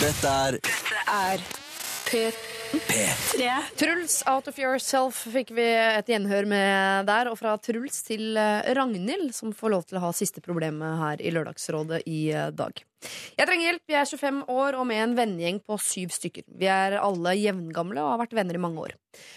[0.00, 0.60] Dette er
[1.14, 1.46] er
[2.08, 2.53] P3.
[3.78, 7.30] Truls Out of Yourself fikk vi et gjenhør med der.
[7.30, 11.22] Og fra Truls til eh, Ragnhild, som får lov til å ha siste problemet her
[11.22, 12.82] i Lørdagsrådet i eh, dag.
[13.36, 13.82] Jeg trenger hjelp.
[13.90, 16.46] Jeg er 25 år og med en vennegjeng på syv stykker.
[16.58, 18.94] Vi er alle jevngamle og har vært venner i mange år.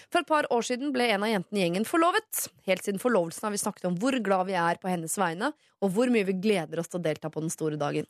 [0.08, 2.46] For et par år siden ble en av jentene i gjengen forlovet.
[2.68, 5.52] Helt siden forlovelsen har vi snakket om hvor glad vi er på hennes vegne,
[5.84, 8.08] og hvor mye vi gleder oss til å delta på den store dagen.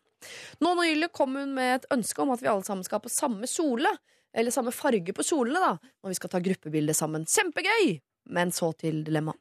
[0.62, 3.50] Nå nylig kom hun med et ønske om at vi alle sammen skal på samme
[3.50, 3.92] kjole.
[4.36, 7.26] Eller samme farge på kjolene, da, når vi skal ta gruppebilde sammen.
[7.28, 7.98] Kjempegøy!
[8.34, 9.40] Men så til dilemmaet.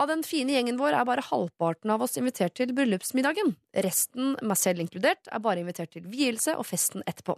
[0.00, 3.52] Av den fine gjengen vår er bare halvparten av oss invitert til bryllupsmiddagen.
[3.84, 7.36] Resten, meg selv inkludert, er bare invitert til vielse og festen etterpå.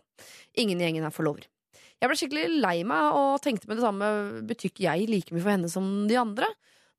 [0.63, 1.49] Ingen i gjengen er forlover.
[1.99, 4.13] Jeg ble skikkelig lei meg og tenkte med det samme
[4.47, 6.51] betyr ikke jeg like mye for henne som de andre.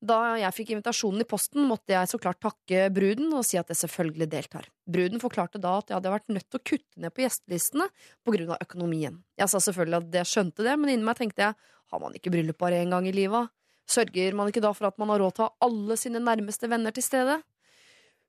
[0.06, 3.70] Da jeg fikk invitasjonen i posten, måtte jeg så klart takke bruden og si at
[3.72, 4.68] jeg selvfølgelig deltar.
[4.86, 8.60] Bruden forklarte da at jeg hadde vært nødt til å kutte ned på gjestelistene av
[8.60, 9.16] økonomien.
[9.40, 11.58] Jeg sa selvfølgelig at jeg skjønte det, men inni meg tenkte jeg
[11.92, 13.50] har man ikke bryllup bare én gang i livet?
[13.86, 16.70] Sørger man ikke da for at man har råd til å ha alle sine nærmeste
[16.70, 17.38] venner til stede?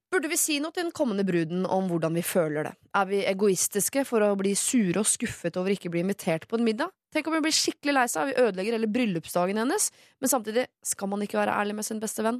[0.08, 2.74] Burde vi si noe til den kommende bruden om hvordan vi føler det?
[2.96, 6.56] Er vi egoistiske for å bli sure og skuffet over ikke å bli invitert på
[6.56, 6.94] en middag?
[7.12, 9.90] Tenk om vi blir skikkelig lei seg vi ødelegger hele bryllupsdagen hennes,
[10.24, 12.40] men samtidig skal man ikke være ærlig med sin beste venn.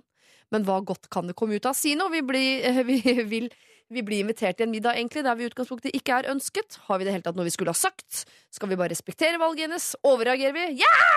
[0.56, 1.76] Men hva godt kan det komme ut av?
[1.76, 2.14] Si noe!
[2.14, 3.52] Vi, blir, vi vil
[3.92, 6.80] vi blir invitert til en middag egentlig der vi i utgangspunktet ikke er ønsket.
[6.88, 8.26] Har vi det hele tatt noe vi skulle ha sagt?
[8.52, 9.94] Skal vi bare respektere valget hennes?
[10.08, 10.66] Overreagerer vi?
[10.84, 11.17] Hjelp!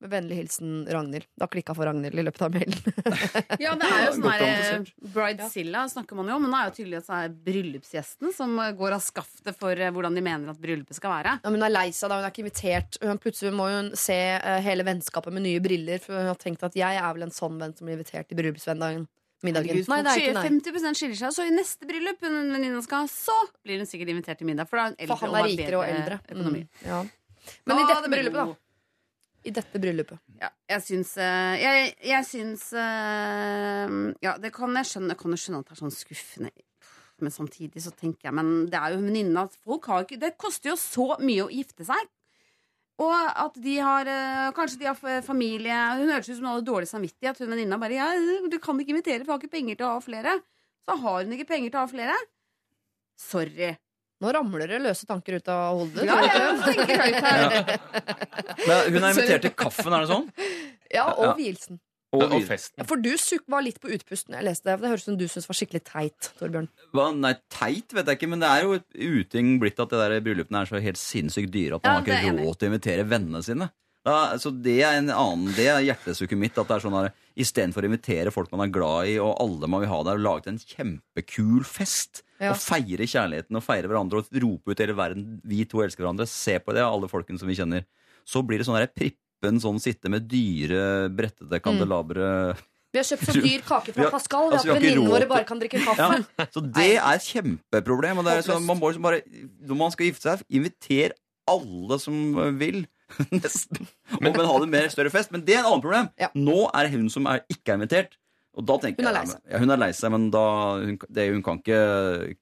[0.00, 1.24] Med vennlig hilsen Ragnhild.
[1.40, 2.76] Da klikka for Ragnhild i løpet av mailen.
[3.64, 4.84] Ja, det er jo sånn her.
[5.14, 8.54] Bridezilla snakker man jo om, men det er jo tydelig at det er bryllupsgjesten som
[8.78, 11.34] går av skaftet for eh, hvordan de mener at bryllupet skal være.
[11.42, 13.00] Ja, men hun er lei seg da, hun er ikke invitert.
[13.02, 16.62] Hun, plutselig må hun se eh, hele vennskapet med nye briller, for hun har tenkt
[16.68, 18.38] at jeg er vel en sånn venn som blir invitert til.
[18.38, 19.70] Middagen.
[19.70, 20.46] Herregud, Nei, det er ikke nei.
[20.48, 23.86] skiller- 50 skiller seg, så i neste bryllup hun venninna skal ha, så blir hun
[23.86, 24.66] sikkert invitert til middag.
[24.70, 26.18] For, da er hun eldre For han er rikere og og eldre.
[26.34, 26.56] Mm,
[26.86, 27.02] ja.
[27.68, 28.67] Men i dette det bryllupet, da.
[29.48, 30.20] I dette bryllupet.
[30.42, 33.94] Ja, jeg syns eh, Jeg, jeg syns eh,
[34.24, 35.16] Ja, det kan jeg skjønne.
[35.18, 36.52] Kan jo skjønne at det er sånn skuffende.
[37.18, 41.46] Men samtidig så tenker jeg Men det er jo venninna Det koster jo så mye
[41.46, 42.12] å gifte seg.
[42.98, 46.68] Og at de har eh, Kanskje de har familie Hun hørtes ut som hun hadde
[46.68, 47.40] dårlig samvittighet.
[47.40, 48.12] Hun venninna bare ja,
[48.50, 50.40] 'Du kan ikke invitere, for jeg har ikke penger til å ha flere.'
[50.88, 52.14] Så har hun ikke penger til å ha flere.
[53.18, 53.74] Sorry.
[54.20, 56.06] Nå ramler det løse tanker ut av hodet.
[56.08, 57.52] Ja, ja, tenker høyt her.
[58.66, 60.26] Men hun er invitert til kaffen, er det sånn?
[60.90, 61.12] Ja, Ja.
[61.14, 61.78] og vielsen.
[62.16, 62.86] Og, Og festen.
[62.88, 64.32] For du suk var litt på utpusten.
[64.32, 64.78] Jeg leste det.
[64.80, 66.68] Det høres ut som du syntes var skikkelig teit, Torbjørn.
[66.96, 68.78] hva, nei, teit vet jeg ikke, men det er jo
[69.20, 72.32] uting blitt at det der bryllupene er så helt sinnssykt dyre at man Ja, har
[72.32, 73.68] ikke råd til å invitere vennene sine.
[74.08, 76.56] Da, så det er en annen, det er hjertesukket mitt.
[76.56, 79.68] At det er sånn her, Istedenfor å invitere folk man er glad i, og alle
[79.70, 82.24] man vil ha der, og laget en kjempekul fest.
[82.40, 82.52] Ja.
[82.52, 85.40] Og feire kjærligheten og feire hverandre og rope ut hele verden.
[85.46, 86.26] Vi to elsker hverandre.
[86.30, 87.86] Se på det, alle folkene som vi kjenner.
[88.26, 92.56] Så blir det sånn her prippen sånn sitte med dyre, brettede kandelabre.
[92.94, 95.28] Vi har kjøpt så dyr kake fra har- Pascal altså, at har ikke venninnene våre
[95.28, 96.24] bare kan drikke kaffe.
[96.38, 98.18] Ja, så det er et kjempeproblem.
[98.18, 99.20] Og det er sånn, man må bare,
[99.68, 101.12] når man skal gifte seg, inviter
[101.48, 102.14] alle som
[102.58, 102.86] vil.
[103.32, 103.86] Nesten.
[104.20, 105.30] Men, men ha det mer større fest.
[105.34, 106.08] Men det er et annet problem.
[106.20, 106.28] Ja.
[106.36, 108.18] Nå er det hun som er, ikke er invitert.
[108.58, 109.40] Og da tenker Hun er lei seg.
[109.52, 110.44] Ja, hun er lei seg, men da
[110.82, 111.80] hun, det, hun kan ikke,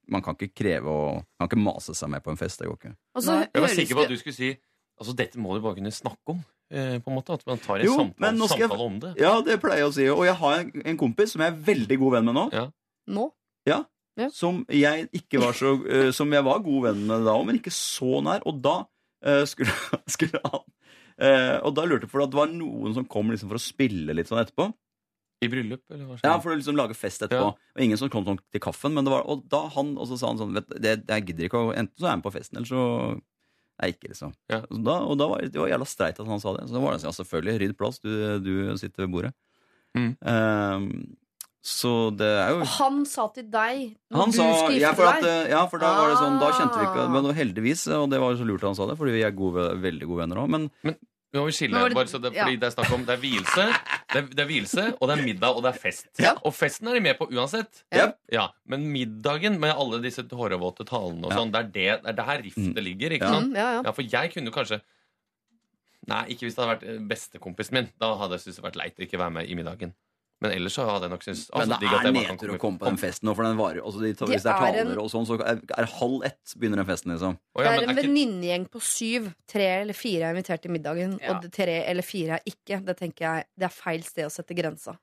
[0.09, 2.61] man kan ikke kreve og kan ikke mase seg med på en fest.
[2.63, 2.93] Det går ikke.
[3.19, 4.53] Altså, Jeg var sikker på at du skulle si
[4.97, 6.39] Altså, dette må du bare kunne snakke om.
[6.73, 9.11] Eh, på en måte, At man tar en Jo, samtale, skal jeg- samtale om det.
[9.21, 10.07] Ja, det pleier jeg å si.
[10.09, 12.45] Og jeg har en, en kompis som jeg er veldig god venn med nå.
[12.57, 12.63] Ja.
[13.13, 13.27] Nå?
[13.69, 13.77] Ja.
[14.17, 14.31] Ja.
[14.33, 17.59] Som jeg ikke var så uh, Som jeg var god venn med da òg, men
[17.61, 18.41] ikke så nær.
[18.49, 18.79] Og da
[19.49, 19.73] skulle,
[20.13, 20.61] skulle han
[21.17, 23.63] eh, Og da lurte jeg for at det var noen som kom liksom for å
[23.63, 24.69] spille litt sånn etterpå.
[25.45, 27.51] I bryllup, eller hva Ja, for å liksom lage fest etterpå.
[27.53, 27.73] Ja.
[27.77, 28.95] Og ingen som kom sånn til kaffen.
[28.97, 31.49] Men det var, og da han og så sa han sånn vet, det, Jeg gidder
[31.49, 32.85] ikke å Enten så er jeg med på festen, eller så
[33.77, 34.33] er jeg ikke, liksom.
[34.49, 34.63] Ja.
[34.65, 36.65] Da, og da var det var jævla streit at han sa det.
[36.65, 38.09] Så da var det sånn, ja, selvfølgelig, rydd plass, du,
[38.41, 39.33] du sitter ved bordet.
[39.97, 40.11] Mm.
[40.31, 40.89] Ehm,
[41.67, 43.81] så det er jo Og han sa til deg
[44.13, 46.17] når han du sa, skulle ja, gifte for at, deg ja, for da var det
[46.21, 47.11] sånn Da kjente vi ikke Ah.
[47.11, 49.65] Men heldigvis, og det var jo så lurt han sa det, fordi vi er gode,
[49.83, 50.49] veldig gode venner òg.
[50.55, 50.69] Men
[51.35, 52.59] Vi må skille, Men det- bare så det, fordi ja.
[52.61, 53.65] det er snakk om Det er vielse,
[54.13, 56.07] det er, det er vielse, og det er middag, og det er fest.
[56.23, 56.31] Ja.
[56.47, 57.83] Og festen er de med på uansett.
[57.91, 58.13] Ja.
[58.31, 61.37] Ja, Men middagen med alle disse hårvåte talene og Ja.
[61.41, 63.11] sånn, det er det, det er der riftet ligger.
[63.11, 63.33] ikke Ja.
[63.35, 63.51] sant?
[63.51, 63.81] Mm, ja, ja.
[63.83, 64.79] Ja, for jeg kunne jo kanskje
[66.07, 67.89] Nei, ikke hvis det hadde vært eh, bestekompisen min.
[67.99, 69.93] Da hadde jeg syntes det vært leit å ikke være med i middagen.
[70.39, 72.85] Men ellers så hadde jeg nok syntes Men altså, det er nedtur å komme- på
[72.85, 75.09] den festen nå, for den varer altså de, Hvis det er er taler en- og
[75.09, 77.39] sånn, så er, er halv ett begynner den festen, liksom.
[77.55, 79.33] Oh, ja, Det er en ikke- venninnegjeng på syv.
[79.47, 81.37] Tre eller fire er invitert til middagen, Ja.
[81.39, 82.85] og tre eller fire er ikke.
[82.85, 84.97] Det tenker jeg Det er feil sted å sette grensa.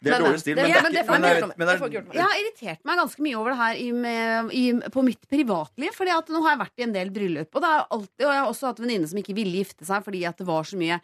[0.00, 1.78] Det er Men- dårlig stil, det- men, ja, det men det men det men Det
[1.80, 5.02] får er- jeg har irritert meg ganske mye over det her i, med, i, på
[5.02, 5.90] mitt privatliv.
[5.90, 8.30] Fordi at nå har jeg vært i en del bryllup, og, det er alltid, og
[8.30, 10.78] jeg har også hatt venninne som ikke ville gifte seg fordi at det var så
[10.78, 11.00] mye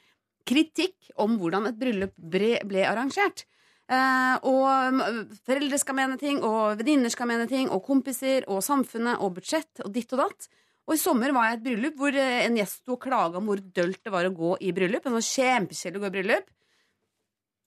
[0.49, 3.47] kritikk om hvordan et bryllup ble, ble arrangert.
[3.85, 5.01] Uh, og
[5.45, 9.85] foreldre skal mene ting, og venninner skal mene ting, og kompiser, og samfunnet, og budsjett,
[9.85, 10.49] og ditt og datt.
[10.85, 13.41] Og i sommer var jeg i et bryllup hvor eh, en gjest sto og klaga
[13.41, 15.07] om hvor dølt det var å gå i bryllup.
[15.09, 16.51] En sånn kjempekjedelig å gå i bryllup.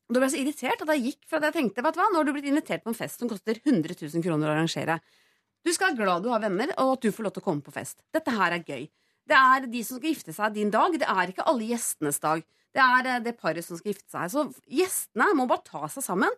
[0.08, 2.12] Da ble jeg så irritert at jeg gikk fra det jeg tenkte, vet du hva,
[2.14, 5.00] nå har du blitt invitert på en fest som koster 100 000 kroner å arrangere.
[5.66, 7.66] Du skal være glad du har venner, og at du får lov til å komme
[7.66, 8.06] på fest.
[8.16, 8.86] Dette her er gøy.
[9.28, 10.94] Det er de som skal gifte seg din dag.
[10.96, 12.46] Det er ikke alle gjestenes dag.
[12.78, 14.30] Det er eh, det paret som skal gifte seg.
[14.34, 14.46] Så
[14.80, 16.34] gjestene må bare ta seg sammen.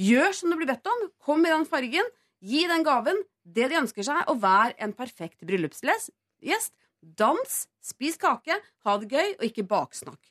[0.00, 1.06] Gjør som du blir bedt om.
[1.22, 2.10] Kom i den fargen.
[2.44, 3.20] Gi den gaven.
[3.44, 4.24] Det de ønsker seg.
[4.32, 6.74] Og vær en perfekt bryllupsgjest.
[7.04, 10.22] Dans, spis kake, ha det gøy, og ikke baksnakk.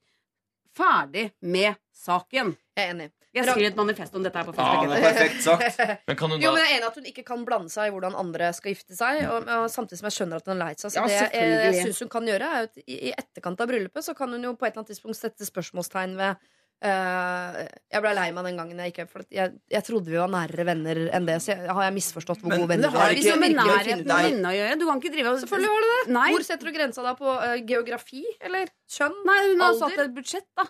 [0.74, 2.56] Ferdig med saken.
[2.74, 3.12] Jeg er enig.
[3.34, 4.90] Jeg skriver et manifest om dette her på Ja, Facebook.
[4.94, 5.80] det er perfekt sagt.
[6.08, 7.94] Men kan hun Jo, men jeg er enig at hun ikke kan blande seg i
[7.96, 9.24] hvordan andre skal gifte seg.
[9.30, 10.92] Og, og Samtidig som jeg skjønner at hun er lei seg.
[10.94, 14.06] Så Ja, det jeg, jeg syns hun kan gjøre, er at i, etterkant av bryllupet
[14.06, 16.50] så kan hun jo på et eller annet tidspunkt sette spørsmålstegn ved
[16.84, 17.62] Uh,
[17.94, 20.28] Jeg ble lei meg den gangen jeg gikk hjem, for jeg, jeg trodde vi var
[20.34, 21.38] nærere venner enn det.
[21.40, 23.14] Så jeg, har jeg misforstått hvor Men- gode venner vi har er?
[23.16, 24.26] ikke- Ikke med nærheten av av.
[24.28, 24.80] venner å gjøre.
[24.82, 26.14] Du kan ikke drive og Selvfølgelig har det det.
[26.18, 26.26] Nei.
[26.34, 28.24] Hvor setter du grensa da på uh, geografi?
[28.44, 29.16] Eller kjønn?
[29.32, 29.80] Nei, hun har Alder?
[29.96, 30.66] satt et budsjett, da.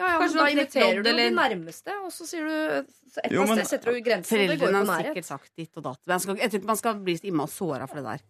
[0.00, 1.28] Ja, ja, men Kanskje da inviterer du eller...
[1.30, 2.88] de nærmeste, og så sier du
[3.20, 4.38] Et Jo, men- sted setter du grensen.
[4.38, 6.00] Det Foreldrene har sikkert sagt ditt og datt.
[6.06, 8.20] Men Jeg, jeg tror ikke man skal bli innmari såra for det der.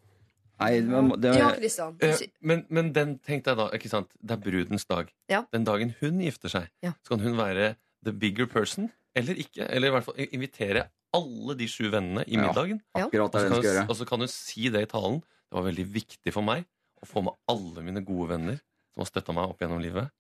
[0.61, 1.97] Nei, man må- det, Ja, Kristian.
[2.05, 5.09] Eh, men, men den, tenk deg da, ikke sant Det er brudens dag.
[5.31, 5.45] Ja.
[5.53, 6.93] Den dagen hun gifter seg, Ja.
[7.05, 9.67] skal hun være the bigger person eller ikke?
[9.71, 12.47] Eller i hvert fall invitere alle de sju vennene i Ja.
[12.47, 12.81] middagen.
[12.95, 13.89] akkurat det skal gjøre.
[13.89, 15.21] og så kan hun si det i talen.
[15.51, 16.65] Det var veldig viktig for meg
[17.03, 18.61] å få med alle mine gode venner
[18.95, 20.11] som har støtta meg opp gjennom livet,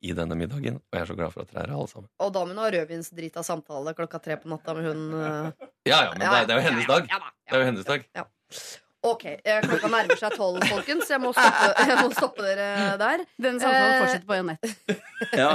[0.00, 0.76] i denne middagen.
[0.78, 2.08] Og jeg er så glad for at dere er her, alle sammen.
[2.22, 6.20] Og damen har rødvinsdrita samtale klokka tre på natta med hun eh, Ja, ja, men
[6.22, 7.08] det, er- det er jo hennes ja, dag.
[7.10, 7.18] ja
[7.48, 8.06] Det er jo hennes dag.
[9.06, 11.06] Ok, eh, klokka nærmer seg tolv, folkens.
[11.12, 13.20] Jeg må stoppe, jeg må stoppe dere der.
[13.38, 14.72] Den samtalen Eh, fortsetter på en nett.
[15.38, 15.50] Ja.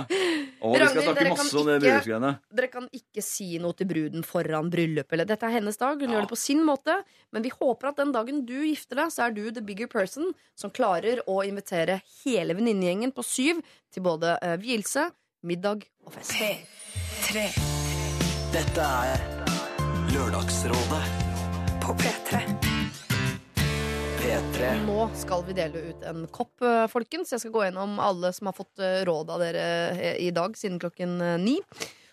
[0.64, 2.32] Og vi skal snakke masse om det ikke- bryllupsgreiene.
[2.56, 5.26] Dere kan ikke si noe til bruden foran bryllupet.
[5.28, 6.96] Dette er hennes dag, hun gjør det på sin måte.
[7.36, 10.32] Men vi håper at den dagen du gifter deg, så er du the bigger person
[10.56, 13.60] som klarer å invitere hele venninnegjengen på syv
[13.92, 15.10] til både eh, vielse,
[15.44, 16.32] middag og fest.
[16.32, 17.50] P3.
[18.56, 19.20] Dette er
[20.16, 21.04] Lørdagsrådet
[21.84, 22.72] På P3.
[24.34, 24.70] P3.
[24.88, 27.30] Nå skal vi dele ut en kopp, eh, folkens.
[27.30, 30.56] Jeg skal gå gjennom alle som har fått eh, råd av dere eh, i dag
[30.58, 31.60] siden klokken ni.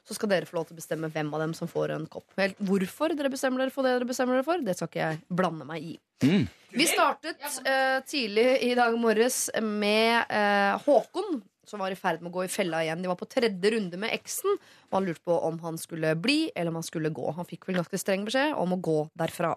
[0.04, 2.26] Så skal dere få lov til å bestemme hvem av dem som får en kopp.
[2.36, 5.38] Helt hvorfor dere bestemmer dere for det dere bestemmer dere for, det skal ikke jeg
[5.40, 5.94] blande meg i.
[6.26, 6.44] Mm.
[6.76, 12.34] Vi startet uh, tidlig i dag morges med uh, Håkon, som var i ferd med
[12.34, 13.00] å gå i fella igjen.
[13.00, 14.60] De var på tredje runde med eksen,
[14.90, 17.30] og han lurte på om han skulle bli eller om han skulle gå.
[17.38, 19.54] Han fikk vel ganske streng beskjed om å gå derfra.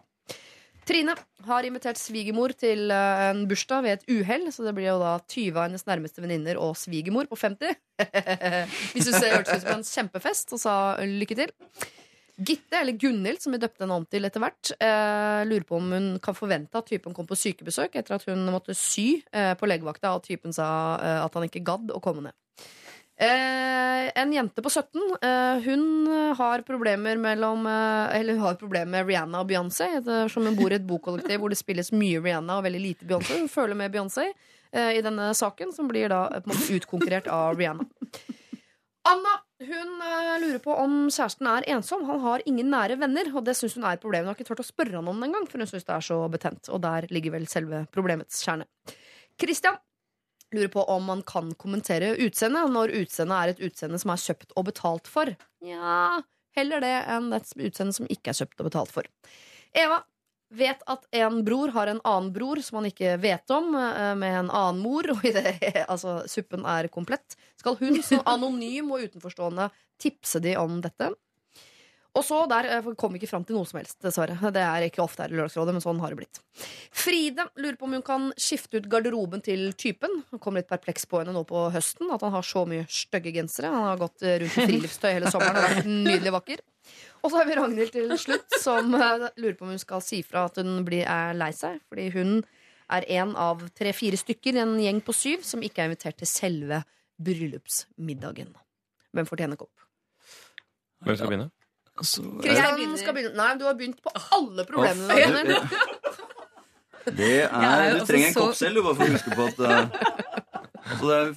[0.88, 1.16] Trine
[1.48, 4.50] har invitert svigermor til eh, en bursdag ved et uhell.
[4.52, 7.76] Så det blir jo da 20 av hennes nærmeste venninner og svigermor på 50.
[8.94, 10.78] Hvis du ser hørtes ut som en kjempefest, og sa
[11.08, 11.54] lykke til.
[12.34, 15.92] Gitte, eller Gunhild, som vi døpte henne om til etter hvert, eh, lurer på om
[15.94, 19.70] hun kan forvente at typen kom på sykebesøk etter at hun måtte sy eh, på
[19.70, 22.38] legevakta, og typen sa eh, at han ikke gadd å komme ned.
[23.24, 25.84] Eh, en jente på 17 eh, Hun
[26.38, 29.88] har problemer mellom eh, Eller hun har problemer med Rihanna og Beyoncé.
[30.30, 33.40] Som hun bor i et bokollektiv hvor det spilles mye Rihanna og veldig lite Beyoncé.
[33.40, 34.28] Hun føler med Beyoncé
[34.74, 37.88] eh, i denne saken, som blir da eh, måte utkonkurrert av Rihanna.
[39.08, 42.04] Anna hun eh, lurer på om kjæresten er ensom.
[42.10, 44.26] Han har ingen nære venner, og det syns hun er et problem.
[44.26, 46.06] Hun har ikke turt å spørre han om det engang, for hun syns det er
[46.10, 46.70] så betent.
[46.74, 48.68] Og der ligger vel selve problemets kjerne.
[49.40, 49.80] Christian
[50.56, 54.56] lurer på om man kan kommentere utseendet når utseendet er et utseende som er kjøpt
[54.56, 55.34] og betalt for.
[55.66, 56.22] Ja,
[56.58, 59.10] heller det enn et utseende som ikke er kjøpt og betalt for.
[59.74, 60.04] Eva
[60.54, 64.40] vet at en bror har en annen bror som han ikke vet om, eh, med
[64.40, 65.58] en annen mor, og idet
[65.94, 69.70] altså, suppen er komplett, skal hun som anonym og utenforstående
[70.02, 71.10] tipse de om dette.
[72.14, 74.36] Og så der eh, kom vi ikke fram til noe som helst, dessverre.
[74.54, 76.42] Det er ikke ofte her i Lørdagsrådet, men sånn har det blitt.
[76.94, 80.22] Fride lurer på om hun kan skifte ut garderoben til typen.
[80.30, 83.34] Han kom litt perpleks på henne nå på høsten, at han har så mye stygge
[83.34, 83.72] gensere.
[83.74, 86.62] Han har gått eh, rundt i friluftstøy hele sommeren og vært nydelig vakker.
[87.24, 90.22] Og så har vi Ragnhild til slutt, som eh, lurer på om hun skal si
[90.28, 91.82] fra at hun er lei seg.
[91.90, 92.36] Fordi hun
[92.94, 96.30] er en av tre-fire stykker i en gjeng på syv som ikke er invitert til
[96.30, 96.84] selve
[97.24, 98.54] bryllupsmiddagen.
[99.18, 99.74] Hvem fortjener kopp?
[101.02, 101.50] Hvem skal begynne?
[102.00, 103.36] Altså, Kristian skal begynne.
[103.38, 105.14] Nei, du har begynt på alle problemene.
[105.14, 105.60] Dine.
[107.14, 109.48] Det er, er du trenger en så- kopp selv, du, bare for å huske på
[109.50, 109.88] at uh,
[110.94, 111.34] altså det er,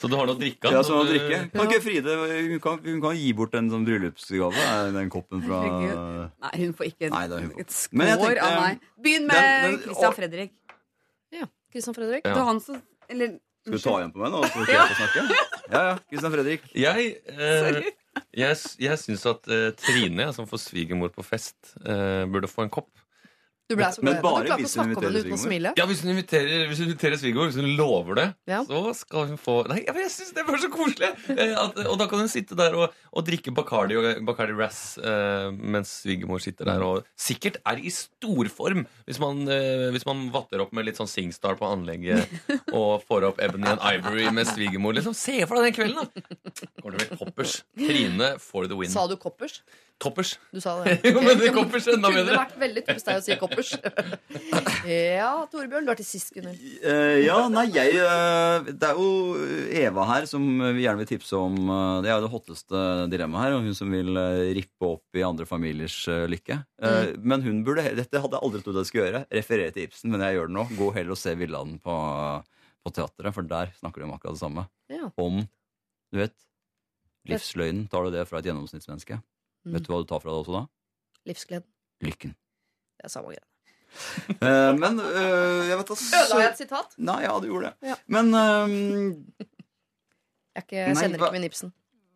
[0.00, 0.72] Så du har noe å drikke av?
[0.72, 1.40] Ja, som å så du- drikke.
[1.52, 4.64] Kan ikke Fride hun kan, hun kan gi bort en sånn bryllupsgave?
[4.64, 7.60] Er Den koppen fra Nei, hun får ikke Nei, hun får.
[7.66, 8.80] et skår av meg.
[9.04, 10.52] Begynn med Den- den- Christian Fredrik.
[11.30, 11.50] Fredrik.
[11.74, 12.24] Christian Fredrik.
[12.24, 12.44] Ja.
[12.48, 12.80] Han som
[13.10, 13.36] Eller
[13.66, 14.40] Skal du ta igjen på meg nå?
[14.44, 15.28] Så får jeg snakke?
[15.72, 15.94] Ja, ja.
[16.08, 16.64] Kristian Fredrik.
[16.74, 17.82] Jeg, eh,
[18.34, 22.72] jeg, jeg syns at eh, Trine, som får svigermor på fest, eh, burde få en
[22.74, 22.90] kopp.
[23.64, 25.70] Du ble så Men bare du klarte å snakke om den uten å smile.
[25.78, 28.58] Ja, Hvis hun inviterer, hvis hun inviterer svigermor, hvis hun lover det, Ja.
[28.68, 31.08] så skal hun få Nei, men Jeg syns det var så koselig!
[31.32, 34.98] Eh, At, og da kan hun sitte der og, og drikke Bacardi og Bacardi Razz
[35.00, 40.26] eh, mens svigermor sitter der og sikkert er i storform hvis man, eh, hvis man
[40.34, 42.28] vatter opp med litt sånn Singstar på anlegget
[42.76, 44.92] og får opp Ebony and Ivory med svigermor.
[44.98, 46.60] Liksom, Se for deg den kvelden, da!
[46.84, 47.56] Går det vel koppers.
[47.80, 48.92] Trine for the win.
[48.92, 49.62] Sa du koppers?
[50.02, 50.34] Toppers.
[50.52, 50.98] Du sa det.
[51.06, 52.24] Jo, men det Koppers enda bedre.
[52.26, 53.53] Det Kunne vært veldig typisk deg å si koppers.
[54.88, 56.60] ja, Torbjørn, du er til sist, Gunnhild.
[56.84, 59.08] Eh, ja, nei, jeg eh, Det er jo
[59.84, 60.44] Eva her som
[60.76, 62.82] vi gjerne vil tipse om eh, Det er jo det hotteste
[63.12, 63.56] dilemmaet her.
[63.58, 66.60] Og hun som vil eh, rippe opp i andre familiers eh, lykke.
[66.84, 69.24] Eh, Men hun burde Dette hadde jeg aldri trodd jeg skulle gjøre.
[69.40, 70.66] Referere til Ibsen, men jeg gjør det nå.
[70.78, 71.98] Gå heller og se Villanden på,
[72.84, 74.66] på teatret, for der snakker de om akkurat det samme.
[74.92, 75.10] Ja.
[75.20, 75.44] Om
[76.14, 76.34] Du vet
[77.28, 77.86] Livsløgnen.
[77.88, 79.16] Tar du det fra et gjennomsnittsmenneske?
[79.64, 79.76] Mm.
[79.78, 80.64] Vet du hva du tar fra det også da?
[81.24, 81.64] Livsgleden.
[82.04, 82.34] Lykken.
[82.98, 83.44] Det er samme greia.
[84.42, 86.96] uh, men uh, jeg vet da Ødela jeg et sitat?
[86.98, 87.92] Nei, ja, du gjorde det.
[87.92, 87.98] Ja.
[88.10, 88.72] Men um,
[90.54, 91.74] Jeg, ikke, jeg Nei, kjenner ikke min Ibsen.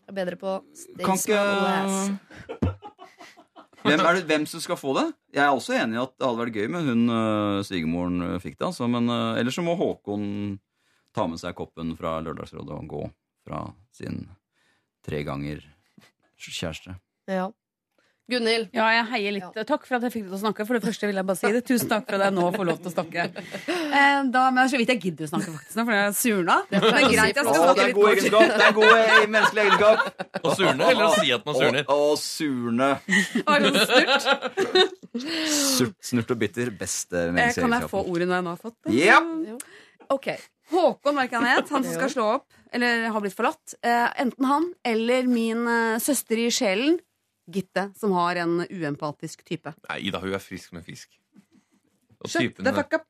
[0.08, 0.58] Jeg er bedre på
[1.04, 1.42] Kan ikke
[3.88, 5.04] hvem, er det, hvem som skal få det?
[5.36, 8.58] Jeg er også enig i at det hadde vært gøy med hun uh, svigermoren fikk
[8.58, 8.66] det.
[8.72, 10.26] Altså, men uh, ellers så må Håkon
[11.14, 13.04] ta med seg koppen fra Lørdagsrådet og gå
[13.46, 13.62] fra
[13.96, 14.24] sin
[15.06, 15.62] tre ganger
[16.38, 16.98] kjæreste.
[17.30, 17.48] Ja.
[18.28, 18.68] Gunhild.
[18.76, 19.54] Ja, jeg heier litt.
[19.68, 20.64] Takk for at jeg fikk deg til å snakke.
[20.68, 21.62] For det første vil jeg bare si det.
[21.64, 23.24] Tusen takk for at jeg nå får lov til å snakke.
[23.88, 26.56] Eh, da, men er så vidt jeg gidder å snakke, faktisk, nå, for jeg surna.
[26.68, 28.52] Det er greit, jeg skal snakke det er litt god egenskap!
[28.52, 30.26] Det er god eh, menneskelig egenskap.
[30.42, 31.88] Å surne, eller å si at man surner?
[31.88, 32.90] Å, å surne.
[33.48, 34.28] Var det snurt?
[35.48, 36.72] Surt, snurt og bitter.
[36.78, 38.94] Beste Eh, menneskelige Kan jeg få ordet når jeg nå har fått det?
[39.00, 39.18] Ja.
[40.12, 40.28] Ok.
[40.68, 41.70] Håkon, hva er han het?
[41.72, 42.46] Han som skal slå opp,
[42.76, 43.72] eller har blitt forlatt.
[43.80, 45.64] Eh, enten han eller min
[46.04, 46.98] søster i sjelen,
[47.48, 49.72] Gitte, som har en uempatisk type.
[49.88, 51.08] Nei, Ida, hun er frisk med fisk.
[52.18, 53.06] Og Shut typen the fuck up!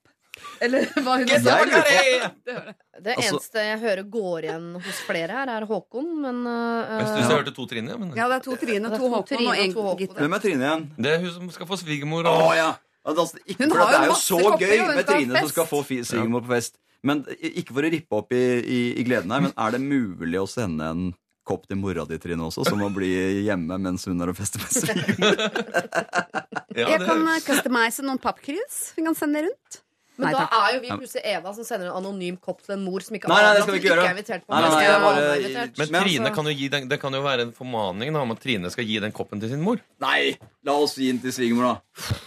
[0.62, 1.56] Eller hva hun sa.
[1.66, 7.28] Det Altså- eneste jeg hører går igjen hos flere her, er Håkon, men uh, Jeg
[7.28, 7.98] du hørte to Trine.
[7.98, 10.18] Men Ja, det er to Trine, to to Håkon Trine og én Gitte.
[10.18, 10.84] Hvem er Trine igjen?
[10.98, 12.26] Det er hun som skal få svigermor.
[12.26, 12.74] Å Oh, ja.
[13.08, 15.66] Altså, ikke, Hun for har det er jo så kopper, gøy med Trine som skal
[15.70, 16.78] få svigermor på fest.
[17.02, 20.40] Men Ikke for å rippe opp i, i, i gleden her, men er det mulig
[20.42, 21.04] å sende en
[21.48, 23.08] kopp til mora di, Trine, også, som må bli
[23.48, 25.42] hjemme mens hun er og fester med svigermor?
[26.78, 28.74] Ja, Jeg kan eh, customize noen pappkrus.
[28.94, 29.78] Vi kan sende det rundt.
[30.18, 30.54] Men Nei, da takk.
[30.58, 33.28] er jo vi plutselig Eva som sender en anonym kopp til en mor som ikke
[33.30, 34.04] Nei, nei, det skal vi ikke gjøre.
[34.04, 35.66] er invitert på Nei, nei, nei, jeg bare-.
[35.78, 38.40] Men Trine kan jo gi den, det kan jo være en formaning da, om at
[38.42, 39.78] Trine skal gi den koppen til sin mor.
[40.02, 40.34] Nei!
[40.66, 42.18] La oss gi den til svigermor, da.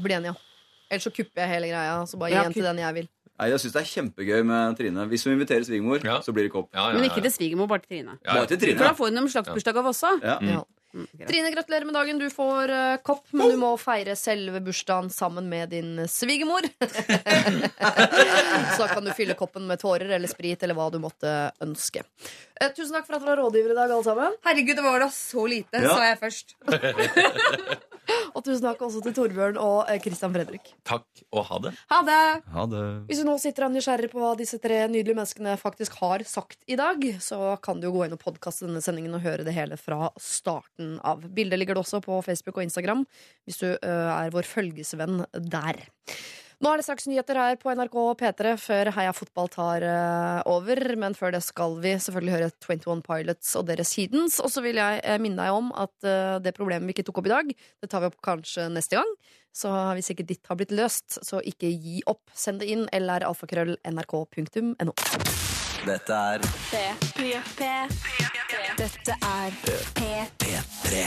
[0.00, 0.36] Bli enig, ja.
[0.88, 1.94] Ellers så kupper jeg hele greia.
[2.08, 3.08] Så bare gi Ja, til den jeg vil.
[3.38, 5.06] Nei, Jeg syns det er kjempegøy med Trine.
[5.10, 6.20] Hvis hun inviterer svigermor, Ja.
[6.24, 6.70] så blir det kopp.
[6.74, 8.18] Ja, ja, Men ja, ikke til svigermor, bare til Trine.
[8.24, 8.78] Ja, Bare til Trine.
[8.78, 10.14] For da får hun en slags bursdagsgave også.
[10.22, 10.38] Ja.
[10.40, 10.62] Ja.
[10.96, 11.28] Mm, greit.
[11.28, 12.18] Trine, gratulerer med dagen.
[12.22, 16.64] Du får eh, kopp, men du må feire selve bursdagen sammen med din svigermor.
[18.78, 22.00] Så kan du fylle koppen med tårer eller sprit eller hva du måtte ønske.
[22.60, 24.32] Eh, tusen takk for at dere var rådgivere i dag, alle sammen.
[24.46, 25.92] Herregud, det var da så lite, Ja.
[25.92, 26.56] sa jeg først.
[28.36, 30.72] Og tusen takk også til Torbjørn og eh, Christian Fredrik.
[30.86, 31.72] Takk og ha det.
[31.92, 32.22] Ha det!
[32.54, 32.84] Ha det.
[33.10, 36.24] Hvis du nå sitter og er nysgjerrig på hva disse tre nydelige menneskene faktisk har
[36.28, 39.46] sagt i dag, så kan du jo gå inn og podkaste denne sendingen og høre
[39.46, 41.24] det hele fra starten av.
[41.36, 43.06] Bildet ligger det også på Facebook og Instagram
[43.46, 45.86] hvis du er vår følgesvenn der.
[46.64, 49.84] Nå er det straks nyheter her på NRK P3 før Heia fotball tar
[50.48, 50.80] over.
[50.96, 54.38] Men før det skal vi selvfølgelig høre 21 Pilots og deres Heathens.
[54.40, 56.08] Og så vil jeg minne deg om at
[56.40, 59.12] det problemet vi ikke tok opp i dag, det tar vi opp kanskje neste gang.
[59.56, 62.24] Så hvis ikke ditt har blitt løst, så ikke gi opp.
[62.36, 64.96] Send det inn eller alfakrøll.nrk.no.
[65.86, 67.70] Dette er P3.
[68.80, 69.56] Dette er
[69.96, 71.06] P3.